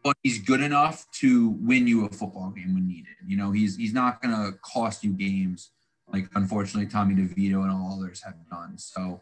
but 0.02 0.16
he's 0.22 0.38
good 0.38 0.60
enough 0.60 1.06
to 1.20 1.50
win 1.60 1.86
you 1.86 2.04
a 2.04 2.10
football 2.10 2.50
game 2.50 2.74
when 2.74 2.86
needed. 2.86 3.14
You 3.26 3.38
know, 3.38 3.52
he's 3.52 3.76
he's 3.76 3.94
not 3.94 4.20
going 4.20 4.34
to 4.34 4.58
cost 4.58 5.02
you 5.02 5.12
games 5.12 5.70
like 6.12 6.28
unfortunately 6.34 6.90
Tommy 6.90 7.14
DeVito 7.14 7.62
and 7.62 7.70
all 7.70 7.98
others 8.00 8.22
have 8.22 8.36
done. 8.50 8.76
So, 8.76 9.20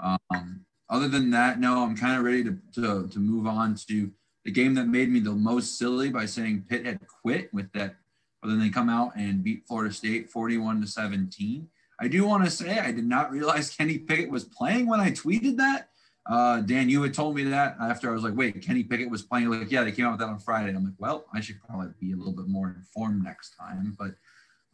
um, 0.00 0.64
other 0.88 1.08
than 1.08 1.30
that, 1.30 1.60
no, 1.60 1.84
I'm 1.84 1.96
kind 1.96 2.18
of 2.18 2.24
ready 2.24 2.44
to, 2.44 2.58
to 2.74 3.08
to 3.08 3.18
move 3.18 3.46
on 3.46 3.76
to 3.88 4.10
the 4.44 4.50
game 4.50 4.74
that 4.74 4.88
made 4.88 5.10
me 5.10 5.20
the 5.20 5.32
most 5.32 5.78
silly 5.78 6.10
by 6.10 6.26
saying 6.26 6.64
Pitt 6.68 6.86
had 6.86 7.00
quit 7.22 7.52
with 7.52 7.70
that, 7.72 7.96
but 8.40 8.48
then 8.48 8.58
they 8.58 8.70
come 8.70 8.88
out 8.88 9.12
and 9.16 9.44
beat 9.44 9.66
Florida 9.66 9.92
State 9.92 10.30
41 10.30 10.80
to 10.80 10.86
17. 10.86 11.68
I 12.00 12.08
do 12.08 12.26
want 12.26 12.44
to 12.44 12.50
say 12.50 12.78
I 12.78 12.92
did 12.92 13.04
not 13.04 13.30
realize 13.30 13.70
Kenny 13.76 13.98
Pickett 13.98 14.30
was 14.30 14.44
playing 14.44 14.86
when 14.86 15.00
I 15.00 15.10
tweeted 15.10 15.56
that. 15.58 15.88
Uh, 16.28 16.60
Dan, 16.60 16.88
you 16.88 17.02
had 17.02 17.14
told 17.14 17.34
me 17.34 17.44
that 17.44 17.76
after 17.80 18.08
I 18.10 18.12
was 18.12 18.22
like, 18.22 18.36
wait, 18.36 18.62
Kenny 18.62 18.84
Pickett 18.84 19.10
was 19.10 19.22
playing. 19.22 19.50
Like, 19.50 19.70
yeah, 19.70 19.84
they 19.84 19.92
came 19.92 20.06
out 20.06 20.12
with 20.12 20.20
that 20.20 20.28
on 20.28 20.38
Friday. 20.38 20.74
I'm 20.74 20.84
like, 20.84 20.94
well, 20.98 21.24
I 21.34 21.40
should 21.40 21.60
probably 21.62 21.88
be 21.98 22.12
a 22.12 22.16
little 22.16 22.32
bit 22.32 22.46
more 22.46 22.68
informed 22.76 23.24
next 23.24 23.54
time. 23.58 23.96
But 23.98 24.12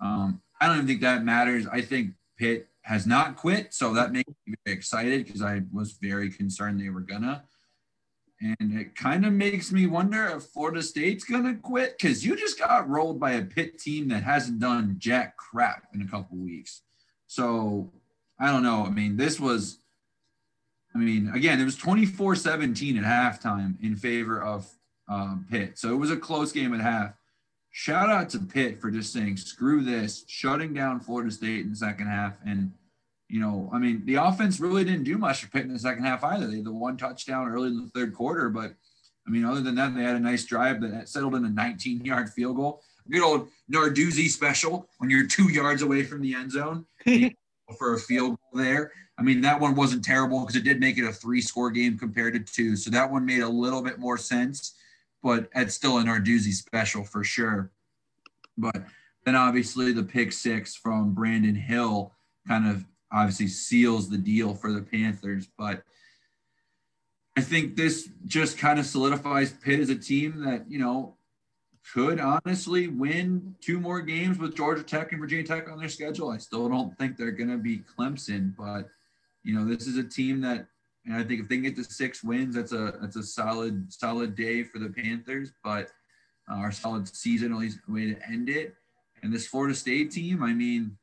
um, 0.01 0.43
I 0.61 0.67
don't 0.67 0.77
even 0.77 0.87
think 0.87 1.01
that 1.03 1.25
matters. 1.25 1.67
I 1.67 1.81
think 1.81 2.13
Pitt 2.37 2.69
has 2.83 3.07
not 3.07 3.37
quit. 3.37 3.73
So 3.73 3.95
that 3.95 4.13
makes 4.13 4.33
me 4.47 4.55
very 4.65 4.77
excited 4.77 5.25
because 5.25 5.43
I 5.43 5.63
was 5.73 5.93
very 6.01 6.31
concerned 6.31 6.81
they 6.81 6.91
were 6.91 7.01
gonna. 7.01 7.45
And 8.41 8.79
it 8.79 8.95
kind 8.95 9.25
of 9.25 9.33
makes 9.33 9.73
me 9.73 9.87
wonder 9.87 10.27
if 10.29 10.45
Florida 10.45 10.83
State's 10.83 11.25
gonna 11.25 11.55
quit 11.55 11.97
because 11.97 12.25
you 12.25 12.37
just 12.37 12.59
got 12.59 12.89
rolled 12.89 13.19
by 13.19 13.33
a 13.33 13.43
Pitt 13.43 13.79
team 13.79 14.09
that 14.09 14.23
hasn't 14.23 14.61
done 14.61 14.97
jack 14.99 15.37
crap 15.37 15.85
in 15.95 16.03
a 16.03 16.09
couple 16.09 16.37
weeks. 16.37 16.83
So 17.27 17.91
I 18.39 18.53
don't 18.53 18.63
know. 18.63 18.85
I 18.85 18.91
mean, 18.91 19.17
this 19.17 19.41
was 19.41 19.79
I 20.95 20.99
mean, 20.99 21.31
again, 21.35 21.61
it 21.61 21.65
was 21.65 21.77
24 21.77 22.37
17 22.37 22.97
at 22.97 23.05
halftime 23.05 23.75
in 23.83 23.97
favor 23.97 24.43
of 24.43 24.67
um, 25.09 25.47
Pitt. 25.51 25.79
So 25.79 25.93
it 25.93 25.97
was 25.97 26.11
a 26.11 26.17
close 26.17 26.53
game 26.53 26.73
at 26.73 26.81
half. 26.81 27.13
Shout 27.71 28.09
out 28.09 28.31
to 28.31 28.39
Pitt 28.39 28.81
for 28.81 28.91
just 28.91 29.13
saying, 29.13 29.37
screw 29.37 29.83
this, 29.83 30.25
shutting 30.27 30.73
down 30.73 31.01
Florida 31.01 31.31
State 31.31 31.61
in 31.61 31.71
the 31.71 31.77
second 31.77 32.07
half. 32.07 32.39
And, 32.47 32.73
you 33.29 33.41
know, 33.41 33.69
I 33.73 33.79
mean, 33.79 34.05
the 34.05 34.17
offense 34.17 34.61
really 34.61 34.85
didn't 34.85 35.05
do 35.05 35.19
much 35.19 35.43
for 35.43 35.51
Pitt 35.51 35.65
in 35.65 35.73
the 35.73 35.79
second 35.79 36.05
half 36.05 36.23
either. 36.23 36.47
They 36.47 36.57
had 36.57 36.65
the 36.65 36.73
one 36.73 36.97
touchdown 36.97 37.49
early 37.49 37.69
in 37.69 37.77
the 37.77 37.91
third 37.91 38.15
quarter. 38.15 38.49
But, 38.49 38.75
I 39.27 39.31
mean, 39.31 39.45
other 39.45 39.61
than 39.61 39.75
that, 39.77 39.95
they 39.95 40.03
had 40.03 40.17
a 40.17 40.21
nice 40.21 40.45
drive 40.45 40.81
that 40.83 41.09
settled 41.09 41.35
in 41.35 41.45
a 41.45 41.51
19 41.51 42.05
yard 42.05 42.31
field 42.31 42.57
goal. 42.57 42.83
Good 43.11 43.23
old 43.23 43.49
Narduzzi 43.73 44.29
special 44.29 44.89
when 44.99 45.11
you're 45.11 45.27
two 45.27 45.51
yards 45.51 45.83
away 45.83 46.05
from 46.05 46.23
the 46.23 46.35
end 46.35 46.53
zone 46.53 46.87
for 47.79 47.95
a 47.95 47.99
field 47.99 48.31
goal 48.31 48.63
there. 48.63 48.93
I 49.19 49.23
mean, 49.23 49.41
that 49.41 49.61
one 49.61 49.75
wasn't 49.75 50.05
terrible 50.05 50.41
because 50.41 50.57
it 50.57 50.65
did 50.65 50.79
make 50.79 50.99
it 50.99 51.05
a 51.05 51.13
three 51.13 51.41
score 51.41 51.71
game 51.71 51.99
compared 51.99 52.35
to 52.35 52.41
two. 52.41 52.77
So 52.77 52.91
that 52.91 53.11
one 53.11 53.25
made 53.25 53.43
a 53.43 53.49
little 53.49 53.83
bit 53.83 53.99
more 53.99 54.19
sense, 54.19 54.75
but 55.23 55.49
it's 55.55 55.75
still 55.75 55.99
an 55.99 56.07
Narduzzi 56.07 56.53
special 56.53 57.03
for 57.03 57.25
sure. 57.25 57.71
But 58.59 58.85
then 59.25 59.35
obviously 59.35 59.93
the 59.93 60.03
pick 60.05 60.33
six 60.33 60.77
from 60.77 61.15
Brandon 61.15 61.55
Hill 61.55 62.13
kind 62.47 62.69
of 62.69 62.85
obviously 63.17 63.49
seals 63.49 64.11
the 64.11 64.19
deal 64.19 64.55
for 64.55 64.73
the 64.73 64.83
Panthers. 64.83 65.49
But 65.59 65.83
I 67.37 67.41
think 67.41 67.77
this 67.77 68.09
just 68.27 68.59
kind 68.59 68.79
of 68.79 68.87
solidifies 68.87 69.53
Pitt 69.53 69.81
as 69.81 69.89
a 69.89 69.97
team 69.97 70.43
that, 70.45 70.71
you 70.71 70.79
know, 70.79 71.17
could 71.93 72.21
honestly 72.21 72.89
win 72.89 73.55
two 73.61 73.81
more 73.81 74.01
games 74.01 74.39
with 74.39 74.57
Georgia 74.57 74.83
Tech 74.83 75.13
and 75.13 75.21
Virginia 75.21 75.45
Tech 75.45 75.71
on 75.71 75.79
their 75.79 75.89
schedule. 75.89 76.31
I 76.31 76.39
still 76.39 76.69
don't 76.69 76.97
think 76.99 77.17
they're 77.17 77.31
going 77.31 77.51
to 77.51 77.59
be 77.59 77.83
Clemson, 77.97 78.55
but 78.57 78.89
you 79.45 79.55
know, 79.55 79.65
this 79.65 79.87
is 79.87 79.97
a 79.97 80.03
team 80.03 80.41
that, 80.41 80.67
and 81.05 81.15
I 81.15 81.23
think 81.23 81.43
if 81.43 81.49
they 81.49 81.59
get 81.59 81.77
to 81.77 81.85
six 81.85 82.25
wins, 82.25 82.57
that's 82.57 82.73
a 82.73 82.99
that's 83.01 83.15
a 83.15 83.23
solid 83.23 83.93
solid 83.93 84.35
day 84.35 84.65
for 84.65 84.81
the 84.81 84.89
Panthers. 84.89 85.53
But 85.63 85.93
uh, 86.51 86.57
our 86.57 86.73
solid 86.73 87.07
season, 87.07 87.53
at 87.53 87.59
least 87.59 87.79
way 87.89 88.13
to 88.13 88.29
end 88.29 88.49
it. 88.49 88.75
And 89.23 89.33
this 89.33 89.47
Florida 89.47 89.75
State 89.77 90.11
team, 90.11 90.43
I 90.43 90.53
mean, 90.53 90.99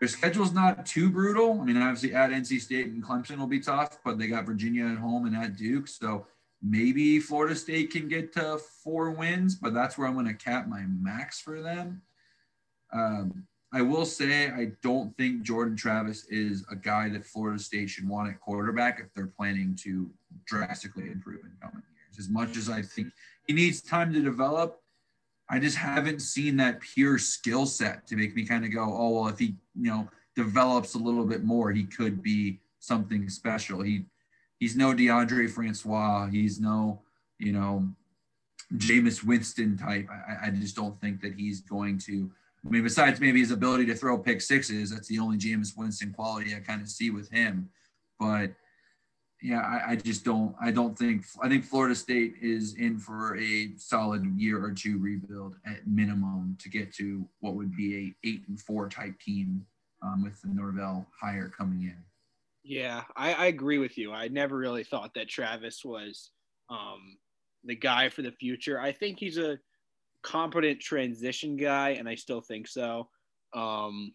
their 0.00 0.08
schedule's 0.08 0.52
not 0.52 0.86
too 0.86 1.10
brutal. 1.10 1.60
I 1.60 1.64
mean, 1.64 1.76
obviously 1.76 2.14
at 2.14 2.30
NC 2.30 2.60
State 2.60 2.86
and 2.86 3.04
Clemson 3.04 3.38
will 3.38 3.46
be 3.46 3.60
tough, 3.60 3.98
but 4.02 4.18
they 4.18 4.26
got 4.26 4.46
Virginia 4.46 4.86
at 4.86 4.96
home 4.96 5.26
and 5.26 5.36
at 5.36 5.56
Duke, 5.56 5.86
so 5.86 6.26
maybe 6.62 7.20
Florida 7.20 7.54
State 7.54 7.90
can 7.90 8.08
get 8.08 8.32
to 8.32 8.58
four 8.82 9.10
wins, 9.10 9.54
but 9.54 9.74
that's 9.74 9.96
where 9.96 10.08
I'm 10.08 10.14
going 10.14 10.26
to 10.26 10.34
cap 10.34 10.66
my 10.66 10.82
max 10.86 11.38
for 11.40 11.60
them. 11.60 12.02
Um, 12.92 13.46
I 13.72 13.82
will 13.82 14.06
say 14.06 14.48
I 14.48 14.72
don't 14.82 15.16
think 15.16 15.42
Jordan 15.42 15.76
Travis 15.76 16.24
is 16.24 16.64
a 16.70 16.76
guy 16.76 17.08
that 17.10 17.24
Florida 17.24 17.62
State 17.62 17.90
should 17.90 18.08
want 18.08 18.28
at 18.28 18.40
quarterback 18.40 19.00
if 19.00 19.12
they're 19.14 19.28
planning 19.28 19.76
to 19.82 20.10
drastically 20.44 21.04
improve 21.04 21.44
in 21.44 21.52
coming 21.60 21.82
years. 21.94 22.18
As 22.18 22.28
much 22.28 22.56
as 22.56 22.68
I 22.68 22.82
think 22.82 23.12
he 23.46 23.52
needs 23.52 23.80
time 23.80 24.12
to 24.14 24.20
develop, 24.20 24.79
I 25.50 25.58
just 25.58 25.76
haven't 25.76 26.20
seen 26.20 26.56
that 26.58 26.80
pure 26.80 27.18
skill 27.18 27.66
set 27.66 28.06
to 28.06 28.16
make 28.16 28.34
me 28.36 28.46
kind 28.46 28.64
of 28.64 28.72
go, 28.72 28.84
oh 28.84 29.10
well, 29.10 29.28
if 29.28 29.38
he 29.38 29.56
you 29.78 29.90
know 29.90 30.08
develops 30.36 30.94
a 30.94 30.98
little 30.98 31.24
bit 31.24 31.44
more, 31.44 31.72
he 31.72 31.84
could 31.84 32.22
be 32.22 32.60
something 32.78 33.28
special. 33.28 33.82
He 33.82 34.04
he's 34.58 34.76
no 34.76 34.92
Deondre 34.94 35.50
Francois. 35.50 36.28
He's 36.28 36.60
no 36.60 37.02
you 37.38 37.52
know 37.52 37.88
Jameis 38.76 39.24
Winston 39.24 39.76
type. 39.76 40.08
I, 40.08 40.46
I 40.46 40.50
just 40.50 40.76
don't 40.76 40.98
think 41.00 41.20
that 41.22 41.34
he's 41.34 41.60
going 41.60 41.98
to 41.98 42.30
I 42.64 42.68
mean, 42.68 42.82
besides 42.82 43.20
maybe 43.20 43.40
his 43.40 43.50
ability 43.50 43.86
to 43.86 43.94
throw 43.94 44.18
pick 44.18 44.40
sixes, 44.40 44.90
that's 44.90 45.08
the 45.08 45.18
only 45.18 45.38
Jameis 45.38 45.76
Winston 45.76 46.12
quality 46.12 46.54
I 46.54 46.60
kind 46.60 46.82
of 46.82 46.88
see 46.88 47.10
with 47.10 47.30
him. 47.30 47.70
But 48.18 48.52
yeah, 49.42 49.60
I, 49.60 49.92
I, 49.92 49.96
just 49.96 50.24
don't. 50.24 50.54
I 50.60 50.70
don't 50.70 50.98
think. 50.98 51.24
I 51.42 51.48
think 51.48 51.64
Florida 51.64 51.94
State 51.94 52.34
is 52.42 52.74
in 52.74 52.98
for 52.98 53.38
a 53.38 53.70
solid 53.76 54.24
year 54.38 54.62
or 54.62 54.72
two 54.72 54.98
rebuild 54.98 55.56
at 55.66 55.86
minimum 55.86 56.56
to 56.60 56.68
get 56.68 56.92
to 56.94 57.26
what 57.40 57.54
would 57.54 57.74
be 57.74 57.96
a 57.96 58.28
eight 58.28 58.42
and 58.48 58.60
four 58.60 58.88
type 58.88 59.18
team 59.18 59.64
um, 60.02 60.22
with 60.22 60.40
the 60.42 60.48
Norvell 60.48 61.06
hire 61.18 61.50
coming 61.56 61.82
in. 61.82 61.96
Yeah, 62.62 63.02
I, 63.16 63.32
I, 63.32 63.46
agree 63.46 63.78
with 63.78 63.96
you. 63.96 64.12
I 64.12 64.28
never 64.28 64.56
really 64.56 64.84
thought 64.84 65.14
that 65.14 65.28
Travis 65.28 65.82
was 65.82 66.30
um, 66.68 67.16
the 67.64 67.74
guy 67.74 68.10
for 68.10 68.20
the 68.20 68.32
future. 68.32 68.78
I 68.78 68.92
think 68.92 69.18
he's 69.18 69.38
a 69.38 69.58
competent 70.22 70.80
transition 70.80 71.56
guy, 71.56 71.90
and 71.90 72.06
I 72.06 72.14
still 72.14 72.42
think 72.42 72.68
so. 72.68 73.08
Um, 73.54 74.12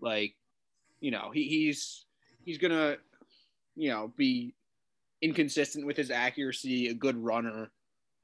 like, 0.00 0.34
you 1.00 1.10
know, 1.10 1.30
he, 1.32 1.44
he's 1.44 2.04
he's 2.44 2.58
gonna, 2.58 2.98
you 3.76 3.90
know, 3.90 4.12
be 4.16 4.54
inconsistent 5.22 5.86
with 5.86 5.96
his 5.96 6.10
accuracy, 6.10 6.88
a 6.88 6.94
good 6.94 7.16
runner. 7.16 7.70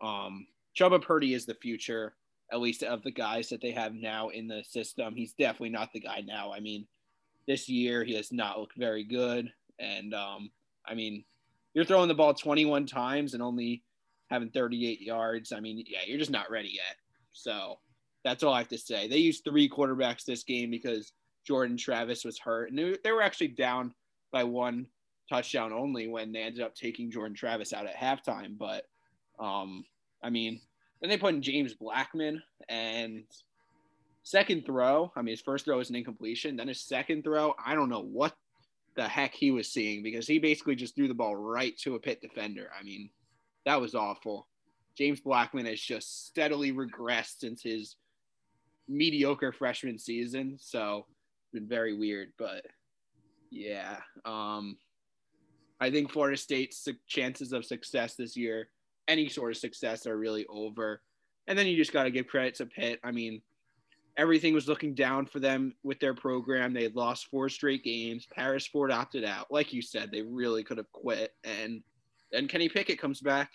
Um, 0.01 0.47
Chubba 0.79 1.03
Purdy 1.03 1.35
is 1.35 1.47
the 1.47 1.55
future, 1.55 2.15
at 2.53 2.61
least 2.61 2.83
of 2.83 3.03
the 3.03 3.11
guys 3.11 3.49
that 3.49 3.61
they 3.61 3.73
have 3.73 3.95
now 3.95 4.29
in 4.29 4.49
the 4.49 4.63
system. 4.65 5.15
He's 5.15 5.33
definitely 5.33 5.71
not 5.71 5.93
the 5.93 6.01
guy 6.01 6.23
now. 6.27 6.53
I 6.53 6.61
mean, 6.61 6.87
this 7.47 7.69
year 7.69 8.05
he 8.05 8.15
has 8.15 8.33
not 8.33 8.59
looked 8.59 8.77
very 8.77 9.05
good, 9.05 9.51
and 9.79 10.15
um, 10.15 10.51
I 10.87 10.95
mean, 10.95 11.25
you're 11.75 11.85
throwing 11.85 12.09
the 12.09 12.15
ball 12.15 12.35
21 12.35 12.87
times 12.87 13.35
and 13.35 13.43
only 13.43 13.85
having 14.31 14.51
38 14.51 15.01
yards. 15.01 15.53
I 15.53 15.61
mean, 15.61 15.85
yeah, 15.87 16.01
you're 16.07 16.19
just 16.19 16.31
not 16.31 16.51
ready 16.51 16.71
yet. 16.75 16.97
So 17.33 17.79
That's 18.25 18.43
all 18.43 18.53
I 18.53 18.59
have 18.59 18.69
to 18.69 18.79
say. 18.79 19.09
They 19.09 19.19
used 19.19 19.45
three 19.45 19.69
quarterbacks 19.69 20.25
this 20.25 20.43
game 20.43 20.71
because 20.71 21.13
Jordan 21.47 21.77
Travis 21.77 22.25
was 22.25 22.39
hurt, 22.39 22.71
and 22.71 22.99
they 23.03 23.13
were 23.13 23.23
actually 23.23 23.49
down 23.49 23.95
by 24.33 24.45
one 24.45 24.87
touchdown 25.29 25.73
only 25.73 26.09
when 26.09 26.33
they 26.33 26.43
ended 26.43 26.63
up 26.63 26.75
taking 26.75 27.11
Jordan 27.11 27.35
Travis 27.35 27.73
out 27.73 27.87
at 27.87 27.97
halftime. 27.97 28.57
But 28.59 28.85
um, 29.39 29.85
I 30.23 30.31
mean, 30.31 30.61
then 31.01 31.11
they 31.11 31.19
put 31.19 31.35
in 31.35 31.43
James 31.43 31.75
Blackman 31.75 32.43
and 32.69 33.25
second 34.23 34.67
throw. 34.67 35.13
I 35.17 35.23
mean, 35.23 35.33
his 35.33 35.41
first 35.41 35.65
throw 35.65 35.79
was 35.79 35.91
an 35.91 35.97
incompletion. 35.97 36.57
Then 36.57 36.69
his 36.69 36.81
second 36.81 37.25
throw, 37.25 37.55
I 37.65 37.75
don't 37.75 37.89
know 37.89 38.03
what 38.03 38.35
the 38.97 39.07
heck 39.09 39.33
he 39.33 39.51
was 39.51 39.71
seeing 39.71 40.03
because 40.03 40.27
he 40.27 40.39
basically 40.39 40.75
just 40.75 40.97
threw 40.97 41.09
the 41.09 41.15
ball 41.15 41.37
right 41.37 41.77
to 41.79 41.95
a 41.95 42.01
Pitt 42.01 42.21
defender. 42.21 42.69
I 42.79 42.83
mean, 42.83 43.11
that 43.65 43.81
was 43.81 43.95
awful. 43.95 44.49
James 44.97 45.21
Blackman 45.21 45.67
has 45.67 45.81
just 45.81 46.27
steadily 46.27 46.73
regressed 46.73 47.39
since 47.39 47.63
his 47.63 47.97
mediocre 48.89 49.53
freshman 49.53 49.99
season. 49.99 50.57
So 50.61 51.07
it's 51.45 51.53
been 51.53 51.69
very 51.69 51.95
weird, 51.95 52.33
but 52.39 52.67
yeah. 53.51 53.99
Um, 54.25 54.77
I 55.81 55.91
think 55.91 56.11
Florida 56.11 56.37
State's 56.37 56.87
chances 57.07 57.53
of 57.53 57.65
success 57.65 58.15
this 58.15 58.37
year, 58.37 58.69
any 59.07 59.29
sort 59.29 59.53
of 59.53 59.57
success, 59.57 60.07
are 60.07 60.19
really 60.19 60.47
over. 60.49 61.03
And 61.47 61.59
then 61.59 61.67
you 61.67 61.77
just 61.77 61.93
got 61.93 62.05
to 62.05 62.11
give 62.11 62.27
credit 62.27 62.57
to 62.57 62.67
Pitt. 62.67 63.01
I 63.05 63.11
mean, 63.11 63.41
everything 64.17 64.53
was 64.53 64.69
looking 64.69 64.95
down 64.95 65.25
for 65.25 65.39
them 65.39 65.75
with 65.85 66.01
their 66.01 66.15
program. 66.15 66.75
They 66.75 66.89
lost 66.89 67.29
four 67.29 67.49
straight 67.49 67.85
games. 67.85 68.27
Paris 68.35 68.67
Ford 68.67 68.91
opted 68.91 69.25
out. 69.25 69.47
Like 69.51 69.73
you 69.73 69.81
said, 69.81 70.11
they 70.11 70.23
really 70.23 70.65
could 70.65 70.79
have 70.79 70.91
quit. 70.93 71.35
And 71.45 71.83
then 72.33 72.49
Kenny 72.49 72.69
Pickett 72.69 73.01
comes 73.01 73.21
back 73.21 73.53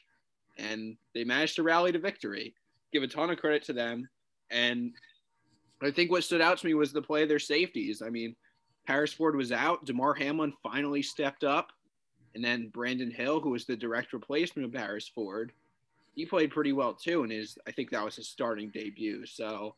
and 0.57 0.95
they 1.13 1.25
managed 1.25 1.55
to 1.57 1.63
rally 1.63 1.91
to 1.91 1.99
victory. 1.99 2.55
Give 2.93 3.03
a 3.03 3.07
ton 3.07 3.29
of 3.29 3.37
credit 3.37 3.63
to 3.65 3.73
them. 3.73 4.07
And 4.49 4.93
I 5.81 5.91
think 5.91 6.09
what 6.09 6.23
stood 6.23 6.41
out 6.41 6.57
to 6.59 6.65
me 6.65 6.73
was 6.73 6.93
the 6.93 7.01
play 7.01 7.23
of 7.23 7.29
their 7.29 7.39
safeties. 7.39 8.01
I 8.01 8.09
mean, 8.09 8.35
Paris 8.87 9.11
Ford 9.11 9.35
was 9.35 9.51
out. 9.51 9.85
Damar 9.85 10.13
Hamlin 10.13 10.53
finally 10.63 11.01
stepped 11.01 11.43
up. 11.43 11.71
And 12.35 12.43
then 12.43 12.69
Brandon 12.69 13.11
Hill, 13.11 13.39
who 13.39 13.51
was 13.51 13.65
the 13.65 13.75
direct 13.75 14.13
replacement 14.13 14.65
of 14.65 14.73
Paris 14.73 15.07
Ford, 15.07 15.51
he 16.15 16.25
played 16.25 16.51
pretty 16.51 16.73
well 16.73 16.93
too. 16.93 17.23
And 17.23 17.31
his, 17.31 17.57
I 17.67 17.71
think 17.71 17.91
that 17.91 18.03
was 18.03 18.15
his 18.15 18.27
starting 18.27 18.69
debut. 18.69 19.25
So, 19.25 19.75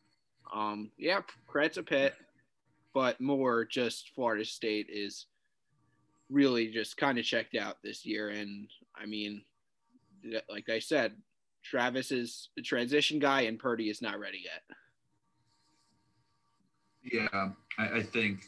um, 0.52 0.90
yeah, 0.98 1.20
credit 1.46 1.74
to 1.74 1.82
Pitt, 1.82 2.14
but 2.94 3.20
more 3.20 3.64
just 3.64 4.10
Florida 4.14 4.44
State 4.44 4.88
is 4.90 5.26
really 6.30 6.68
just 6.68 6.96
kind 6.96 7.18
of 7.18 7.24
checked 7.24 7.54
out 7.54 7.76
this 7.82 8.04
year. 8.06 8.30
And 8.30 8.68
I 8.94 9.06
mean, 9.06 9.42
like 10.48 10.68
I 10.68 10.78
said, 10.78 11.12
Travis 11.62 12.12
is 12.12 12.48
the 12.56 12.62
transition 12.62 13.18
guy, 13.18 13.42
and 13.42 13.58
Purdy 13.58 13.90
is 13.90 14.00
not 14.00 14.20
ready 14.20 14.44
yet. 14.44 14.62
Yeah, 17.02 17.50
I, 17.78 17.98
I 17.98 18.02
think 18.02 18.44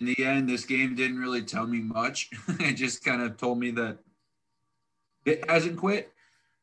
in 0.00 0.06
the 0.06 0.24
end, 0.24 0.48
this 0.48 0.64
game 0.64 0.94
didn't 0.94 1.18
really 1.18 1.42
tell 1.42 1.66
me 1.66 1.80
much. 1.80 2.30
it 2.48 2.74
just 2.74 3.04
kind 3.04 3.20
of 3.20 3.36
told 3.36 3.58
me 3.58 3.70
that 3.72 3.98
it 5.26 5.48
hasn't 5.48 5.76
quit, 5.76 6.12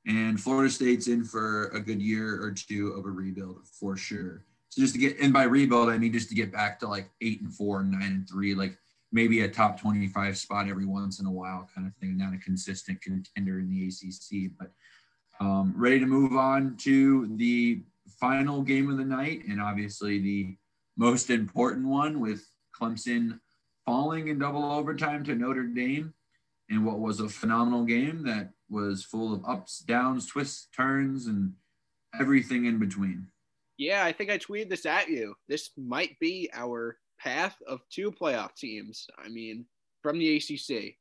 and 0.07 0.39
Florida 0.39 0.71
State's 0.71 1.07
in 1.07 1.23
for 1.23 1.67
a 1.67 1.79
good 1.79 2.01
year 2.01 2.41
or 2.41 2.51
two 2.51 2.93
of 2.93 3.05
a 3.05 3.09
rebuild 3.09 3.67
for 3.67 3.95
sure. 3.95 4.43
So 4.69 4.81
just 4.81 4.95
to 4.95 4.99
get, 4.99 5.19
and 5.19 5.31
by 5.31 5.43
rebuild, 5.43 5.89
I 5.89 5.97
mean 5.97 6.13
just 6.13 6.29
to 6.29 6.35
get 6.35 6.51
back 6.51 6.79
to 6.79 6.88
like 6.88 7.09
eight 7.21 7.41
and 7.41 7.53
four, 7.53 7.83
nine 7.83 8.01
and 8.01 8.29
three, 8.29 8.55
like 8.55 8.77
maybe 9.11 9.41
a 9.41 9.47
top 9.47 9.79
25 9.79 10.38
spot 10.38 10.67
every 10.67 10.85
once 10.85 11.19
in 11.19 11.25
a 11.25 11.31
while 11.31 11.69
kind 11.73 11.88
of 11.88 11.95
thing, 11.95 12.17
not 12.17 12.33
a 12.33 12.38
consistent 12.38 13.01
contender 13.01 13.59
in 13.59 13.69
the 13.69 13.88
ACC. 13.88 14.51
But 14.59 14.71
um, 15.39 15.73
ready 15.77 15.99
to 15.99 16.05
move 16.05 16.33
on 16.35 16.75
to 16.77 17.27
the 17.38 17.83
final 18.19 18.63
game 18.63 18.89
of 18.89 18.97
the 18.97 19.05
night, 19.05 19.43
and 19.47 19.61
obviously 19.61 20.19
the 20.19 20.57
most 20.97 21.29
important 21.29 21.88
one 21.88 22.19
with 22.19 22.47
Clemson 22.80 23.39
falling 23.86 24.28
in 24.28 24.39
double 24.39 24.71
overtime 24.71 25.23
to 25.25 25.36
Notre 25.36 25.63
Dame 25.63 26.13
in 26.69 26.84
what 26.84 26.99
was 26.99 27.19
a 27.19 27.30
phenomenal 27.30 27.86
game 27.86 28.23
that 28.23 28.51
was 28.69 29.03
full 29.03 29.34
of 29.34 29.45
ups, 29.45 29.80
downs, 29.80 30.28
twists, 30.28 30.67
turns, 30.75 31.28
and 31.28 31.53
everything 32.19 32.65
in 32.65 32.80
between. 32.80 33.28
Yeah, 33.78 34.03
I 34.03 34.11
think 34.11 34.30
I 34.30 34.38
tweeted 34.38 34.69
this 34.69 34.86
at 34.86 35.07
you. 35.07 35.36
This 35.47 35.69
might 35.78 36.19
be 36.19 36.49
our 36.53 36.97
path 37.19 37.55
of 37.67 37.82
two 37.89 38.11
playoff 38.11 38.55
teams. 38.55 39.07
I 39.23 39.30
mean, 39.30 39.65
from 40.01 40.19
the 40.19 40.38
ACC. 40.38 40.95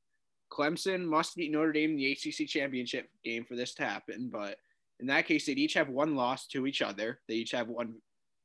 Clemson 0.53 1.05
must 1.05 1.37
beat 1.37 1.51
Notre 1.51 1.73
Dame 1.73 1.91
in 1.91 1.97
the 1.97 2.13
ACC 2.13 2.49
championship 2.49 3.09
game 3.25 3.45
for 3.45 3.57
this 3.57 3.75
to 3.75 3.85
happen, 3.85 4.31
but 4.33 4.59
in 5.01 5.07
that 5.09 5.27
case, 5.27 5.47
they'd 5.47 5.59
each 5.59 5.75
have 5.75 5.89
one 5.89 6.15
loss 6.15 6.47
to 6.49 6.67
each 6.67 6.83
other. 6.83 7.21
They 7.29 7.35
each 7.35 7.51
have 7.51 7.69
one, 7.69 7.97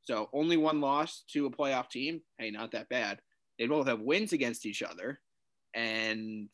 so 0.03 0.29
only 0.33 0.57
one 0.57 0.81
loss 0.81 1.23
to 1.31 1.45
a 1.45 1.51
playoff 1.51 1.89
team. 1.89 2.21
Hey, 2.37 2.51
not 2.51 2.71
that 2.71 2.89
bad. 2.89 3.19
They 3.59 3.67
both 3.67 3.87
have 3.87 3.99
wins 3.99 4.33
against 4.33 4.65
each 4.65 4.81
other, 4.81 5.19
and 5.73 6.49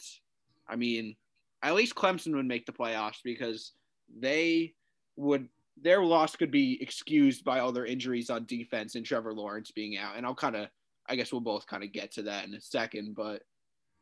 I 0.67 0.75
mean, 0.75 1.15
at 1.63 1.75
least 1.75 1.95
Clemson 1.95 2.35
would 2.35 2.45
make 2.45 2.65
the 2.65 2.71
playoffs 2.71 3.19
because 3.23 3.73
they 4.19 4.73
would. 5.15 5.47
Their 5.79 6.03
loss 6.03 6.35
could 6.35 6.49
be 6.49 6.81
excused 6.81 7.45
by 7.45 7.59
all 7.59 7.71
their 7.71 7.85
injuries 7.85 8.31
on 8.31 8.45
defense 8.45 8.95
and 8.95 9.05
Trevor 9.05 9.31
Lawrence 9.31 9.69
being 9.69 9.95
out. 9.95 10.17
And 10.17 10.25
I'll 10.25 10.33
kind 10.33 10.55
of 10.55 10.69
I 11.09 11.15
guess 11.15 11.31
we'll 11.31 11.41
both 11.41 11.67
kind 11.67 11.83
of 11.83 11.91
get 11.91 12.11
to 12.13 12.23
that 12.23 12.47
in 12.47 12.53
a 12.53 12.61
second. 12.61 13.15
But 13.15 13.43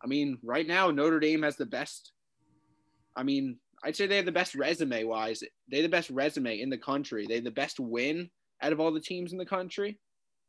I 0.04 0.08
mean, 0.08 0.38
right 0.44 0.68
now, 0.68 0.92
Notre 0.92 1.20
Dame 1.20 1.44
has 1.44 1.56
the 1.56 1.66
best. 1.66 2.12
I 3.16 3.24
mean, 3.24 3.58
I'd 3.84 3.96
say 3.96 4.08
they 4.08 4.18
have 4.18 4.26
the 4.26 4.32
best 4.32 4.56
resume 4.56 5.04
wise. 5.04 5.44
They 5.70 5.78
have 5.78 5.84
the 5.84 5.90
best 5.90 6.10
resume 6.10 6.60
in 6.60 6.70
the 6.70 6.78
country. 6.78 7.26
They 7.28 7.36
have 7.36 7.44
the 7.44 7.52
best 7.52 7.80
win 7.80 8.30
out 8.62 8.74
of 8.74 8.80
all 8.80 8.92
the 8.92 9.00
teams 9.00 9.32
in 9.32 9.38
the 9.38 9.46
country. 9.46 10.00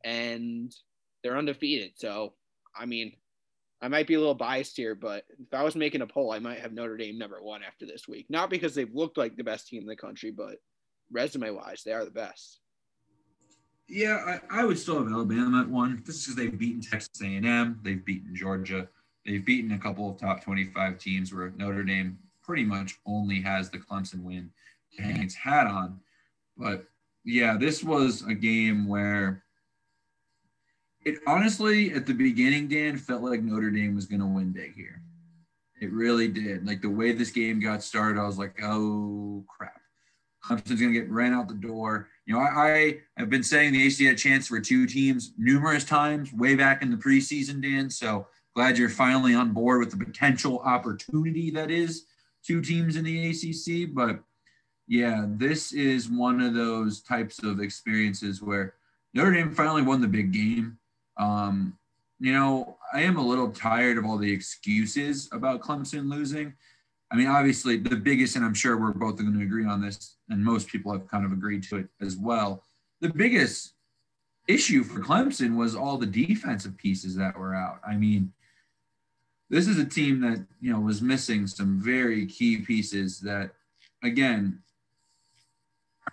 And 0.05 0.75
they're 1.23 1.37
undefeated. 1.37 1.93
So, 1.97 2.35
I 2.75 2.87
mean, 2.87 3.13
I 3.83 3.89
might 3.89 4.07
be 4.07 4.15
a 4.15 4.19
little 4.19 4.35
biased 4.35 4.77
here, 4.77 4.95
but 4.95 5.25
if 5.39 5.53
I 5.53 5.63
was 5.63 5.77
making 5.77 6.01
a 6.01 6.07
poll, 6.07 6.33
I 6.33 6.39
might 6.39 6.61
have 6.61 6.73
Notre 6.73 6.97
Dame 6.97 7.19
number 7.19 7.43
one 7.43 7.63
after 7.63 7.85
this 7.85 8.09
week. 8.09 8.27
Not 8.31 8.49
because 8.49 8.75
they've 8.75 8.95
looked 8.95 9.19
like 9.19 9.37
the 9.37 9.45
best 9.45 9.69
team 9.69 9.83
in 9.83 9.89
the 9.89 9.97
country, 9.97 10.31
but 10.31 10.57
resume 11.13 11.51
wise, 11.51 11.83
they 11.85 11.93
are 11.93 12.05
the 12.05 12.11
best. 12.11 12.61
Yeah, 13.89 14.39
I, 14.51 14.63
I, 14.63 14.65
would 14.65 14.79
still 14.79 14.99
have 14.99 15.13
Alabama 15.13 15.61
at 15.61 15.69
one. 15.69 16.03
This 16.05 16.17
is 16.17 16.25
because 16.25 16.37
they've 16.37 16.59
beaten 16.59 16.81
Texas 16.81 17.21
A&M, 17.23 17.79
they've 17.83 18.05
beaten 18.05 18.35
Georgia, 18.35 18.89
they've 19.25 19.45
beaten 19.45 19.73
a 19.73 19.79
couple 19.79 20.11
of 20.11 20.19
top 20.19 20.43
25 20.43 20.99
teams 20.99 21.33
where 21.33 21.53
Notre 21.57 21.85
Dame 21.85 22.19
pretty 22.43 22.65
much 22.65 22.99
only 23.07 23.41
has 23.43 23.71
the 23.71 23.79
Clemson 23.79 24.23
win 24.23 24.51
to 24.97 25.03
hang 25.03 25.23
its 25.23 25.35
hat 25.35 25.67
on. 25.67 26.01
But 26.57 26.87
yeah, 27.27 27.57
this 27.59 27.83
was 27.83 28.23
a 28.23 28.35
game 28.35 28.87
where 28.87 29.43
it 31.05 31.19
honestly, 31.27 31.93
at 31.93 32.07
the 32.07 32.13
beginning, 32.13 32.69
Dan 32.69 32.97
felt 32.97 33.23
like 33.23 33.43
Notre 33.43 33.71
Dame 33.71 33.95
was 33.95 34.07
going 34.07 34.21
to 34.21 34.27
win 34.27 34.53
big 34.53 34.75
here. 34.75 35.03
It 35.81 35.93
really 35.93 36.29
did. 36.29 36.67
Like 36.67 36.81
the 36.81 36.89
way 36.89 37.13
this 37.13 37.31
game 37.31 37.61
got 37.61 37.83
started, 37.83 38.21
I 38.21 38.27
was 38.27 38.39
like, 38.39 38.63
oh 38.63 39.45
crap. 39.49 39.81
Clemson's 40.45 40.81
going 40.81 40.93
to 40.93 41.01
get 41.01 41.11
ran 41.11 41.33
out 41.33 41.49
the 41.49 41.55
door. 41.55 42.09
You 42.25 42.35
know, 42.35 42.41
I, 42.41 42.45
I, 42.47 42.99
have 43.17 43.31
been 43.31 43.43
saying 43.43 43.73
the 43.73 43.87
ACC 43.87 44.07
had 44.07 44.15
a 44.15 44.17
chance 44.17 44.47
for 44.47 44.61
two 44.61 44.87
teams 44.87 45.33
numerous 45.37 45.85
times 45.85 46.33
way 46.33 46.55
back 46.55 46.83
in 46.83 46.91
the 46.91 46.97
preseason, 46.97 47.61
Dan. 47.61 47.91
So 47.91 48.29
glad 48.55 48.79
you're 48.79 48.89
finally 48.89 49.35
on 49.35 49.53
board 49.53 49.81
with 49.81 49.91
the 49.91 50.05
potential 50.05 50.61
opportunity 50.61 51.51
that 51.51 51.73
is 51.73 52.07
two 52.45 52.63
teams 52.63 52.95
in 52.95 53.05
the 53.05 53.31
ACC. 53.31 53.93
But 53.93 54.21
yeah, 54.89 55.25
this 55.29 55.73
is 55.73 56.09
one 56.09 56.41
of 56.41 56.55
those 56.55 57.01
types 57.01 57.43
of 57.43 57.61
experiences 57.61 58.41
where 58.41 58.75
Notre 59.15 59.33
Dame 59.33 59.55
finally 59.55 59.83
won 59.83 60.01
the 60.01 60.09
big 60.09 60.33
game. 60.33 60.79
Um, 61.19 61.77
you 62.21 62.33
know, 62.33 62.79
I 62.93 63.03
am 63.03 63.17
a 63.17 63.27
little 63.27 63.51
tired 63.51 63.99
of 63.99 64.05
all 64.05 64.17
the 64.17 64.31
excuses 64.31 65.29
about 65.33 65.61
Clemson 65.61 66.11
losing. 66.11 66.55
I 67.11 67.17
mean, 67.17 67.27
obviously, 67.29 67.77
the 67.77 67.97
biggest, 67.97 68.37
and 68.37 68.45
I'm 68.45 68.55
sure 68.55 68.77
we're 68.77 68.93
both 68.93 69.17
going 69.17 69.33
to 69.33 69.45
agree 69.45 69.67
on 69.67 69.81
this, 69.81 70.17
and 70.29 70.45
most 70.45 70.69
people 70.69 70.93
have 70.93 71.09
kind 71.09 71.25
of 71.25 71.33
agreed 71.33 71.63
to 71.65 71.77
it 71.77 71.89
as 72.01 72.17
well. 72.17 72.63
The 73.01 73.11
biggest 73.11 73.75
issue 74.49 74.83
for 74.83 75.01
Clemson 75.01 75.57
was 75.57 75.75
all 75.75 75.99
the 75.99 76.07
defensive 76.07 76.77
pieces 76.77 77.17
that 77.17 77.39
were 77.39 77.55
out. 77.55 77.81
I 77.87 77.97
mean, 77.97 78.33
this 79.51 79.69
is 79.69 79.79
a 79.79 79.85
team 79.85 80.21
that, 80.23 80.45
you 80.61 80.73
know, 80.73 80.81
was 80.81 81.03
missing 81.03 81.47
some 81.47 81.81
very 81.81 82.27
key 82.27 82.59
pieces 82.59 83.21
that, 83.21 83.53
again, 84.03 84.61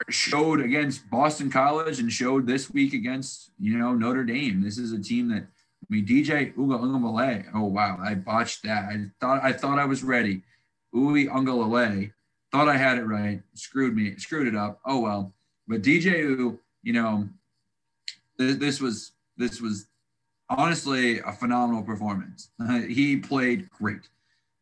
showed 0.09 0.59
against 0.59 1.09
Boston 1.09 1.51
College 1.51 1.99
and 1.99 2.11
showed 2.11 2.47
this 2.47 2.69
week 2.69 2.93
against, 2.93 3.51
you 3.59 3.77
know, 3.77 3.93
Notre 3.93 4.23
Dame. 4.23 4.61
This 4.61 4.77
is 4.77 4.91
a 4.91 5.01
team 5.01 5.29
that, 5.29 5.43
I 5.43 5.85
mean, 5.89 6.05
DJ 6.05 6.53
Uiagalelei. 6.55 7.45
Oh, 7.53 7.65
wow. 7.65 7.97
I 8.01 8.15
botched 8.15 8.63
that. 8.63 8.85
I 8.85 9.05
thought 9.19 9.43
I 9.43 9.53
thought 9.53 9.79
I 9.79 9.85
was 9.85 10.03
ready 10.03 10.43
Uiagalelei. 10.93 12.11
Thought 12.51 12.69
I 12.69 12.77
had 12.77 12.97
it 12.97 13.05
right. 13.05 13.41
Screwed 13.55 13.95
me. 13.95 14.15
Screwed 14.17 14.47
it 14.47 14.55
up. 14.55 14.79
Oh 14.85 14.99
well. 14.99 15.33
But 15.67 15.81
DJ 15.81 16.19
U, 16.19 16.59
you 16.83 16.93
know, 16.93 17.27
th- 18.37 18.59
this 18.59 18.79
was 18.79 19.13
this 19.37 19.59
was 19.59 19.87
honestly 20.49 21.19
a 21.19 21.31
phenomenal 21.31 21.83
performance. 21.83 22.49
He 22.87 23.17
played 23.17 23.69
great. 23.71 24.07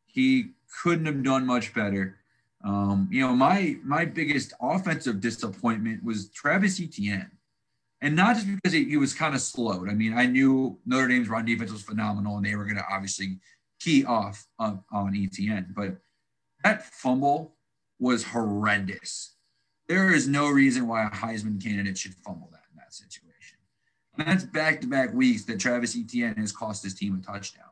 He 0.05 0.51
couldn't 0.82 1.05
have 1.05 1.23
done 1.23 1.45
much 1.45 1.73
better. 1.73 2.17
Um, 2.64 3.07
you 3.12 3.22
know, 3.22 3.34
my 3.34 3.78
my 3.84 4.05
biggest 4.05 4.53
offensive 4.62 5.20
disappointment 5.20 6.03
was 6.03 6.30
Travis 6.30 6.80
Etienne. 6.80 7.32
And 8.03 8.16
not 8.16 8.36
just 8.36 8.47
because 8.47 8.74
he, 8.74 8.86
he 8.86 8.97
was 8.97 9.14
kind 9.14 9.36
of 9.36 9.41
slowed. 9.41 9.88
I 9.88 9.93
mean, 9.93 10.14
I 10.18 10.26
knew 10.26 10.80
Notre 10.88 11.07
Dame's 11.07 11.30
run 11.30 11.45
defense 11.45 11.72
was 11.72 11.84
phenomenal 11.84 12.38
and 12.38 12.45
they 12.45 12.55
were 12.55 12.66
going 12.66 12.78
to 12.78 12.86
obviously 12.91 13.38
key 13.80 14.05
off 14.05 14.47
on, 14.57 14.84
on 14.91 15.16
Etienne, 15.16 15.74
but 15.76 15.97
that 16.64 16.84
fumble 16.84 17.55
was 17.99 18.24
horrendous. 18.24 19.36
There 19.88 20.14
is 20.14 20.28
no 20.28 20.49
reason 20.49 20.88
why 20.88 21.05
a 21.05 21.09
Heisman 21.09 21.62
candidate 21.62 21.97
should 21.97 22.16
fumble 22.16 22.49
that 22.51 22.64
in 22.72 22.78
that 22.78 22.93
situation. 22.93 23.57
And 24.18 24.28
that's 24.28 24.43
back 24.43 24.82
to 24.82 24.88
back 24.88 25.14
weeks 25.14 25.45
that 25.45 25.59
Travis 25.59 25.95
Etienne 25.95 26.36
has 26.38 26.51
cost 26.51 26.84
his 26.84 26.93
team 26.93 27.22
a 27.22 27.26
touchdown. 27.26 27.66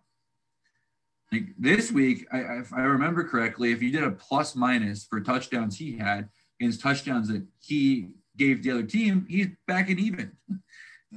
Like 1.31 1.49
this 1.57 1.91
week, 1.91 2.25
I, 2.31 2.39
if 2.59 2.73
I 2.73 2.81
remember 2.81 3.23
correctly, 3.23 3.71
if 3.71 3.81
you 3.81 3.91
did 3.91 4.03
a 4.03 4.11
plus 4.11 4.55
minus 4.55 5.05
for 5.05 5.21
touchdowns 5.21 5.77
he 5.77 5.97
had 5.97 6.29
against 6.59 6.81
touchdowns 6.81 7.27
that 7.27 7.45
he 7.59 8.09
gave 8.35 8.63
the 8.63 8.71
other 8.71 8.83
team, 8.83 9.27
he's 9.29 9.47
back 9.67 9.89
and 9.89 9.99
even. 9.99 10.31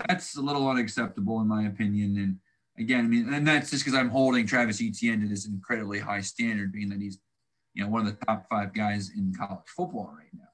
That's 0.07 0.37
a 0.37 0.41
little 0.41 0.69
unacceptable 0.69 1.41
in 1.41 1.49
my 1.49 1.67
opinion. 1.67 2.17
And 2.19 2.39
again, 2.79 3.05
I 3.05 3.09
mean, 3.09 3.33
and 3.33 3.47
that's 3.47 3.71
just 3.71 3.85
because 3.85 3.99
I'm 3.99 4.09
holding 4.09 4.47
Travis 4.47 4.81
Etienne 4.81 5.21
to 5.21 5.29
this 5.29 5.47
incredibly 5.47 5.99
high 5.99 6.23
standard, 6.23 6.73
being 6.73 6.89
that 6.89 7.01
he's, 7.03 7.19
you 7.75 7.85
know, 7.85 7.91
one 7.91 8.07
of 8.07 8.07
the 8.07 8.25
top 8.25 8.47
five 8.49 8.73
guys 8.73 9.11
in 9.15 9.35
college 9.35 9.61
football 9.67 10.15
right 10.17 10.33
now. 10.33 10.49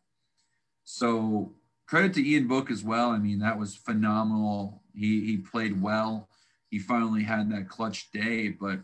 So 0.83 1.55
credit 1.87 2.15
to 2.15 2.29
Ian 2.29 2.49
Book 2.49 2.69
as 2.71 2.83
well. 2.83 3.11
I 3.11 3.19
mean, 3.19 3.39
that 3.39 3.59
was 3.59 3.77
phenomenal. 3.77 4.83
He 4.93 5.25
he 5.25 5.37
played 5.37 5.81
well. 5.81 6.29
He 6.71 6.79
finally 6.79 7.23
had 7.23 7.51
that 7.53 7.69
clutch 7.69 8.11
day, 8.11 8.49
but 8.49 8.81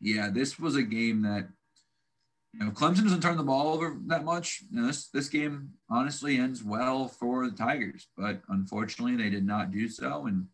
yeah, 0.00 0.30
this 0.32 0.58
was 0.58 0.76
a 0.76 0.82
game 0.82 1.22
that 1.22 1.48
you 2.52 2.60
know 2.60 2.70
Clemson 2.70 3.04
doesn't 3.04 3.20
turn 3.20 3.36
the 3.36 3.42
ball 3.42 3.72
over 3.74 3.96
that 4.06 4.24
much. 4.24 4.62
You 4.70 4.80
know, 4.80 4.86
this 4.86 5.08
this 5.08 5.28
game 5.28 5.70
honestly 5.90 6.38
ends 6.38 6.62
well 6.62 7.08
for 7.08 7.48
the 7.48 7.56
Tigers, 7.56 8.08
but 8.16 8.40
unfortunately 8.48 9.16
they 9.16 9.30
did 9.30 9.46
not 9.46 9.70
do 9.70 9.88
so. 9.88 10.26
And 10.26 10.46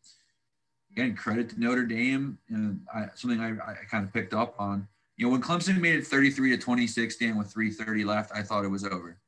again, 0.93 1.15
credit 1.17 1.51
to 1.51 1.61
Notre 1.61 1.87
Dame. 1.87 2.39
Know, 2.49 2.77
I, 2.93 3.07
something 3.15 3.41
I, 3.41 3.51
I 3.51 3.75
kind 3.91 4.05
of 4.05 4.13
picked 4.13 4.35
up 4.35 4.55
on. 4.59 4.89
You 5.17 5.27
know, 5.27 5.33
when 5.33 5.43
Clemson 5.43 5.81
made 5.81 5.95
it 5.95 6.07
33 6.07 6.51
to 6.51 6.59
26, 6.59 7.17
Dan 7.17 7.39
with 7.39 7.55
3:30 7.55 8.05
left, 8.05 8.33
I 8.35 8.43
thought 8.43 8.65
it 8.65 8.69
was 8.69 8.85
over. 8.85 9.19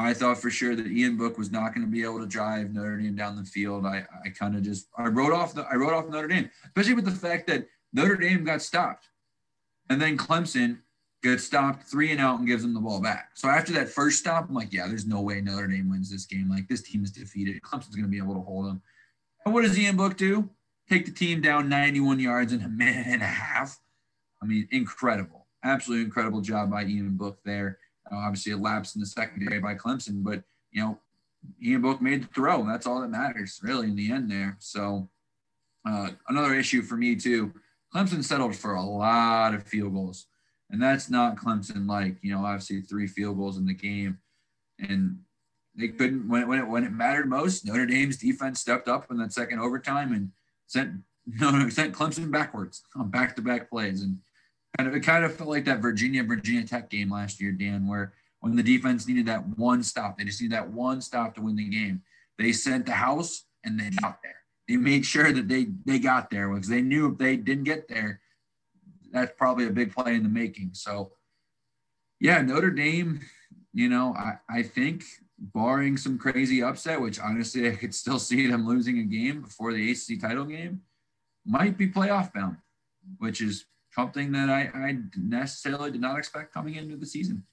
I 0.00 0.14
thought 0.14 0.38
for 0.38 0.48
sure 0.48 0.76
that 0.76 0.86
Ian 0.86 1.16
Book 1.16 1.36
was 1.36 1.50
not 1.50 1.74
going 1.74 1.84
to 1.84 1.90
be 1.90 2.04
able 2.04 2.20
to 2.20 2.26
drive 2.26 2.72
Notre 2.72 2.96
Dame 2.98 3.16
down 3.16 3.34
the 3.34 3.44
field. 3.44 3.84
I, 3.84 4.06
I 4.24 4.28
kind 4.28 4.54
of 4.56 4.62
just 4.62 4.88
I 4.96 5.08
wrote 5.08 5.32
off 5.32 5.54
the 5.54 5.62
I 5.62 5.74
wrote 5.74 5.92
off 5.92 6.08
Notre 6.08 6.28
Dame, 6.28 6.48
especially 6.64 6.94
with 6.94 7.04
the 7.04 7.10
fact 7.10 7.48
that 7.48 7.66
Notre 7.92 8.16
Dame 8.16 8.44
got 8.44 8.62
stopped. 8.62 9.08
And 9.90 10.00
then 10.00 10.16
Clemson 10.16 10.78
gets 11.22 11.44
stopped 11.44 11.84
three 11.84 12.12
and 12.12 12.20
out 12.20 12.38
and 12.38 12.46
gives 12.46 12.62
them 12.62 12.74
the 12.74 12.80
ball 12.80 13.00
back. 13.00 13.30
So 13.34 13.48
after 13.48 13.72
that 13.72 13.88
first 13.88 14.18
stop, 14.18 14.48
I'm 14.48 14.54
like, 14.54 14.72
yeah, 14.72 14.86
there's 14.86 15.06
no 15.06 15.20
way 15.20 15.40
Notre 15.40 15.66
Dame 15.66 15.90
wins 15.90 16.10
this 16.10 16.26
game. 16.26 16.48
Like 16.48 16.68
this 16.68 16.82
team 16.82 17.02
is 17.02 17.10
defeated. 17.10 17.60
Clemson's 17.62 17.96
going 17.96 18.04
to 18.04 18.10
be 18.10 18.18
able 18.18 18.34
to 18.34 18.40
hold 18.40 18.66
them. 18.66 18.82
And 19.44 19.54
what 19.54 19.62
does 19.62 19.78
Ian 19.78 19.96
Book 19.96 20.16
do? 20.16 20.48
Take 20.88 21.06
the 21.06 21.12
team 21.12 21.40
down 21.40 21.68
91 21.68 22.20
yards 22.20 22.52
in 22.52 22.62
a 22.62 22.68
minute 22.68 23.06
and 23.06 23.22
a 23.22 23.26
half. 23.26 23.78
I 24.42 24.46
mean, 24.46 24.68
incredible. 24.70 25.46
Absolutely 25.64 26.04
incredible 26.04 26.40
job 26.40 26.70
by 26.70 26.84
Ian 26.84 27.16
Book 27.16 27.38
there. 27.44 27.78
Uh, 28.10 28.16
obviously, 28.16 28.52
a 28.52 28.56
lapse 28.56 28.94
in 28.94 29.00
the 29.00 29.06
secondary 29.06 29.58
by 29.60 29.74
Clemson, 29.74 30.22
but 30.22 30.42
you 30.70 30.82
know, 30.82 30.98
Ian 31.62 31.82
Book 31.82 32.00
made 32.00 32.22
the 32.22 32.26
throw. 32.28 32.64
That's 32.64 32.86
all 32.86 33.00
that 33.00 33.10
matters, 33.10 33.60
really, 33.62 33.88
in 33.88 33.96
the 33.96 34.10
end 34.12 34.30
there. 34.30 34.56
So, 34.60 35.08
uh, 35.86 36.10
another 36.28 36.54
issue 36.54 36.82
for 36.82 36.96
me 36.96 37.16
too 37.16 37.52
Clemson 37.94 38.22
settled 38.22 38.54
for 38.54 38.74
a 38.74 38.82
lot 38.82 39.54
of 39.54 39.62
field 39.64 39.94
goals. 39.94 40.26
And 40.70 40.82
that's 40.82 41.08
not 41.08 41.36
Clemson 41.36 41.88
like, 41.88 42.16
you 42.22 42.32
know, 42.32 42.44
obviously 42.44 42.82
three 42.82 43.06
field 43.06 43.38
goals 43.38 43.56
in 43.56 43.66
the 43.66 43.74
game. 43.74 44.18
And 44.78 45.18
they 45.74 45.88
couldn't 45.88 46.28
when 46.28 46.42
it, 46.42 46.48
when 46.48 46.58
it 46.58 46.68
when 46.68 46.84
it 46.84 46.92
mattered 46.92 47.28
most, 47.28 47.64
Notre 47.64 47.86
Dame's 47.86 48.18
defense 48.18 48.60
stepped 48.60 48.88
up 48.88 49.10
in 49.10 49.16
that 49.18 49.32
second 49.32 49.60
overtime 49.60 50.12
and 50.12 50.30
sent 50.66 50.92
no, 51.26 51.68
sent 51.68 51.94
Clemson 51.94 52.30
backwards 52.30 52.82
on 52.96 53.10
back-to-back 53.10 53.70
plays. 53.70 54.02
And 54.02 54.18
kind 54.76 54.88
of 54.88 54.94
it 54.94 55.00
kind 55.00 55.24
of 55.24 55.34
felt 55.34 55.50
like 55.50 55.64
that 55.64 55.80
Virginia 55.80 56.22
Virginia 56.22 56.66
Tech 56.66 56.90
game 56.90 57.10
last 57.10 57.40
year, 57.40 57.52
Dan, 57.52 57.86
where 57.86 58.12
when 58.40 58.54
the 58.54 58.62
defense 58.62 59.08
needed 59.08 59.26
that 59.26 59.46
one 59.58 59.82
stop, 59.82 60.18
they 60.18 60.24
just 60.24 60.40
needed 60.40 60.56
that 60.56 60.70
one 60.70 61.00
stop 61.00 61.34
to 61.34 61.42
win 61.42 61.56
the 61.56 61.68
game. 61.68 62.02
They 62.36 62.52
sent 62.52 62.86
the 62.86 62.92
house 62.92 63.44
and 63.64 63.80
they 63.80 63.90
got 63.90 64.22
there 64.22 64.37
they 64.68 64.76
made 64.76 65.06
sure 65.06 65.32
that 65.32 65.48
they 65.48 65.68
they 65.86 65.98
got 65.98 66.30
there 66.30 66.48
because 66.48 66.68
they 66.68 66.82
knew 66.82 67.10
if 67.10 67.18
they 67.18 67.36
didn't 67.36 67.64
get 67.64 67.88
there, 67.88 68.20
that's 69.10 69.32
probably 69.36 69.66
a 69.66 69.70
big 69.70 69.94
play 69.94 70.14
in 70.14 70.22
the 70.22 70.28
making. 70.28 70.70
So, 70.74 71.12
yeah, 72.20 72.42
Notre 72.42 72.70
Dame, 72.70 73.20
you 73.72 73.88
know, 73.88 74.14
I, 74.14 74.38
I 74.48 74.62
think 74.62 75.04
barring 75.38 75.96
some 75.96 76.18
crazy 76.18 76.62
upset, 76.62 77.00
which 77.00 77.18
honestly 77.18 77.68
I 77.68 77.76
could 77.76 77.94
still 77.94 78.18
see 78.18 78.46
them 78.46 78.66
losing 78.66 78.98
a 78.98 79.04
game 79.04 79.40
before 79.40 79.72
the 79.72 79.90
ACC 79.90 80.20
title 80.20 80.44
game, 80.44 80.82
might 81.46 81.78
be 81.78 81.88
playoff 81.88 82.32
bound, 82.34 82.56
which 83.18 83.40
is 83.40 83.64
something 83.92 84.32
that 84.32 84.50
I, 84.50 84.70
I 84.74 84.98
necessarily 85.16 85.90
did 85.90 86.00
not 86.00 86.18
expect 86.18 86.52
coming 86.52 86.74
into 86.74 86.96
the 86.96 87.06
season. 87.06 87.44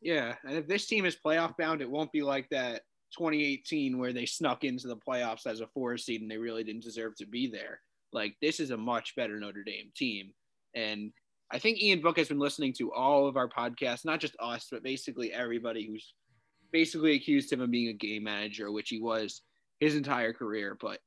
Yeah, 0.00 0.36
and 0.44 0.56
if 0.56 0.66
this 0.66 0.86
team 0.86 1.04
is 1.04 1.16
playoff 1.16 1.56
bound, 1.56 1.82
it 1.82 1.90
won't 1.90 2.12
be 2.12 2.22
like 2.22 2.48
that 2.50 2.82
2018 3.12 3.98
where 3.98 4.12
they 4.12 4.26
snuck 4.26 4.64
into 4.64 4.88
the 4.88 4.96
playoffs 4.96 5.46
as 5.46 5.60
a 5.60 5.66
four 5.68 5.96
seed 5.96 6.22
and 6.22 6.30
they 6.30 6.38
really 6.38 6.64
didn't 6.64 6.82
deserve 6.82 7.16
to 7.16 7.26
be 7.26 7.46
there. 7.46 7.80
Like 8.12 8.36
this 8.40 8.60
is 8.60 8.70
a 8.70 8.76
much 8.76 9.14
better 9.16 9.38
Notre 9.38 9.64
Dame 9.64 9.90
team. 9.94 10.32
And 10.74 11.12
I 11.50 11.58
think 11.58 11.80
Ian 11.80 12.00
Book 12.00 12.18
has 12.18 12.28
been 12.28 12.38
listening 12.38 12.72
to 12.74 12.92
all 12.92 13.26
of 13.26 13.36
our 13.36 13.48
podcasts, 13.48 14.04
not 14.04 14.20
just 14.20 14.36
us, 14.40 14.68
but 14.70 14.82
basically 14.82 15.32
everybody 15.32 15.86
who's 15.86 16.14
basically 16.72 17.14
accused 17.14 17.52
him 17.52 17.60
of 17.60 17.70
being 17.70 17.88
a 17.88 17.92
game 17.92 18.24
manager, 18.24 18.72
which 18.72 18.88
he 18.88 19.00
was 19.00 19.42
his 19.80 19.94
entire 19.94 20.32
career. 20.32 20.76
But 20.80 20.98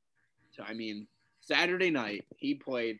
so, 0.50 0.62
I 0.66 0.72
mean, 0.72 1.06
Saturday 1.40 1.90
night 1.90 2.24
he 2.36 2.54
played 2.54 2.98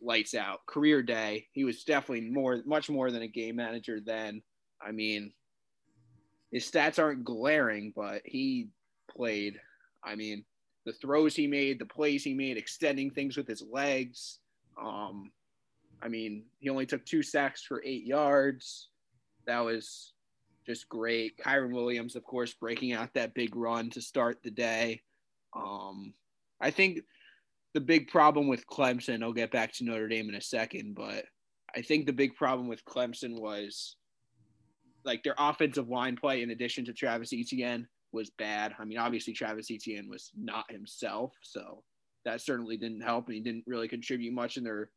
lights 0.00 0.34
out, 0.34 0.64
career 0.66 1.02
day. 1.02 1.46
He 1.52 1.64
was 1.64 1.84
definitely 1.84 2.28
more, 2.30 2.62
much 2.66 2.88
more 2.88 3.10
than 3.10 3.22
a 3.22 3.28
game 3.28 3.56
manager 3.56 4.00
then. 4.00 4.42
I 4.84 4.92
mean, 4.92 5.32
his 6.52 6.70
stats 6.70 6.98
aren't 6.98 7.24
glaring, 7.24 7.92
but 7.96 8.22
he 8.24 8.68
played. 9.10 9.58
I 10.04 10.14
mean, 10.14 10.44
the 10.84 10.92
throws 10.92 11.34
he 11.34 11.46
made, 11.46 11.78
the 11.78 11.86
plays 11.86 12.22
he 12.22 12.34
made, 12.34 12.56
extending 12.56 13.10
things 13.10 13.36
with 13.36 13.48
his 13.48 13.64
legs. 13.70 14.38
Um, 14.80 15.32
I 16.02 16.08
mean, 16.08 16.44
he 16.58 16.68
only 16.68 16.86
took 16.86 17.04
two 17.04 17.22
sacks 17.22 17.62
for 17.62 17.82
eight 17.84 18.04
yards. 18.04 18.88
That 19.46 19.60
was 19.60 20.12
just 20.66 20.88
great. 20.88 21.38
Kyren 21.38 21.72
Williams, 21.72 22.16
of 22.16 22.24
course, 22.24 22.52
breaking 22.52 22.92
out 22.92 23.14
that 23.14 23.34
big 23.34 23.56
run 23.56 23.90
to 23.90 24.00
start 24.00 24.42
the 24.42 24.50
day. 24.50 25.02
Um, 25.54 26.12
I 26.60 26.70
think 26.70 27.00
the 27.74 27.80
big 27.80 28.08
problem 28.08 28.48
with 28.48 28.66
Clemson, 28.66 29.22
I'll 29.22 29.32
get 29.32 29.50
back 29.50 29.72
to 29.74 29.84
Notre 29.84 30.08
Dame 30.08 30.28
in 30.28 30.34
a 30.34 30.40
second, 30.40 30.94
but 30.94 31.24
I 31.74 31.82
think 31.82 32.06
the 32.06 32.12
big 32.12 32.34
problem 32.36 32.68
with 32.68 32.84
Clemson 32.84 33.40
was 33.40 33.96
like 35.04 35.22
their 35.22 35.34
offensive 35.38 35.88
line 35.88 36.16
play 36.16 36.42
in 36.42 36.50
addition 36.50 36.84
to 36.84 36.92
Travis 36.92 37.32
Etienne 37.32 37.86
was 38.12 38.30
bad. 38.30 38.74
I 38.78 38.84
mean, 38.84 38.98
obviously 38.98 39.32
Travis 39.32 39.70
Etienne 39.70 40.08
was 40.08 40.30
not 40.36 40.70
himself, 40.70 41.32
so 41.42 41.82
that 42.24 42.40
certainly 42.40 42.76
didn't 42.76 43.00
help, 43.00 43.26
and 43.26 43.34
he 43.34 43.40
didn't 43.40 43.64
really 43.66 43.88
contribute 43.88 44.32
much 44.32 44.56
in 44.56 44.64
their. 44.64 44.90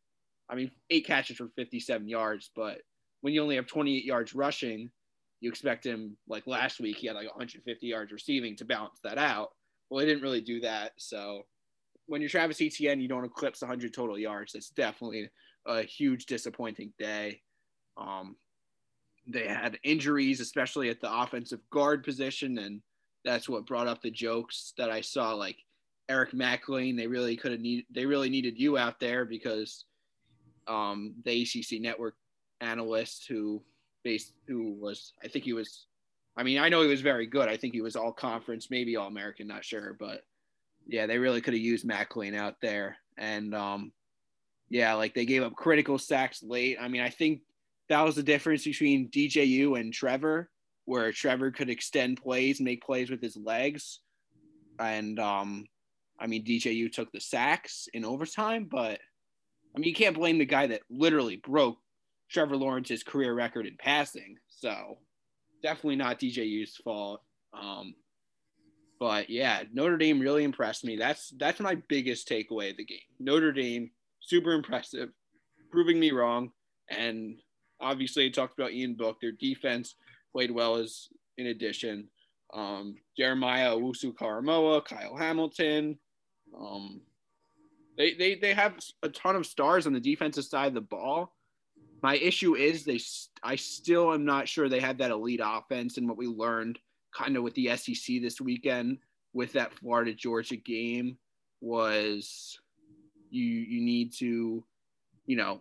I 0.49 0.55
mean, 0.55 0.69
eight 0.91 1.07
catches 1.07 1.37
for 1.37 1.49
57 1.55 2.07
yards, 2.07 2.51
but 2.55 2.81
when 3.21 3.33
you 3.33 3.41
only 3.41 3.55
have 3.55 3.65
28 3.65 4.05
yards 4.05 4.35
rushing, 4.35 4.91
you 5.39 5.49
expect 5.49 5.85
him 5.85 6.15
like 6.27 6.45
last 6.45 6.79
week 6.79 6.97
he 6.97 7.07
had 7.07 7.15
like 7.15 7.27
150 7.27 7.87
yards 7.87 8.11
receiving 8.11 8.55
to 8.57 8.65
balance 8.65 8.99
that 9.03 9.17
out. 9.17 9.49
Well, 9.89 10.01
he 10.01 10.05
didn't 10.05 10.23
really 10.23 10.41
do 10.41 10.59
that. 10.61 10.91
So 10.97 11.43
when 12.05 12.21
you're 12.21 12.29
Travis 12.29 12.61
Etienne, 12.61 13.01
you 13.01 13.07
don't 13.07 13.25
eclipse 13.25 13.61
100 13.61 13.93
total 13.93 14.17
yards. 14.19 14.53
That's 14.53 14.69
definitely 14.69 15.29
a 15.65 15.81
huge 15.81 16.25
disappointing 16.27 16.93
day. 16.99 17.41
Um, 17.97 18.35
they 19.27 19.47
had 19.47 19.79
injuries, 19.83 20.39
especially 20.39 20.89
at 20.89 21.01
the 21.01 21.11
offensive 21.11 21.61
guard 21.71 22.03
position, 22.03 22.57
and 22.59 22.81
that's 23.23 23.49
what 23.49 23.65
brought 23.65 23.87
up 23.87 24.01
the 24.01 24.11
jokes 24.11 24.73
that 24.77 24.89
I 24.89 25.01
saw. 25.01 25.33
Like 25.33 25.57
Eric 26.09 26.33
Mac 26.33 26.69
Lain, 26.69 26.95
they 26.95 27.07
really 27.07 27.35
could 27.35 27.51
have 27.51 27.61
need 27.61 27.85
they 27.89 28.05
really 28.05 28.29
needed 28.29 28.59
you 28.59 28.77
out 28.77 28.99
there 28.99 29.25
because 29.25 29.85
um, 30.67 31.15
the 31.23 31.41
ACC 31.41 31.81
network 31.81 32.15
analyst 32.61 33.25
who 33.27 33.61
based 34.03 34.33
who 34.47 34.73
was 34.73 35.13
I 35.23 35.27
think 35.27 35.45
he 35.45 35.53
was 35.53 35.87
I 36.37 36.43
mean 36.43 36.59
I 36.59 36.69
know 36.69 36.81
he 36.81 36.87
was 36.87 37.01
very 37.01 37.25
good. 37.25 37.49
I 37.49 37.57
think 37.57 37.73
he 37.73 37.81
was 37.81 37.95
all 37.95 38.11
conference, 38.11 38.69
maybe 38.69 38.95
all 38.95 39.07
American, 39.07 39.47
not 39.47 39.65
sure, 39.65 39.95
but 39.99 40.21
yeah, 40.87 41.07
they 41.07 41.17
really 41.17 41.41
could 41.41 41.53
have 41.53 41.61
used 41.61 41.85
Mac 41.85 42.15
Lain 42.15 42.35
out 42.35 42.61
there. 42.61 42.97
And 43.17 43.55
um, 43.55 43.91
yeah, 44.69 44.93
like 44.93 45.13
they 45.13 45.25
gave 45.25 45.43
up 45.43 45.55
critical 45.55 45.97
sacks 45.97 46.43
late. 46.43 46.77
I 46.79 46.87
mean, 46.87 47.01
I 47.01 47.09
think 47.09 47.41
that 47.89 48.01
was 48.01 48.15
the 48.15 48.23
difference 48.23 48.63
between 48.63 49.09
DJU 49.09 49.79
and 49.79 49.93
Trevor, 49.93 50.49
where 50.85 51.11
Trevor 51.11 51.51
could 51.51 51.69
extend 51.69 52.21
plays, 52.21 52.59
make 52.61 52.83
plays 52.83 53.09
with 53.09 53.21
his 53.21 53.37
legs. 53.37 53.99
And 54.79 55.19
um, 55.19 55.65
I 56.19 56.27
mean, 56.27 56.45
DJU 56.45 56.91
took 56.91 57.11
the 57.11 57.19
sacks 57.19 57.87
in 57.93 58.05
overtime, 58.05 58.67
but 58.69 58.99
I 59.75 59.79
mean, 59.79 59.89
you 59.89 59.95
can't 59.95 60.15
blame 60.15 60.37
the 60.37 60.45
guy 60.45 60.67
that 60.67 60.81
literally 60.89 61.37
broke 61.37 61.77
Trevor 62.29 62.57
Lawrence's 62.57 63.03
career 63.03 63.33
record 63.33 63.67
in 63.67 63.75
passing. 63.77 64.37
So 64.47 64.97
definitely 65.61 65.97
not 65.97 66.19
DJU's 66.19 66.77
fault. 66.77 67.21
Um, 67.53 67.95
But 68.99 69.29
yeah, 69.29 69.63
Notre 69.73 69.97
Dame 69.97 70.19
really 70.21 70.43
impressed 70.43 70.85
me. 70.85 70.95
That's 70.97 71.33
that's 71.37 71.59
my 71.59 71.75
biggest 71.89 72.29
takeaway 72.29 72.71
of 72.71 72.77
the 72.77 72.85
game. 72.85 73.09
Notre 73.19 73.51
Dame, 73.51 73.91
super 74.21 74.53
impressive, 74.53 75.09
proving 75.71 75.99
me 75.99 76.11
wrong. 76.11 76.51
And 76.89 77.37
obviously, 77.85 78.25
I 78.25 78.29
talked 78.29 78.57
about 78.57 78.73
Ian 78.73 78.95
Book. 78.95 79.17
Their 79.21 79.31
defense 79.31 79.95
played 80.33 80.51
well 80.51 80.75
as 80.75 81.07
in 81.37 81.47
addition. 81.47 82.07
Um, 82.53 82.95
Jeremiah 83.17 83.75
Owusu 83.75 84.13
Koramoah, 84.13 84.85
Kyle 84.85 85.15
Hamilton. 85.15 85.97
Um, 86.57 87.01
they, 87.97 88.13
they 88.13 88.35
they 88.35 88.53
have 88.53 88.77
a 89.03 89.09
ton 89.09 89.35
of 89.35 89.45
stars 89.45 89.87
on 89.87 89.93
the 89.93 89.99
defensive 89.99 90.45
side 90.45 90.67
of 90.67 90.73
the 90.73 90.81
ball. 90.81 91.33
My 92.01 92.17
issue 92.17 92.55
is 92.55 92.83
they 92.83 92.99
I 93.43 93.55
still 93.55 94.13
am 94.13 94.25
not 94.25 94.47
sure 94.47 94.67
they 94.67 94.79
have 94.79 94.97
that 94.97 95.11
elite 95.11 95.41
offense 95.43 95.97
and 95.97 96.07
what 96.07 96.17
we 96.17 96.27
learned 96.27 96.79
kind 97.15 97.37
of 97.37 97.43
with 97.43 97.53
the 97.55 97.75
SEC 97.77 98.21
this 98.21 98.41
weekend 98.41 98.97
with 99.33 99.53
that 99.53 99.73
Florida 99.73 100.13
Georgia 100.13 100.57
game 100.57 101.17
was 101.61 102.59
you 103.29 103.43
you 103.43 103.81
need 103.81 104.13
to 104.13 104.63
you 105.25 105.35
know 105.35 105.59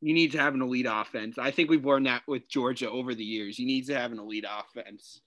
you 0.00 0.14
need 0.14 0.32
to 0.32 0.38
have 0.38 0.54
an 0.54 0.62
elite 0.62 0.86
offense. 0.88 1.38
I 1.38 1.50
think 1.50 1.70
we've 1.70 1.84
learned 1.84 2.06
that 2.06 2.22
with 2.26 2.48
Georgia 2.48 2.90
over 2.90 3.14
the 3.14 3.24
years. 3.24 3.58
You 3.58 3.66
need 3.66 3.86
to 3.86 3.98
have 3.98 4.12
an 4.12 4.18
elite 4.18 4.46
offense 4.48 5.20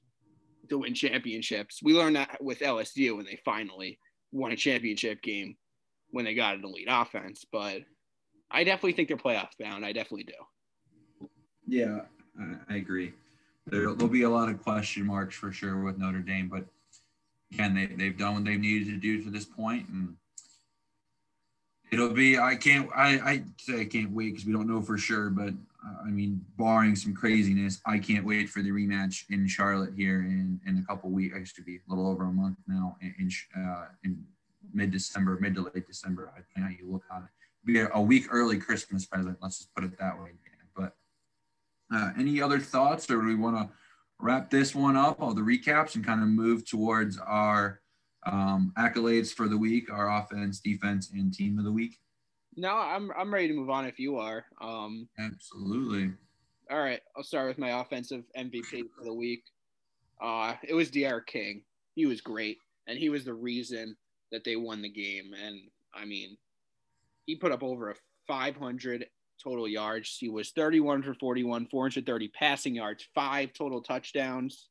to 0.69 0.77
win 0.79 0.93
championships. 0.93 1.81
We 1.83 1.93
learned 1.93 2.15
that 2.15 2.41
with 2.41 2.59
LSU 2.59 3.17
when 3.17 3.25
they 3.25 3.39
finally 3.43 3.99
won 4.31 4.51
a 4.51 4.55
championship 4.55 5.21
game 5.21 5.57
when 6.11 6.25
they 6.25 6.33
got 6.33 6.55
an 6.55 6.63
elite 6.63 6.87
offense. 6.89 7.45
But 7.51 7.81
I 8.49 8.63
definitely 8.63 8.93
think 8.93 9.09
they're 9.09 9.17
playoff 9.17 9.49
bound. 9.59 9.85
I 9.85 9.91
definitely 9.91 10.25
do. 10.25 11.27
Yeah, 11.67 12.01
I, 12.69 12.75
agree. 12.75 13.13
There, 13.67 13.89
will 13.89 14.07
be 14.07 14.23
a 14.23 14.29
lot 14.29 14.49
of 14.49 14.61
question 14.63 15.05
marks 15.05 15.35
for 15.35 15.51
sure 15.51 15.83
with 15.83 15.97
Notre 15.97 16.19
Dame, 16.19 16.49
but 16.49 16.65
again, 17.53 17.75
they, 17.75 17.85
they've 17.85 18.17
done 18.17 18.35
what 18.35 18.45
they've 18.45 18.59
needed 18.59 18.87
to 18.87 18.97
do 18.97 19.23
to 19.23 19.29
this 19.29 19.45
point, 19.45 19.87
and 19.89 20.15
it'll 21.91 22.09
be. 22.09 22.37
I 22.37 22.55
can't. 22.55 22.89
I 22.95 23.19
I 23.19 23.43
say 23.57 23.81
I 23.81 23.85
can't 23.85 24.11
wait 24.11 24.31
because 24.31 24.45
we 24.45 24.53
don't 24.53 24.67
know 24.67 24.81
for 24.81 24.97
sure, 24.97 25.29
but 25.29 25.53
I 26.05 26.09
mean, 26.09 26.43
barring 26.57 26.95
some 26.95 27.13
craziness, 27.13 27.81
I 27.85 27.97
can't 27.97 28.25
wait 28.25 28.49
for 28.49 28.61
the 28.61 28.69
rematch 28.69 29.25
in 29.29 29.47
Charlotte 29.47 29.93
here 29.95 30.21
in 30.21 30.59
in 30.65 30.77
a 30.77 30.85
couple 30.85 31.09
weeks. 31.09 31.35
It 31.35 31.47
should 31.47 31.65
be 31.65 31.77
a 31.77 31.89
little 31.89 32.07
over 32.07 32.23
a 32.23 32.31
month 32.31 32.57
now 32.67 32.97
in 33.01 33.29
uh, 33.57 33.85
in 34.03 34.23
mid 34.73 34.91
December, 34.91 35.37
mid 35.39 35.55
to 35.55 35.61
late 35.61 35.87
December. 35.87 36.31
I 36.35 36.41
think 36.53 36.65
how 36.65 36.69
you 36.69 36.91
look 36.91 37.03
on 37.11 37.23
it. 37.23 37.29
Be 37.63 37.79
a, 37.79 37.89
a, 37.93 38.01
week 38.01 38.25
early 38.31 38.57
Christmas 38.57 39.05
present. 39.05 39.37
Let's 39.39 39.59
just 39.59 39.75
put 39.75 39.83
it 39.83 39.97
that 39.99 40.19
way. 40.19 40.31
But 40.75 40.95
uh, 41.93 42.11
any 42.17 42.41
other 42.41 42.59
thoughts, 42.59 43.09
or 43.11 43.21
do 43.21 43.27
we 43.27 43.35
want 43.35 43.57
to 43.57 43.69
wrap 44.19 44.49
this 44.49 44.73
one 44.73 44.95
up, 44.95 45.21
all 45.21 45.33
the 45.33 45.41
recaps, 45.41 45.95
and 45.95 46.05
kind 46.05 46.21
of 46.21 46.27
move 46.27 46.65
towards 46.65 47.19
our 47.19 47.81
um, 48.25 48.73
accolades 48.77 49.33
for 49.33 49.47
the 49.47 49.57
week, 49.57 49.91
our 49.91 50.19
offense, 50.19 50.59
defense, 50.59 51.11
and 51.13 51.33
team 51.33 51.57
of 51.57 51.65
the 51.65 51.71
week? 51.71 51.99
No, 52.55 52.75
I'm 52.75 53.11
I'm 53.17 53.33
ready 53.33 53.47
to 53.47 53.53
move 53.53 53.69
on 53.69 53.85
if 53.85 53.99
you 53.99 54.17
are. 54.17 54.45
Um, 54.61 55.07
Absolutely. 55.17 56.11
All 56.69 56.79
right, 56.79 57.01
I'll 57.15 57.23
start 57.23 57.47
with 57.47 57.57
my 57.57 57.81
offensive 57.81 58.23
MVP 58.37 58.85
for 58.97 59.03
the 59.03 59.13
week. 59.13 59.43
Uh, 60.21 60.55
it 60.63 60.73
was 60.73 60.91
D'Eriq 60.91 61.25
King. 61.25 61.63
He 61.95 62.05
was 62.05 62.21
great, 62.21 62.57
and 62.87 62.97
he 62.97 63.09
was 63.09 63.25
the 63.25 63.33
reason 63.33 63.95
that 64.31 64.43
they 64.43 64.55
won 64.55 64.81
the 64.81 64.89
game. 64.89 65.31
And 65.33 65.61
I 65.93 66.05
mean, 66.05 66.37
he 67.25 67.35
put 67.35 67.51
up 67.51 67.63
over 67.63 67.89
a 67.89 67.95
500 68.27 69.05
total 69.41 69.67
yards. 69.67 70.17
He 70.17 70.29
was 70.29 70.51
31 70.51 71.03
for 71.03 71.13
41, 71.15 71.67
430 71.67 72.27
passing 72.29 72.75
yards, 72.75 73.07
five 73.13 73.53
total 73.53 73.81
touchdowns, 73.81 74.69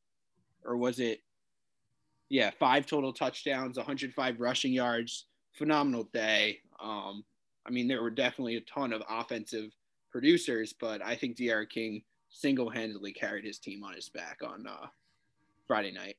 or 0.64 0.76
was 0.76 1.00
it? 1.00 1.20
Yeah, 2.30 2.50
five 2.58 2.86
total 2.86 3.12
touchdowns, 3.12 3.76
105 3.76 4.40
rushing 4.40 4.72
yards. 4.72 5.26
Phenomenal 5.52 6.08
day. 6.14 6.60
Um, 6.80 7.24
I 7.66 7.70
mean, 7.70 7.88
there 7.88 8.00
were 8.00 8.10
definitely 8.10 8.56
a 8.56 8.60
ton 8.62 8.92
of 8.92 9.02
offensive 9.10 9.72
producers, 10.12 10.72
but 10.72 11.04
I 11.04 11.16
think 11.16 11.36
D'Eriq 11.36 11.68
King 11.68 12.02
single-handedly 12.30 13.12
carried 13.12 13.44
his 13.44 13.58
team 13.58 13.82
on 13.82 13.94
his 13.94 14.08
back 14.08 14.38
on 14.46 14.64
uh, 14.66 14.86
Friday 15.66 15.90
night. 15.90 16.16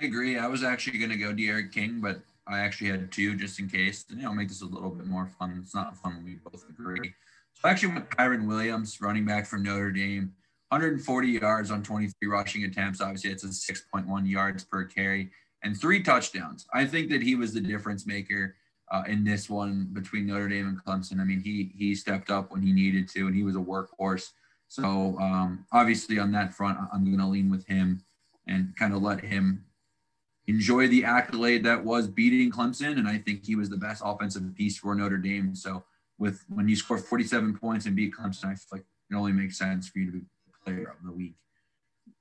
I 0.00 0.06
agree. 0.06 0.36
I 0.36 0.48
was 0.48 0.64
actually 0.64 0.98
going 0.98 1.12
to 1.12 1.16
go 1.16 1.32
D'Eriq 1.32 1.72
King, 1.72 2.00
but 2.00 2.20
I 2.48 2.58
actually 2.58 2.90
had 2.90 3.10
two 3.12 3.36
just 3.36 3.60
in 3.60 3.68
case. 3.68 4.04
And, 4.10 4.18
You 4.18 4.24
know, 4.24 4.34
make 4.34 4.48
this 4.48 4.62
a 4.62 4.66
little 4.66 4.90
bit 4.90 5.06
more 5.06 5.26
fun. 5.38 5.58
It's 5.62 5.74
not 5.76 5.96
fun 5.96 6.16
when 6.16 6.24
we 6.24 6.34
both 6.34 6.68
agree. 6.68 7.14
So 7.54 7.68
I 7.68 7.70
actually 7.70 7.94
went 7.94 8.10
Kyren 8.10 8.46
Williams, 8.46 9.00
running 9.00 9.24
back 9.24 9.46
from 9.46 9.62
Notre 9.62 9.92
Dame, 9.92 10.34
140 10.68 11.28
yards 11.28 11.70
on 11.70 11.82
23 11.82 12.28
rushing 12.28 12.64
attempts. 12.64 13.00
Obviously, 13.00 13.30
it's 13.30 13.44
a 13.44 13.48
6.1 13.48 14.28
yards 14.28 14.64
per 14.64 14.84
carry 14.84 15.30
and 15.62 15.78
three 15.78 16.02
touchdowns. 16.02 16.66
I 16.72 16.86
think 16.86 17.10
that 17.10 17.22
he 17.22 17.34
was 17.34 17.52
the 17.52 17.60
difference 17.60 18.06
maker 18.06 18.56
uh, 18.90 19.02
in 19.08 19.24
this 19.24 19.50
one 19.50 19.88
between 19.92 20.26
Notre 20.26 20.48
Dame 20.48 20.68
and 20.68 20.84
Clemson. 20.84 21.20
I 21.20 21.24
mean, 21.24 21.40
he 21.40 21.72
he 21.76 21.94
stepped 21.94 22.30
up 22.30 22.52
when 22.52 22.62
he 22.62 22.72
needed 22.72 23.08
to, 23.10 23.26
and 23.26 23.34
he 23.34 23.42
was 23.42 23.56
a 23.56 23.60
workhorse. 23.60 24.30
So 24.68 25.16
um, 25.20 25.64
obviously, 25.72 26.18
on 26.18 26.32
that 26.32 26.54
front, 26.54 26.78
I'm 26.92 27.04
going 27.04 27.18
to 27.18 27.26
lean 27.26 27.50
with 27.50 27.66
him 27.66 28.02
and 28.46 28.74
kind 28.76 28.94
of 28.94 29.02
let 29.02 29.20
him 29.20 29.64
enjoy 30.46 30.86
the 30.86 31.04
accolade 31.04 31.64
that 31.64 31.84
was 31.84 32.06
beating 32.06 32.50
Clemson, 32.50 32.98
and 32.98 33.08
I 33.08 33.18
think 33.18 33.44
he 33.44 33.56
was 33.56 33.68
the 33.68 33.76
best 33.76 34.02
offensive 34.04 34.54
piece 34.54 34.78
for 34.78 34.94
Notre 34.94 35.18
Dame. 35.18 35.54
So 35.54 35.84
with 36.18 36.44
when 36.48 36.68
you 36.68 36.76
score 36.76 36.98
47 36.98 37.58
points 37.58 37.86
and 37.86 37.96
beat 37.96 38.14
Clemson, 38.14 38.46
I 38.46 38.54
feel 38.54 38.68
like 38.72 38.84
it 39.10 39.14
only 39.14 39.32
makes 39.32 39.58
sense 39.58 39.88
for 39.88 39.98
you 39.98 40.06
to 40.06 40.12
be 40.12 40.24
player 40.66 40.88
of 40.90 40.96
the 41.04 41.12
week. 41.12 41.36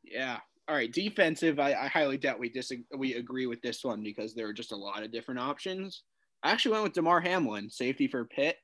Yeah. 0.04 0.40
All 0.68 0.76
right. 0.76 0.92
Defensive, 0.92 1.60
I, 1.60 1.74
I 1.74 1.88
highly 1.88 2.18
doubt 2.18 2.40
we 2.40 2.50
disagree. 2.50 2.86
We 2.98 3.14
agree 3.16 3.48
with 3.48 3.62
this 3.62 3.84
one 3.84 4.04
because 4.04 4.34
there 4.34 4.48
are 4.48 4.54
just 4.54 4.72
a 4.72 4.78
lot 4.78 5.04
of 5.04 5.12
different 5.12 5.40
options. 5.40 6.04
I 6.44 6.52
actually 6.52 6.74
went 6.74 6.84
with 6.84 6.94
Damar 6.94 7.22
Hamlin, 7.22 7.70
safety 7.70 8.08
for 8.08 8.26
Pitt, 8.26 8.58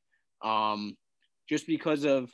um, 0.44 0.96
just 1.50 1.68
because 1.68 2.06
of 2.06 2.32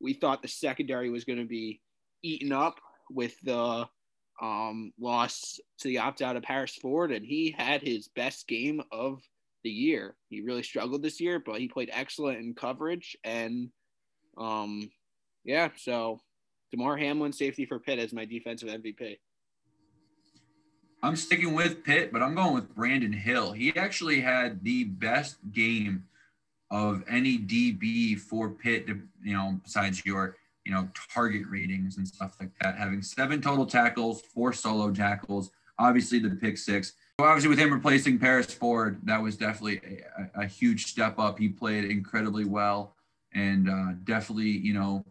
we 0.00 0.14
thought 0.14 0.42
the 0.42 0.48
secondary 0.48 1.10
was 1.10 1.24
going 1.24 1.38
to 1.38 1.44
be 1.44 1.80
eaten 2.22 2.52
up 2.52 2.78
with 3.10 3.34
the 3.42 3.86
um, 4.42 4.92
loss 5.00 5.58
to 5.78 5.88
the 5.88 5.98
opt 5.98 6.22
out 6.22 6.36
of 6.36 6.42
Paris 6.42 6.76
Ford, 6.80 7.12
and 7.12 7.24
he 7.24 7.54
had 7.56 7.82
his 7.82 8.08
best 8.08 8.48
game 8.48 8.82
of 8.92 9.20
the 9.62 9.70
year. 9.70 10.16
He 10.28 10.42
really 10.42 10.62
struggled 10.62 11.02
this 11.02 11.20
year, 11.20 11.42
but 11.44 11.60
he 11.60 11.68
played 11.68 11.90
excellent 11.92 12.38
in 12.38 12.54
coverage. 12.54 13.16
And 13.24 13.70
um, 14.36 14.90
yeah, 15.44 15.70
so 15.76 16.20
Damar 16.74 16.96
Hamlin, 16.96 17.32
safety 17.32 17.64
for 17.64 17.78
Pitt, 17.78 18.00
as 18.00 18.12
my 18.12 18.24
defensive 18.24 18.68
MVP. 18.68 19.18
I'm 21.04 21.14
sticking 21.14 21.54
with 21.54 21.84
Pitt, 21.84 22.12
but 22.12 22.20
I'm 22.20 22.34
going 22.34 22.52
with 22.52 22.74
Brandon 22.74 23.12
Hill. 23.12 23.52
He 23.52 23.76
actually 23.76 24.20
had 24.20 24.64
the 24.64 24.84
best 24.84 25.36
game 25.52 26.04
of 26.72 27.04
any 27.08 27.38
DB 27.38 28.18
for 28.18 28.50
Pitt, 28.50 28.88
you 29.22 29.34
know, 29.34 29.60
besides 29.62 30.04
your 30.04 30.36
you 30.64 30.72
know, 30.72 30.88
target 31.12 31.42
ratings 31.48 31.98
and 31.98 32.08
stuff 32.08 32.36
like 32.40 32.50
that, 32.60 32.76
having 32.76 33.02
seven 33.02 33.40
total 33.40 33.66
tackles, 33.66 34.22
four 34.22 34.52
solo 34.52 34.90
tackles, 34.90 35.50
obviously 35.78 36.18
the 36.18 36.30
pick 36.30 36.56
six. 36.56 36.94
Obviously, 37.20 37.50
with 37.50 37.58
him 37.58 37.72
replacing 37.72 38.18
Paris 38.18 38.52
Ford, 38.52 38.98
that 39.04 39.22
was 39.22 39.36
definitely 39.36 39.80
a, 40.34 40.40
a 40.40 40.46
huge 40.46 40.86
step 40.86 41.18
up. 41.18 41.38
He 41.38 41.48
played 41.48 41.84
incredibly 41.84 42.44
well 42.44 42.96
and 43.32 43.68
uh, 43.68 43.92
definitely, 44.04 44.48
you 44.48 44.72
know, 44.72 45.04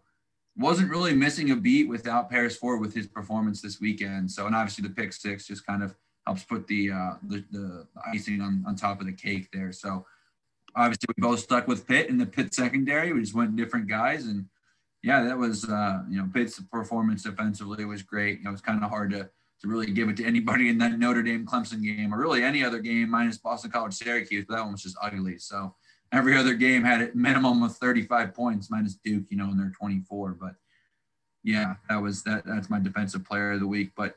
wasn't 0.56 0.90
really 0.90 1.14
missing 1.14 1.52
a 1.52 1.56
beat 1.56 1.88
without 1.88 2.30
Paris 2.30 2.56
Ford 2.56 2.80
with 2.80 2.94
his 2.94 3.08
performance 3.08 3.62
this 3.62 3.82
weekend. 3.82 4.30
So, 4.30 4.46
and 4.46 4.56
obviously 4.56 4.88
the 4.88 4.94
pick 4.94 5.14
six 5.14 5.48
just 5.48 5.66
kind 5.66 5.82
of 5.84 5.96
helps 6.26 6.44
put 6.44 6.68
the 6.68 6.92
uh, 6.92 7.14
the, 7.24 7.44
the 7.52 7.88
icing 8.06 8.42
on, 8.42 8.64
on 8.68 8.76
top 8.76 9.00
of 9.00 9.08
the 9.08 9.14
cake 9.14 9.50
there. 9.52 9.72
So, 9.72 10.06
obviously 10.76 11.08
we 11.16 11.22
both 11.22 11.40
stuck 11.40 11.68
with 11.68 11.88
Pitt 11.88 12.10
in 12.10 12.18
the 12.18 12.26
Pitt 12.26 12.54
secondary. 12.54 13.14
We 13.14 13.22
just 13.22 13.36
went 13.36 13.56
different 13.56 13.88
guys 13.88 14.26
and 14.26 14.46
yeah, 15.04 15.22
that 15.24 15.38
was 15.38 15.66
uh, 15.66 16.02
you 16.10 16.18
know 16.18 16.30
Pitt's 16.34 16.60
performance 16.60 17.24
defensively 17.24 17.84
was 17.86 18.02
great. 18.02 18.40
You 18.40 18.46
know, 18.46 18.50
it 18.52 18.54
was 18.54 18.62
kind 18.62 18.82
of 18.82 18.90
hard 18.90 19.12
to 19.12 19.30
to 19.62 19.68
really 19.68 19.92
give 19.92 20.10
it 20.10 20.18
to 20.18 20.26
anybody 20.26 20.70
in 20.70 20.78
that 20.80 20.98
Notre 20.98 21.22
Dame 21.22 21.46
Clemson 21.46 21.84
game 21.84 22.14
or 22.14 22.18
really 22.18 22.44
any 22.44 22.64
other 22.64 22.80
game 22.80 23.10
minus 23.10 23.38
Boston 23.38 23.72
College 23.72 23.94
Syracuse, 23.94 24.46
but 24.48 24.56
that 24.56 24.64
one 24.64 24.74
was 24.74 24.84
just 24.84 24.98
ugly. 25.02 25.38
So 25.38 25.76
every 26.14 26.38
other 26.38 26.54
game 26.54 26.84
had 26.84 27.02
a 27.02 27.10
minimum 27.16 27.64
of 27.64 27.76
35 27.76 28.34
points 28.34 28.70
minus 28.70 28.96
Duke, 28.96 29.26
you 29.30 29.38
know, 29.38 29.46
and 29.46 29.60
they're 29.60 29.74
24. 29.78 30.38
But 30.40 30.56
yeah, 31.44 31.76
that 31.90 32.02
was 32.02 32.24
that. 32.24 32.46
That's 32.46 32.70
my 32.70 32.80
defensive 32.80 33.26
player 33.26 33.52
of 33.52 33.60
the 33.60 33.68
week. 33.68 33.92
But 33.98 34.16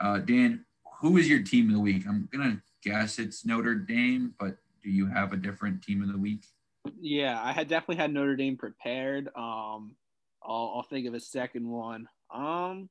uh, 0.00 0.18
Dan, 0.18 0.64
who 1.00 1.18
is 1.18 1.28
your 1.28 1.42
team 1.42 1.68
of 1.68 1.74
the 1.74 1.80
week? 1.80 2.04
I'm 2.08 2.28
gonna 2.32 2.60
guess 2.82 3.18
it's 3.18 3.46
Notre 3.46 3.74
Dame, 3.74 4.34
but 4.40 4.56
do 4.82 4.90
you 4.90 5.06
have 5.06 5.32
a 5.32 5.36
different 5.36 5.82
team 5.82 6.02
of 6.02 6.08
the 6.08 6.18
week? 6.18 6.44
Yeah, 7.00 7.40
I 7.42 7.52
had 7.52 7.68
definitely 7.68 7.96
had 7.96 8.12
Notre 8.12 8.36
Dame 8.36 8.56
prepared. 8.56 9.28
Um, 9.36 9.94
I'll, 10.42 10.72
I'll 10.76 10.82
think 10.82 11.06
of 11.06 11.14
a 11.14 11.20
second 11.20 11.68
one. 11.68 12.08
Um, 12.32 12.88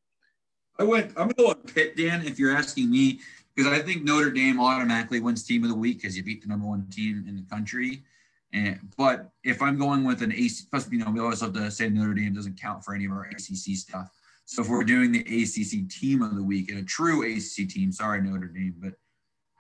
I 0.80 0.84
went. 0.84 1.10
I'm 1.10 1.28
gonna 1.30 1.34
go 1.38 1.48
with 1.50 1.74
Pitt, 1.74 1.98
Dan. 1.98 2.26
If 2.26 2.40
you're 2.40 2.56
asking 2.56 2.90
me, 2.90 3.20
because 3.56 3.72
I 3.72 3.80
think 3.80 4.04
Notre 4.04 4.32
Dame 4.32 4.60
automatically 4.60 5.20
wins 5.20 5.44
Team 5.44 5.64
of 5.64 5.70
the 5.70 5.76
Week 5.76 6.02
because 6.02 6.16
you 6.16 6.24
beat 6.24 6.42
the 6.42 6.48
number 6.48 6.68
one 6.68 6.88
team 6.90 7.26
in 7.28 7.36
the 7.36 7.44
country. 7.44 8.04
And 8.54 8.80
but 8.98 9.32
if 9.44 9.62
I'm 9.62 9.78
going 9.78 10.04
with 10.04 10.22
an 10.22 10.32
AC, 10.32 10.66
plus 10.70 10.90
you 10.92 11.00
know 11.00 11.10
we 11.10 11.20
always 11.20 11.42
have 11.42 11.54
to 11.54 11.72
say 11.72 11.90
Notre 11.90 12.14
Dame 12.14 12.34
doesn't 12.34 12.60
count 12.60 12.86
for 12.86 12.94
any 12.94 13.06
of 13.06 13.12
our 13.12 13.26
ACC 13.26 13.76
stuff. 13.76 14.10
So 14.46 14.62
if 14.62 14.70
we're 14.70 14.84
doing 14.84 15.12
the 15.12 15.22
ACC 15.22 15.90
team 15.90 16.22
of 16.22 16.36
the 16.36 16.44
week 16.44 16.70
and 16.70 16.80
a 16.80 16.84
true 16.84 17.24
ACC 17.24 17.68
team, 17.70 17.92
sorry 17.92 18.22
Notre 18.22 18.48
Dame, 18.48 18.76
but 18.78 18.94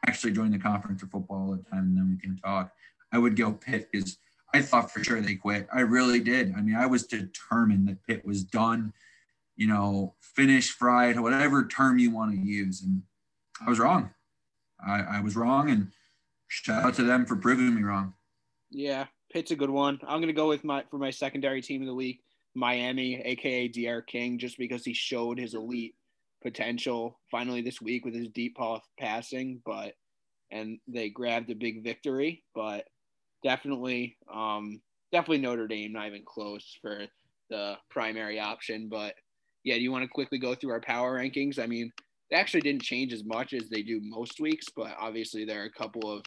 actually 0.06 0.34
join 0.34 0.52
the 0.52 0.60
conference 0.60 1.02
for 1.02 1.08
football 1.08 1.38
all 1.38 1.52
the 1.52 1.64
time, 1.72 1.86
and 1.86 1.98
then 1.98 2.10
we 2.10 2.18
can 2.18 2.38
talk. 2.38 2.72
I 3.12 3.18
would 3.18 3.36
go 3.36 3.54
Pitt 3.54 3.90
because 3.92 4.18
I 4.54 4.62
thought 4.62 4.92
for 4.92 5.04
sure 5.04 5.22
they 5.22 5.36
quit. 5.36 5.68
I 5.74 5.82
really 5.82 6.20
did. 6.20 6.54
I 6.56 6.62
mean, 6.62 6.76
I 6.76 6.86
was 6.86 7.08
determined 7.08 7.88
that 7.88 8.06
Pitt 8.06 8.26
was 8.26 8.44
done, 8.44 8.94
you 9.56 9.68
know, 9.68 10.14
finished, 10.20 10.72
fried, 10.72 11.20
whatever 11.20 11.66
term 11.66 11.98
you 11.98 12.12
want 12.12 12.32
to 12.34 12.38
use. 12.38 12.84
And 12.84 13.02
I 13.66 13.70
was 13.70 13.80
wrong. 13.80 14.12
I, 14.86 15.02
I 15.02 15.22
was 15.22 15.36
wrong. 15.36 15.70
And 15.70 15.88
shout 16.48 16.84
out 16.84 16.94
to 16.96 17.04
them 17.04 17.26
for 17.26 17.36
proving 17.36 17.74
me 17.74 17.82
wrong. 17.82 18.14
Yeah, 18.74 19.06
Pitt's 19.32 19.52
a 19.52 19.56
good 19.56 19.70
one. 19.70 20.00
I'm 20.08 20.20
gonna 20.20 20.34
go 20.34 20.50
with 20.50 20.64
my 20.64 20.84
for 20.90 20.98
my 20.98 21.12
secondary 21.12 21.62
team 21.62 21.82
of 21.82 21.88
the 21.88 21.94
week, 21.94 22.22
Miami, 22.56 23.22
aka 23.24 23.68
D'Eriq 23.68 24.08
King, 24.08 24.40
just 24.40 24.58
because 24.58 24.84
he 24.84 24.94
showed 24.94 25.40
his 25.40 25.54
elite 25.54 25.96
potential 26.42 27.20
finally 27.32 27.62
this 27.62 27.82
week 27.82 28.04
with 28.04 28.16
his 28.16 28.30
deep 28.30 28.58
pass 28.58 28.82
passing, 29.00 29.62
but 29.64 29.94
and 30.52 30.80
they 30.88 31.10
grabbed 31.10 31.52
a 31.52 31.56
big 31.56 31.84
victory. 31.84 32.44
But 32.56 32.86
definitely, 33.44 34.18
um, 34.34 34.82
definitely 35.12 35.40
Notre 35.40 35.68
Dame, 35.68 35.94
not 35.94 36.08
even 36.08 36.24
close 36.26 36.76
for 36.82 37.06
the 37.52 37.76
primary 37.92 38.40
option. 38.40 38.90
But 38.90 39.14
yeah, 39.64 39.76
do 39.76 39.82
you 39.82 39.92
want 39.92 40.04
to 40.04 40.10
quickly 40.10 40.40
go 40.40 40.56
through 40.56 40.72
our 40.72 40.82
power 40.82 41.20
rankings? 41.20 41.60
I 41.60 41.68
mean, 41.68 41.92
they 42.32 42.38
actually 42.38 42.62
didn't 42.62 42.82
change 42.82 43.14
as 43.14 43.24
much 43.24 43.54
as 43.54 43.70
they 43.70 43.84
do 43.84 44.02
most 44.04 44.40
weeks, 44.40 44.66
but 44.76 44.96
obviously 45.00 45.46
there 45.46 45.62
are 45.62 45.66
a 45.66 45.72
couple 45.72 46.12
of 46.12 46.24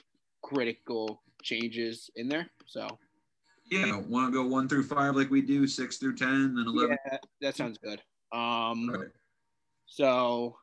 critical 0.47 1.23
changes 1.43 2.09
in 2.15 2.29
there. 2.29 2.49
So 2.67 2.87
yeah, 3.71 3.97
want 3.97 4.33
to 4.33 4.33
go 4.33 4.47
one 4.47 4.69
through 4.69 4.85
five 4.85 5.17
like 5.17 5.31
we 5.31 5.43
do, 5.43 5.67
six 5.67 5.97
through 5.97 6.15
ten, 6.17 6.55
and 6.57 6.67
eleven. 6.67 6.97
Yeah, 7.11 7.19
that 7.41 7.57
sounds 7.57 7.79
good. 7.79 8.01
Um, 8.33 9.11
so 9.87 10.57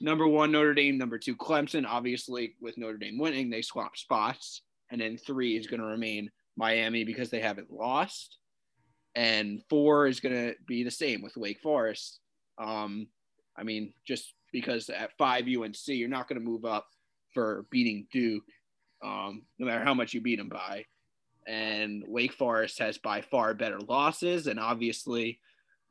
number 0.00 0.26
one, 0.26 0.50
Notre 0.50 0.72
Dame. 0.72 0.96
Number 0.96 1.18
two, 1.18 1.36
Clemson. 1.36 1.84
Obviously, 1.86 2.54
with 2.60 2.78
Notre 2.78 2.96
Dame 2.96 3.18
winning, 3.18 3.50
they 3.50 3.60
swap 3.60 3.96
spots, 3.96 4.62
and 4.90 5.00
then 5.00 5.18
three 5.18 5.56
is 5.58 5.66
going 5.66 5.80
to 5.80 5.86
remain 5.86 6.30
Miami 6.56 7.04
because 7.04 7.28
they 7.28 7.40
haven't 7.40 7.70
lost, 7.70 8.38
and 9.14 9.60
four 9.68 10.06
is 10.06 10.20
going 10.20 10.34
to 10.34 10.54
be 10.66 10.82
the 10.82 10.90
same 10.90 11.20
with 11.20 11.36
Wake 11.36 11.60
Forest. 11.60 12.20
Um, 12.58 13.06
I 13.58 13.64
mean, 13.64 13.92
just 14.06 14.32
because 14.50 14.88
at 14.88 15.16
five 15.18 15.44
UNC, 15.44 15.76
you're 15.88 16.08
not 16.08 16.26
going 16.26 16.40
to 16.40 16.46
move 16.46 16.64
up 16.64 16.86
for 17.34 17.66
beating 17.70 18.06
Duke 18.10 18.44
um, 19.02 19.42
no 19.58 19.66
matter 19.66 19.84
how 19.84 19.94
much 19.94 20.14
you 20.14 20.20
beat 20.20 20.38
them 20.38 20.48
by. 20.48 20.84
And 21.46 22.04
Wake 22.06 22.32
Forest 22.32 22.78
has 22.78 22.98
by 22.98 23.22
far 23.22 23.54
better 23.54 23.80
losses. 23.80 24.46
And 24.46 24.60
obviously, 24.60 25.40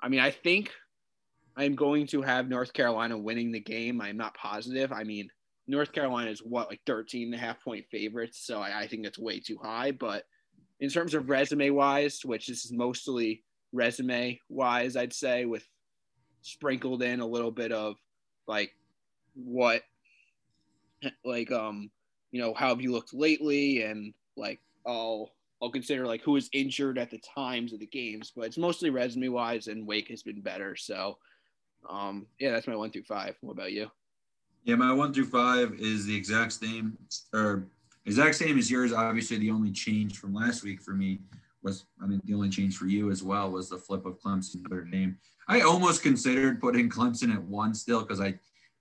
I 0.02 0.08
mean, 0.08 0.20
I 0.20 0.32
think 0.32 0.72
I'm 1.58 1.76
going 1.76 2.08
to 2.08 2.22
have 2.22 2.48
North 2.48 2.72
Carolina 2.74 3.18
winning 3.18 3.52
the 3.52 3.60
game. 3.60 4.00
I'm 4.00 4.18
not 4.18 4.36
positive. 4.36 4.92
I 4.92 5.04
mean, 5.04 5.30
North 5.68 5.92
Carolina 5.92 6.32
is 6.32 6.40
what, 6.40 6.70
like 6.70 6.82
13 6.86 7.26
and 7.26 7.36
a 7.36 7.38
half 7.38 7.62
point 7.64 7.86
favorites. 7.92 8.40
So 8.46 8.60
I, 8.60 8.82
I 8.82 8.88
think 8.88 9.06
it's 9.06 9.20
way 9.20 9.40
too 9.40 9.58
high. 9.62 9.92
But 9.92 10.24
in 10.80 10.90
terms 10.90 11.14
of 11.14 11.30
resume 11.30 11.72
wise, 11.72 12.22
which 12.24 12.48
this 12.48 12.66
is 12.66 12.72
mostly 12.72 13.44
resume 13.74 14.40
wise, 14.50 14.96
I'd 14.96 15.14
say, 15.14 15.46
with 15.46 15.66
sprinkled 16.42 17.04
in 17.04 17.20
a 17.20 17.28
little 17.28 17.52
bit 17.52 17.72
of 17.72 17.98
like 18.48 18.72
what, 19.36 19.82
like, 21.26 21.52
um, 21.52 21.92
you 22.32 22.42
know, 22.42 22.54
how 22.54 22.70
have 22.70 22.82
you 22.82 22.92
looked 22.92 23.14
lately? 23.14 23.84
And 23.84 24.14
like, 24.36 24.60
I'll 24.86 25.32
I'll 25.62 25.72
consider 25.72 26.06
like 26.06 26.22
who 26.22 26.32
was 26.34 26.50
injured 26.54 26.98
at 26.98 27.12
the 27.12 27.20
times 27.20 27.74
of 27.74 27.80
the 27.80 27.86
games, 27.88 28.32
but 28.36 28.46
it's 28.46 28.58
mostly 28.58 28.90
resume 28.90 29.30
wise, 29.30 29.68
and 29.68 29.86
Wake 29.86 30.08
has 30.08 30.24
been 30.24 30.42
better. 30.42 30.76
So, 30.76 31.18
um, 31.90 32.28
yeah, 32.40 32.52
that's 32.52 32.68
my 32.68 32.76
one 32.76 32.92
through 32.92 33.04
five. 33.04 33.36
What 33.42 33.54
about 33.54 33.74
you? 33.74 33.92
Yeah, 34.64 34.76
my 34.76 34.94
one 34.94 35.14
through 35.14 35.26
five 35.26 35.74
is 35.80 36.06
the 36.06 36.16
exact 36.16 36.54
same, 36.54 36.98
or 37.34 37.68
exact 38.06 38.36
same 38.36 38.58
as 38.58 38.72
yours. 38.72 38.94
Obviously, 38.94 39.38
the 39.38 39.52
only 39.52 39.72
change 39.72 40.18
from 40.18 40.34
last 40.34 40.64
week 40.64 40.82
for 40.82 40.92
me 40.92 41.20
was, 41.62 41.86
I 42.02 42.06
mean, 42.06 42.22
the 42.24 42.34
only 42.34 42.50
change 42.50 42.78
for 42.78 42.86
you 42.86 43.12
as 43.12 43.22
well 43.22 43.52
was 43.52 43.70
the 43.70 43.78
flip 43.78 44.06
of 44.06 44.20
Clemson 44.22 44.64
Notre 44.64 44.86
Dame. 44.86 45.18
I 45.48 45.62
almost 45.62 46.04
considered 46.04 46.62
putting 46.62 46.90
Clemson 46.90 47.34
at 47.34 47.42
one 47.42 47.74
still 47.74 48.02
because 48.02 48.22
I, 48.22 48.36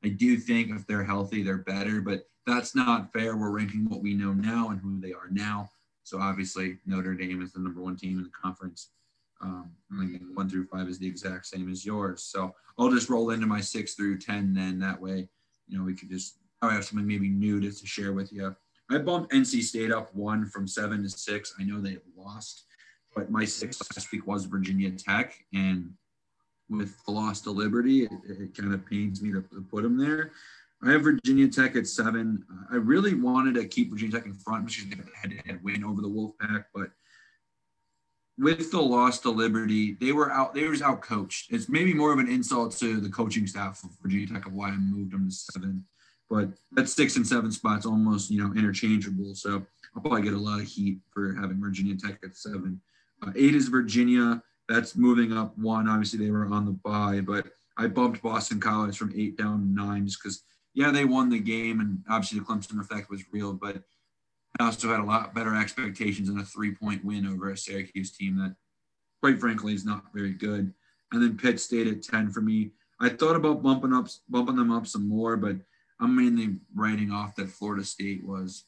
I 0.05 0.09
do 0.11 0.37
think 0.37 0.71
if 0.71 0.87
they're 0.87 1.05
healthy, 1.05 1.43
they're 1.43 1.59
better, 1.59 2.01
but 2.01 2.29
that's 2.49 2.75
not 2.75 3.13
fair. 3.13 3.37
We're 3.37 3.51
ranking 3.51 3.89
what 3.89 4.03
we 4.03 4.15
know 4.15 4.33
now 4.33 4.71
and 4.71 4.81
who 4.81 5.01
they 5.01 5.13
are 5.13 5.29
now. 5.31 5.71
So 6.03 6.19
obviously 6.19 6.79
Notre 6.87 7.15
Dame 7.15 7.43
is 7.43 7.53
the 7.53 7.61
number 7.61 7.83
one 7.83 7.97
team 7.97 8.17
in 8.17 8.25
the 8.25 8.31
conference. 8.31 8.89
Um, 9.41 9.71
one 10.35 10.49
through 10.49 10.67
five 10.67 10.89
is 10.89 10.99
the 10.99 11.07
exact 11.07 11.47
same 11.47 11.71
as 11.71 11.85
yours. 11.85 12.23
So 12.25 12.55
I'll 12.79 12.91
just 12.91 13.11
roll 13.11 13.31
into 13.31 13.47
my 13.47 13.61
six 13.61 13.95
through 13.95 14.19
10 14.19 14.55
then 14.55 14.79
that 14.81 15.01
way, 15.01 15.29
you 15.69 15.79
know, 15.79 15.85
we 15.85 15.95
could 15.95 16.09
just, 16.09 16.39
I 16.63 16.73
have 16.73 16.85
something 16.85 17.07
maybe 17.07 17.29
new 17.29 17.61
to, 17.61 17.71
to 17.71 17.87
share 17.87 18.13
with 18.13 18.33
you. 18.33 18.57
I 18.91 18.99
bumped 18.99 19.33
NC 19.33 19.63
State 19.63 19.93
up 19.93 20.15
one 20.15 20.47
from 20.47 20.67
seven 20.67 21.03
to 21.03 21.11
six. 21.11 21.55
I 21.61 21.65
know 21.65 21.81
they 21.81 21.99
lost, 22.17 22.65
but 23.15 23.31
my 23.31 23.45
six 23.45 23.81
last 23.95 24.11
week 24.11 24.27
was 24.27 24.47
Virginia 24.47 24.91
Tech. 24.91 25.35
And 25.53 25.93
with 26.71 26.97
the 27.05 27.13
loss 27.13 27.43
to 27.43 27.51
Liberty, 27.51 28.05
it, 28.05 28.11
it 28.27 28.57
kind 28.57 28.73
of 28.73 28.87
pains 28.87 29.23
me 29.23 29.31
to, 29.33 29.43
to 29.43 29.61
put 29.71 29.83
them 29.83 29.99
there. 29.99 30.33
I 30.83 30.93
have 30.93 31.03
Virginia 31.03 31.49
Tech 31.49 31.75
at 31.77 31.87
seven. 31.87 32.45
I 32.71 32.77
really 32.77 33.15
wanted 33.15 33.55
to 33.57 33.67
keep 33.67 33.91
Virginia 33.91 34.17
Tech 34.17 34.27
in 34.27 34.35
front, 34.35 34.65
which 34.65 34.79
is 34.79 34.85
a 34.93 35.19
head-to-head 35.19 35.61
win 35.63 35.85
over 35.85 36.01
the 36.01 36.09
Wolfpack, 36.09 36.67
but 36.75 36.91
with 38.39 38.71
the 38.71 38.81
loss 38.81 39.19
to 39.21 39.31
Liberty, 39.31 39.95
they 40.01 40.13
were 40.13 40.31
out. 40.31 40.55
They 40.55 40.65
were 40.65 40.77
out 40.85 41.03
coached. 41.03 41.53
It's 41.53 41.69
maybe 41.69 41.93
more 41.93 42.13
of 42.13 42.21
an 42.21 42.29
insult 42.29 42.77
to 42.79 43.01
the 43.01 43.09
coaching 43.09 43.47
staff 43.47 43.83
of 43.83 43.91
Virginia 44.01 44.29
Tech 44.29 44.47
of 44.47 44.53
why 44.53 44.69
I 44.69 44.77
moved 44.77 45.13
them 45.13 45.29
to 45.29 45.35
seven. 45.35 45.85
But 46.31 46.51
that 46.73 46.89
six 46.89 47.17
and 47.17 47.27
seven 47.27 47.51
spots 47.51 47.85
almost 47.85 48.31
you 48.31 48.41
know 48.41 48.55
interchangeable. 48.55 49.35
So 49.35 49.67
I'll 49.95 50.03
probably 50.03 50.23
get 50.23 50.35
a 50.35 50.39
lot 50.39 50.61
of 50.61 50.67
heat 50.67 51.01
for 51.13 51.35
having 51.35 51.61
Virginia 51.61 51.97
Tech 51.97 52.21
at 52.23 52.37
seven. 52.37 52.81
Uh, 53.23 53.33
eight 53.35 53.57
is 53.57 53.69
Virginia. 53.69 54.41
That's 54.69 54.95
moving 54.95 55.33
up 55.33 55.59
one. 55.59 55.89
Obviously, 55.89 56.25
they 56.25 56.31
were 56.31 56.47
on 56.47 56.65
the 56.65 56.73
bye, 56.73 57.21
but 57.21 57.47
I 57.77 57.89
bumped 57.89 58.23
Boston 58.23 58.61
College 58.61 58.97
from 58.97 59.13
eight 59.17 59.37
down 59.37 59.61
to 59.61 59.67
nine 59.67 60.07
just 60.07 60.23
because 60.23 60.43
yeah, 60.75 60.91
they 60.91 61.05
won 61.05 61.29
the 61.29 61.41
game, 61.41 61.81
and 61.81 62.03
obviously 62.09 62.39
the 62.39 62.45
Clemson 62.45 62.81
effect 62.81 63.11
was 63.11 63.25
real, 63.33 63.53
but 63.53 63.83
I 64.59 64.65
also 64.65 64.89
had 64.89 65.01
a 65.01 65.05
lot 65.05 65.35
better 65.35 65.55
expectations 65.55 66.29
than 66.29 66.39
a 66.39 66.45
three 66.45 66.75
point 66.75 67.05
win 67.05 67.27
over 67.27 67.51
a 67.51 67.57
Syracuse 67.57 68.17
team 68.17 68.37
that, 68.39 68.55
quite 69.21 69.39
frankly, 69.39 69.75
is 69.75 69.85
not 69.85 70.05
very 70.15 70.33
good. 70.33 70.73
And 71.13 71.23
then 71.23 71.37
Pitt 71.37 71.61
stayed 71.61 71.89
at 71.89 72.03
10 72.03 72.31
for 72.31 72.41
me. 72.41 72.73
I 73.01 73.09
thought 73.09 73.37
about 73.37 73.63
bumping 73.63 73.93
up, 73.93 74.09
bumping 74.29 74.57
them 74.57 74.73
up 74.73 74.87
some 74.87 75.09
more, 75.09 75.37
but 75.37 75.57
I'm 76.01 76.15
mainly 76.15 76.57
writing 76.75 77.11
off 77.11 77.37
that 77.37 77.51
Florida 77.51 77.85
State 77.85 78.25
was 78.25 78.65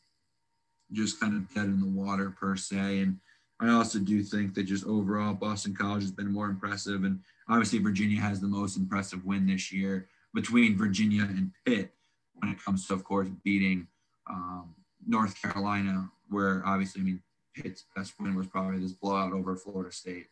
just 0.92 1.20
kind 1.20 1.34
of 1.36 1.52
dead 1.54 1.66
in 1.66 1.80
the 1.80 1.86
water 1.86 2.30
per 2.30 2.56
se. 2.56 3.00
And 3.00 3.18
I 3.60 3.70
also 3.70 3.98
do 3.98 4.22
think 4.22 4.54
that 4.54 4.64
just 4.64 4.86
overall 4.86 5.34
Boston 5.34 5.74
College 5.74 6.02
has 6.02 6.12
been 6.12 6.32
more 6.32 6.46
impressive. 6.46 7.04
And 7.04 7.20
obviously 7.48 7.78
Virginia 7.78 8.20
has 8.20 8.40
the 8.40 8.48
most 8.48 8.76
impressive 8.76 9.24
win 9.24 9.46
this 9.46 9.72
year 9.72 10.08
between 10.34 10.76
Virginia 10.76 11.22
and 11.22 11.52
Pitt 11.64 11.92
when 12.34 12.52
it 12.52 12.62
comes 12.62 12.86
to, 12.86 12.94
of 12.94 13.04
course, 13.04 13.28
beating 13.44 13.86
um, 14.28 14.74
North 15.06 15.40
Carolina, 15.40 16.10
where 16.28 16.62
obviously, 16.64 17.02
I 17.02 17.04
mean, 17.04 17.22
Pitt's 17.54 17.84
best 17.94 18.14
win 18.20 18.34
was 18.34 18.46
probably 18.46 18.78
this 18.78 18.92
blowout 18.92 19.32
over 19.32 19.56
Florida 19.56 19.92
State. 19.92 20.26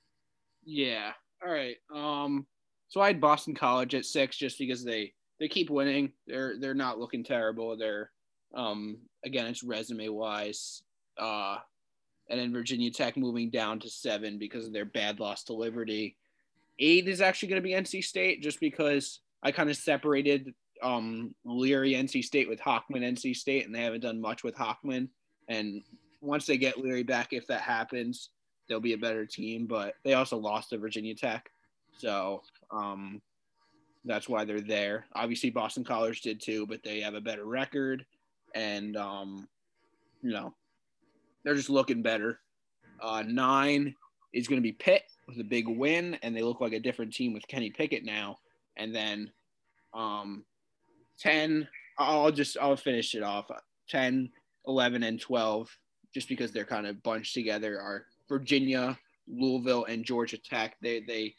Yeah. 0.65 1.13
All 1.45 1.53
right. 1.53 1.77
Um, 1.95 2.47
so 2.89 3.01
I 3.01 3.09
had 3.09 3.21
Boston 3.21 3.55
College 3.55 3.95
at 3.95 4.05
six 4.05 4.37
just 4.37 4.59
because 4.59 4.85
they 4.85 5.13
they 5.39 5.49
keep 5.49 5.71
winning. 5.71 6.13
They're 6.27 6.59
they're 6.59 6.75
not 6.75 6.99
looking 6.99 7.25
terrible. 7.25 7.77
They're 7.77 8.11
um 8.55 8.99
again 9.25 9.47
it's 9.47 9.63
resume 9.63 10.09
wise. 10.09 10.83
Uh, 11.17 11.59
and 12.31 12.39
then 12.39 12.53
Virginia 12.53 12.91
Tech 12.91 13.17
moving 13.17 13.51
down 13.51 13.81
to 13.81 13.91
seven 13.91 14.39
because 14.39 14.67
of 14.67 14.73
their 14.73 14.85
bad 14.85 15.21
loss 15.21 15.45
to 15.45 15.55
Liberty. 15.55 16.17
Eight 16.79 17.09
is 17.09 17.21
actually 17.21 17.49
going 17.49 17.63
to 17.63 17.67
be 17.67 17.75
NC 17.75 18.05
State 18.05 18.43
just 18.43 18.61
because 18.61 19.21
I 19.43 19.53
kind 19.53 19.71
of 19.71 19.77
separated 19.77 20.53
um, 20.83 21.35
Leary 21.45 21.93
NC 21.93 22.25
State 22.25 22.49
with 22.49 22.61
Hockman 22.61 23.03
NC 23.03 23.37
State, 23.37 23.67
and 23.67 23.75
they 23.75 23.83
haven't 23.83 24.01
done 24.01 24.21
much 24.21 24.45
with 24.45 24.55
Hockman. 24.55 25.09
And 25.49 25.83
once 26.21 26.47
they 26.47 26.59
get 26.59 26.79
Leary 26.79 27.03
back, 27.03 27.33
if 27.33 27.47
that 27.47 27.61
happens, 27.61 28.31
they'll 28.69 28.81
be 28.81 28.93
a 28.93 28.99
better 28.99 29.27
team. 29.27 29.67
But 29.67 29.95
they 30.05 30.15
also 30.15 30.37
lost 30.37 30.71
to 30.71 30.79
Virginia 30.79 31.15
Tech, 31.15 31.51
so 31.97 32.43
um, 32.71 33.21
that's 34.05 34.29
why 34.29 34.45
they're 34.45 34.61
there. 34.61 35.07
Obviously, 35.15 35.51
Boston 35.51 35.85
College 35.85 36.23
did 36.23 36.41
too, 36.41 36.67
but 36.67 36.83
they 36.83 37.01
have 37.01 37.15
a 37.15 37.21
better 37.21 37.45
record, 37.45 38.05
and 38.55 38.97
um, 38.97 39.49
you 40.23 40.31
know 40.31 40.55
they're 41.45 41.55
just 41.55 41.71
looking 41.71 42.03
better. 42.03 42.41
Uh, 43.01 43.23
nine 43.27 43.95
is 44.33 44.49
going 44.49 44.61
to 44.61 44.63
be 44.63 44.73
Pitt 44.73 45.03
with 45.27 45.39
a 45.39 45.45
big 45.45 45.69
win, 45.69 46.19
and 46.23 46.37
they 46.37 46.43
look 46.43 46.61
like 46.61 46.73
a 46.73 46.81
different 46.81 47.13
team 47.13 47.33
with 47.33 47.47
Kenny 47.49 47.71
Pickett 47.71 48.05
now. 48.05 48.39
And 48.79 48.95
then 48.95 49.31
um, 49.95 50.45
10 51.21 51.67
i'll 51.99 52.31
just 52.31 52.57
i'll 52.61 52.77
finish 52.77 53.15
it 53.15 53.23
off 53.23 53.51
10 53.91 54.31
11 54.67 55.03
and 55.03 55.21
12 55.21 55.69
just 56.15 56.29
because 56.29 56.53
they're 56.53 56.65
kind 56.65 56.87
of 56.87 57.03
bunched 57.03 57.35
together 57.35 57.81
are 57.81 58.05
virginia 58.29 58.97
louisville 59.27 59.85
and 59.87 60.05
georgia 60.05 60.39
tech 60.39 60.77
they 60.81 61.01
they 61.01 61.35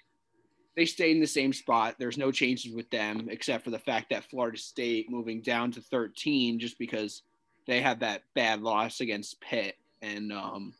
they 0.75 0.85
stay 0.85 1.11
in 1.11 1.19
the 1.19 1.27
same 1.27 1.51
spot. 1.51 1.95
There's 1.99 2.17
no 2.17 2.31
changes 2.31 2.73
with 2.73 2.89
them 2.89 3.27
except 3.29 3.65
for 3.65 3.69
the 3.69 3.79
fact 3.79 4.11
that 4.11 4.23
Florida 4.29 4.57
State 4.57 5.09
moving 5.09 5.41
down 5.41 5.71
to 5.71 5.81
13 5.81 6.57
just 6.57 6.79
because 6.79 7.23
they 7.67 7.81
had 7.81 7.99
that 7.99 8.23
bad 8.33 8.61
loss 8.61 9.01
against 9.01 9.41
Pitt. 9.41 9.75
And 10.01 10.31
um, 10.31 10.73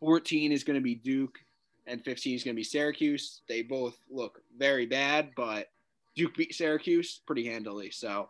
14 0.00 0.52
is 0.52 0.64
going 0.64 0.78
to 0.78 0.82
be 0.82 0.96
Duke 0.96 1.38
and 1.86 2.04
15 2.04 2.34
is 2.34 2.44
going 2.44 2.54
to 2.54 2.60
be 2.60 2.64
Syracuse. 2.64 3.40
They 3.48 3.62
both 3.62 3.96
look 4.10 4.42
very 4.58 4.84
bad, 4.84 5.30
but 5.34 5.68
Duke 6.14 6.36
beat 6.36 6.54
Syracuse 6.54 7.20
pretty 7.26 7.46
handily. 7.46 7.90
So 7.90 8.28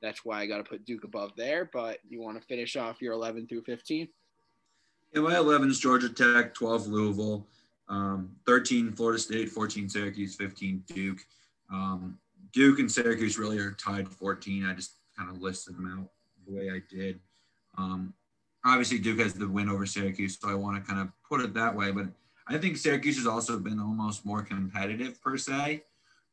that's 0.00 0.24
why 0.24 0.40
I 0.40 0.46
got 0.46 0.58
to 0.58 0.64
put 0.64 0.84
Duke 0.84 1.04
above 1.04 1.32
there. 1.36 1.68
But 1.72 1.98
you 2.08 2.20
want 2.20 2.40
to 2.40 2.46
finish 2.46 2.76
off 2.76 3.02
your 3.02 3.12
11 3.12 3.46
through 3.46 3.62
15? 3.62 4.08
Yeah, 5.14 5.22
my 5.22 5.36
11 5.36 5.70
is 5.70 5.80
Georgia 5.80 6.08
Tech, 6.08 6.54
12 6.54 6.86
Louisville, 6.86 7.46
um, 7.88 8.30
13 8.46 8.92
Florida 8.92 9.18
State, 9.18 9.50
14 9.50 9.88
Syracuse, 9.88 10.36
15 10.36 10.84
Duke. 10.86 11.18
Um, 11.70 12.18
Duke 12.52 12.78
and 12.78 12.90
Syracuse 12.90 13.38
really 13.38 13.58
are 13.58 13.72
tied 13.72 14.08
14. 14.08 14.66
I 14.66 14.74
just 14.74 14.94
kind 15.16 15.30
of 15.30 15.42
listed 15.42 15.76
them 15.76 15.98
out 15.98 16.08
the 16.46 16.56
way 16.56 16.70
I 16.70 16.80
did. 16.88 17.20
Um, 17.76 18.14
obviously, 18.64 18.98
Duke 18.98 19.20
has 19.20 19.34
the 19.34 19.48
win 19.48 19.68
over 19.68 19.86
Syracuse, 19.86 20.38
so 20.40 20.48
I 20.48 20.54
want 20.54 20.76
to 20.76 20.88
kind 20.88 21.00
of 21.00 21.08
put 21.28 21.40
it 21.40 21.54
that 21.54 21.74
way. 21.74 21.90
But 21.90 22.06
I 22.46 22.58
think 22.58 22.76
Syracuse 22.76 23.16
has 23.16 23.26
also 23.26 23.58
been 23.58 23.78
almost 23.78 24.24
more 24.24 24.42
competitive 24.42 25.20
per 25.22 25.36
se. 25.36 25.82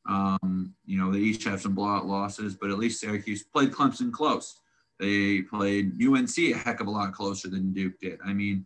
Um, 0.08 0.74
you 0.86 0.98
know, 0.98 1.12
they 1.12 1.20
each 1.20 1.44
have 1.44 1.62
some 1.62 1.76
blowout 1.76 2.06
losses, 2.06 2.56
but 2.56 2.70
at 2.70 2.78
least 2.78 3.02
Syracuse 3.02 3.44
played 3.44 3.72
Clemson 3.72 4.12
close. 4.12 4.60
They 5.00 5.42
played 5.42 6.02
UNC 6.02 6.38
a 6.38 6.54
heck 6.54 6.80
of 6.80 6.88
a 6.88 6.92
lot 6.92 7.14
closer 7.14 7.50
than 7.50 7.74
Duke 7.74 8.00
did. 8.00 8.20
I 8.26 8.34
mean, 8.34 8.66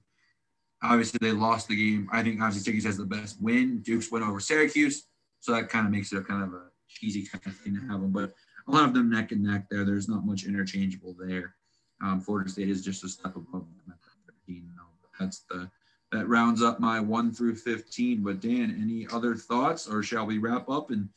obviously 0.81 1.19
they 1.21 1.31
lost 1.31 1.67
the 1.67 1.75
game. 1.75 2.07
I 2.11 2.23
think 2.23 2.41
obviously 2.41 2.63
Syracuse 2.63 2.85
has 2.85 2.97
the 2.97 3.05
best 3.05 3.41
win. 3.41 3.81
Duke's 3.81 4.11
win 4.11 4.23
over 4.23 4.39
Syracuse, 4.39 5.07
so 5.39 5.51
that 5.51 5.69
kind 5.69 5.85
of 5.85 5.91
makes 5.91 6.13
it 6.13 6.17
a 6.17 6.23
kind 6.23 6.43
of 6.43 6.53
a 6.53 6.63
cheesy 6.87 7.25
kind 7.25 7.45
of 7.45 7.55
thing 7.57 7.75
to 7.75 7.81
have 7.81 8.01
them. 8.01 8.11
But 8.11 8.33
a 8.67 8.71
lot 8.71 8.85
of 8.85 8.93
them 8.93 9.09
neck 9.09 9.31
and 9.31 9.43
neck 9.43 9.67
there. 9.69 9.83
There's 9.83 10.07
not 10.07 10.25
much 10.25 10.45
interchangeable 10.45 11.15
there. 11.19 11.55
Um, 12.01 12.21
Florida 12.21 12.49
State 12.49 12.69
is 12.69 12.83
just 12.83 13.03
a 13.03 13.09
step 13.09 13.35
above 13.35 13.61
them 13.61 13.81
at 13.89 13.97
15. 14.45 14.71
That's 15.19 15.39
the 15.49 15.69
that 16.11 16.27
rounds 16.27 16.61
up 16.61 16.79
my 16.79 16.99
one 16.99 17.31
through 17.31 17.55
15. 17.55 18.21
But 18.21 18.41
Dan, 18.41 18.77
any 18.81 19.07
other 19.13 19.35
thoughts, 19.35 19.87
or 19.87 20.03
shall 20.03 20.25
we 20.25 20.39
wrap 20.39 20.69
up 20.69 20.91
and 20.91 21.07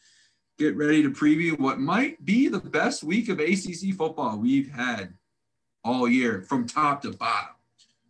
get 0.59 0.77
ready 0.77 1.03
to 1.03 1.11
preview 1.11 1.59
what 1.59 1.81
might 1.81 2.25
be 2.25 2.49
the 2.49 2.61
best 2.61 3.03
week 3.03 3.29
of 3.29 3.41
ACC 3.41 3.95
football 3.97 4.39
we've 4.39 4.71
had 4.71 5.15
all 5.85 6.09
year 6.09 6.43
from 6.43 6.67
top 6.67 7.03
to 7.03 7.11
bottom, 7.11 7.55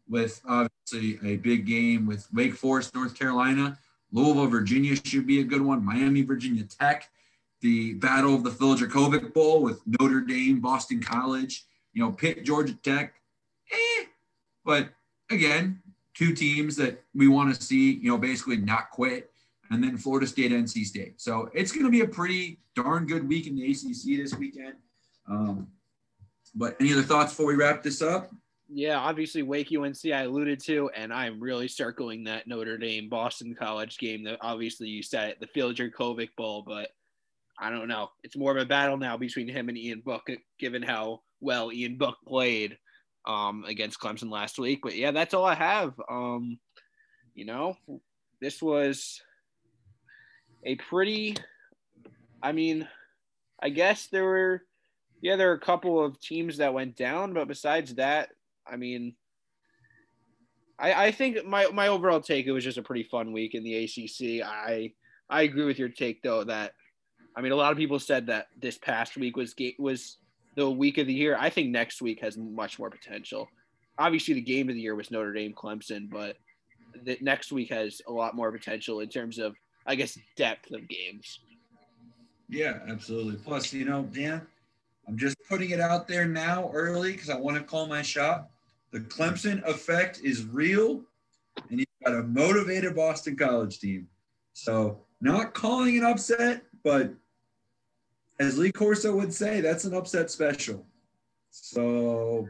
with 0.09 0.41
obviously 0.47 1.19
a 1.25 1.37
big 1.37 1.67
game 1.67 2.07
with 2.07 2.29
Wake 2.33 2.55
Forest, 2.55 2.95
North 2.95 3.19
Carolina, 3.19 3.79
Louisville, 4.13 4.47
Virginia 4.47 4.95
should 5.05 5.27
be 5.27 5.41
a 5.41 5.45
good 5.45 5.63
one, 5.63 5.85
Miami, 5.85 6.23
Virginia 6.23 6.65
Tech, 6.65 7.09
the 7.63 7.95
Battle 7.95 8.35
of 8.35 8.45
the 8.45 8.51
Phil 8.51 8.77
Jurkovec 8.77 9.33
Bowl 9.33 9.63
with 9.63 9.81
Notre 9.99 10.21
Dame, 10.21 10.61
Boston 10.61 11.03
College, 11.03 11.65
you 11.95 12.03
know, 12.03 12.13
Pitt, 12.13 12.45
Georgia 12.45 12.75
Tech, 12.75 13.15
eh. 13.73 14.05
But 14.65 14.91
again, 15.31 15.83
two 16.13 16.35
teams 16.35 16.77
that 16.77 17.03
we 17.15 17.27
want 17.27 17.55
to 17.55 17.61
see, 17.61 17.93
you 17.95 18.11
know, 18.11 18.19
basically 18.19 18.59
not 18.59 18.91
quit 18.91 19.31
and 19.71 19.83
then 19.83 19.97
Florida 19.97 20.27
State, 20.27 20.53
NC 20.53 20.85
State. 20.85 21.21
So 21.21 21.49
it's 21.55 21.73
going 21.73 21.85
to 21.85 21.91
be 21.91 22.03
a 22.03 22.09
pretty 22.09 22.59
darn 22.75 23.07
good 23.07 23.29
week 23.29 23.47
in 23.47 23.57
the 23.57 23.71
ACC 23.71 24.19
this 24.23 24.35
weekend. 24.35 24.75
Um, 25.29 25.69
but 26.55 26.77
any 26.81 26.93
other 26.93 27.03
thoughts 27.03 27.33
before 27.33 27.47
we 27.47 27.55
wrap 27.55 27.83
this 27.83 28.03
up? 28.03 28.31
Yeah, 28.69 28.99
obviously 28.99 29.43
Wake 29.43 29.73
UNC 29.73 30.05
I 30.07 30.23
alluded 30.23 30.61
to, 30.65 30.91
and 30.97 31.12
I'm 31.12 31.41
really 31.41 31.69
circling 31.69 32.25
that 32.25 32.47
Notre 32.47 32.79
Dame 32.79 33.09
Boston 33.09 33.55
College 33.55 33.99
game 33.99 34.25
that 34.25 34.39
obviously 34.41 34.89
you 34.89 35.03
said 35.03 35.31
it, 35.31 35.41
the 35.41 35.47
Phil 35.47 35.75
Jurkovec 35.75 36.31
Bowl, 36.37 36.65
but 36.67 36.89
I 37.59 37.71
don't 37.71 37.89
know. 37.89 38.11
It's 38.23 38.37
more 38.37 38.51
of 38.51 38.62
a 38.62 38.67
battle 38.67 38.97
now 38.97 39.17
between 39.17 39.49
him 39.49 39.69
and 39.69 39.79
Ian 39.79 40.01
Book, 40.01 40.29
given 40.59 40.83
how 40.83 41.23
well 41.41 41.73
Ian 41.73 41.99
Book 41.99 42.17
played 42.27 42.79
um, 43.27 43.65
against 43.67 44.01
Clemson 44.01 44.31
last 44.31 44.59
week. 44.59 44.81
But 44.83 44.97
yeah, 44.97 45.11
that's 45.11 45.35
all 45.35 45.45
I 45.45 45.55
have. 45.55 45.95
Um, 46.11 46.59
you 47.35 47.45
know, 47.45 47.77
this 48.41 48.61
was 48.62 49.21
a 50.65 50.77
pretty, 50.77 51.37
I 52.43 52.53
mean, 52.53 52.89
I 53.62 53.69
guess 53.69 54.07
there 54.07 54.25
were, 54.25 54.62
yeah, 55.21 55.37
there 55.37 55.49
were 55.49 55.55
a 55.55 55.61
couple 55.61 56.05
of 56.05 56.21
teams 56.21 56.59
that 56.59 56.75
went 56.75 56.97
down, 56.97 57.33
but 57.33 57.49
besides 57.49 57.95
that, 57.95 58.31
I 58.67 58.77
mean, 58.77 59.15
I, 60.79 61.07
I 61.07 61.11
think 61.12 61.47
my, 61.47 61.67
my 61.73 61.89
overall 61.89 62.21
take, 62.21 62.47
it 62.47 62.53
was 62.53 62.65
just 62.65 62.79
a 62.79 62.83
pretty 62.83 63.05
fun 63.05 63.33
week 63.33 63.55
in 63.55 63.62
the 63.62 63.85
ACC. 63.85 64.47
I, 64.47 64.93
I 65.31 65.43
agree 65.43 65.65
with 65.65 65.79
your 65.79 65.89
take 65.89 66.23
though, 66.23 66.45
that, 66.45 66.73
I 67.37 67.41
mean, 67.41 67.53
a 67.53 67.57
lot 67.57 67.73
of 67.73 67.79
people 67.79 67.99
said 67.99 68.27
that 68.27 68.47
this 68.61 68.79
past 68.79 69.17
week 69.17 69.37
was, 69.37 69.55
was 69.79 70.19
the 70.57 70.71
week 70.71 70.99
of 70.99 71.07
the 71.07 71.15
year. 71.15 71.37
I 71.39 71.51
think 71.51 71.71
next 71.71 72.03
week 72.03 72.21
has 72.21 72.37
much 72.37 72.79
more 72.79 72.91
potential. 72.91 73.49
Obviously 73.99 74.35
the 74.35 74.41
game 74.41 74.69
of 74.69 74.75
the 74.75 74.81
year 74.81 74.95
was 74.95 75.11
Notre 75.11 75.33
Dame 75.33 75.53
Clemson, 75.53 76.11
but 76.11 76.37
the 77.05 77.19
next 77.21 77.53
week 77.53 77.71
has 77.71 78.01
a 78.07 78.12
lot 78.12 78.35
more 78.37 78.53
potential 78.53 79.01
in 79.01 79.09
terms 79.09 79.39
of 79.39 79.55
I 79.87 79.95
guess, 79.95 80.18
depth 80.37 80.70
of 80.70 80.89
games. 80.89 81.41
Yeah, 82.49 82.78
absolutely. 82.89 83.37
Plus, 83.37 83.72
you 83.72 83.85
know, 83.85 84.03
Dan, 84.12 84.47
I'm 85.07 85.18
just 85.18 85.37
putting 85.49 85.70
it 85.70 85.80
out 85.80 86.09
there 86.09 86.26
now 86.26 86.70
early 86.72 87.12
because 87.12 87.30
I 87.30 87.37
want 87.37 87.57
to 87.57 87.62
call 87.62 87.87
my 87.87 88.03
shot. 88.03 88.49
The 88.91 89.01
Clemson 89.01 89.62
effect 89.64 90.20
is 90.22 90.45
real, 90.47 91.03
and 91.68 91.80
you've 91.80 91.89
got 92.05 92.14
a 92.14 92.22
motivated 92.22 92.95
Boston 92.95 93.37
College 93.37 93.80
team. 93.80 94.07
So, 94.53 95.01
not 95.20 95.53
calling 95.53 95.99
an 95.99 96.05
upset, 96.05 96.62
but 96.85 97.12
as 98.39 98.57
Lee 98.57 98.72
Corso 98.72 99.14
would 99.16 99.35
say, 99.35 99.61
that's 99.61 99.85
an 99.85 99.95
upset 99.95 100.30
special. 100.30 100.87
So, 101.51 102.49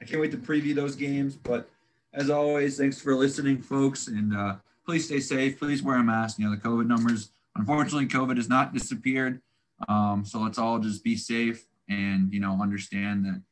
I 0.00 0.04
can't 0.04 0.20
wait 0.20 0.30
to 0.32 0.36
preview 0.36 0.74
those 0.74 0.94
games. 0.94 1.36
But 1.36 1.68
as 2.14 2.30
always, 2.30 2.78
thanks 2.78 3.00
for 3.00 3.14
listening, 3.14 3.60
folks. 3.60 4.08
And 4.08 4.36
uh, 4.36 4.56
please 4.86 5.06
stay 5.06 5.20
safe. 5.20 5.58
Please 5.58 5.82
wear 5.82 5.96
a 5.96 6.02
mask. 6.02 6.38
You 6.38 6.46
know, 6.46 6.52
the 6.52 6.60
COVID 6.60 6.86
numbers, 6.86 7.30
unfortunately, 7.56 8.06
COVID 8.06 8.36
has 8.36 8.48
not 8.48 8.72
disappeared. 8.72 9.42
Um, 9.88 10.24
so 10.24 10.38
let's 10.38 10.58
all 10.58 10.78
just 10.78 11.04
be 11.04 11.16
safe 11.16 11.66
and, 11.88 12.32
you 12.32 12.40
know, 12.40 12.58
understand 12.62 13.24
that 13.26 13.42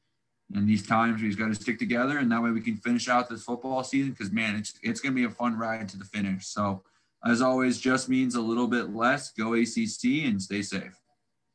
in 0.56 0.66
these 0.66 0.86
times 0.86 1.20
we've 1.20 1.38
got 1.38 1.48
to 1.48 1.54
stick 1.54 1.78
together 1.78 2.18
and 2.18 2.30
that 2.30 2.42
way 2.42 2.50
we 2.50 2.60
can 2.60 2.76
finish 2.76 3.08
out 3.08 3.28
this 3.28 3.42
football 3.42 3.82
season 3.82 4.12
because, 4.12 4.30
man, 4.30 4.56
it's, 4.56 4.74
it's 4.82 5.00
going 5.00 5.12
to 5.12 5.16
be 5.16 5.24
a 5.24 5.30
fun 5.30 5.58
ride 5.58 5.88
to 5.90 5.98
the 5.98 6.04
finish. 6.04 6.46
So, 6.46 6.82
as 7.26 7.40
always, 7.40 7.80
just 7.80 8.08
means 8.08 8.34
a 8.34 8.40
little 8.40 8.68
bit 8.68 8.94
less. 8.94 9.32
Go 9.32 9.54
ACC 9.54 10.26
and 10.26 10.40
stay 10.40 10.62
safe. 10.62 11.00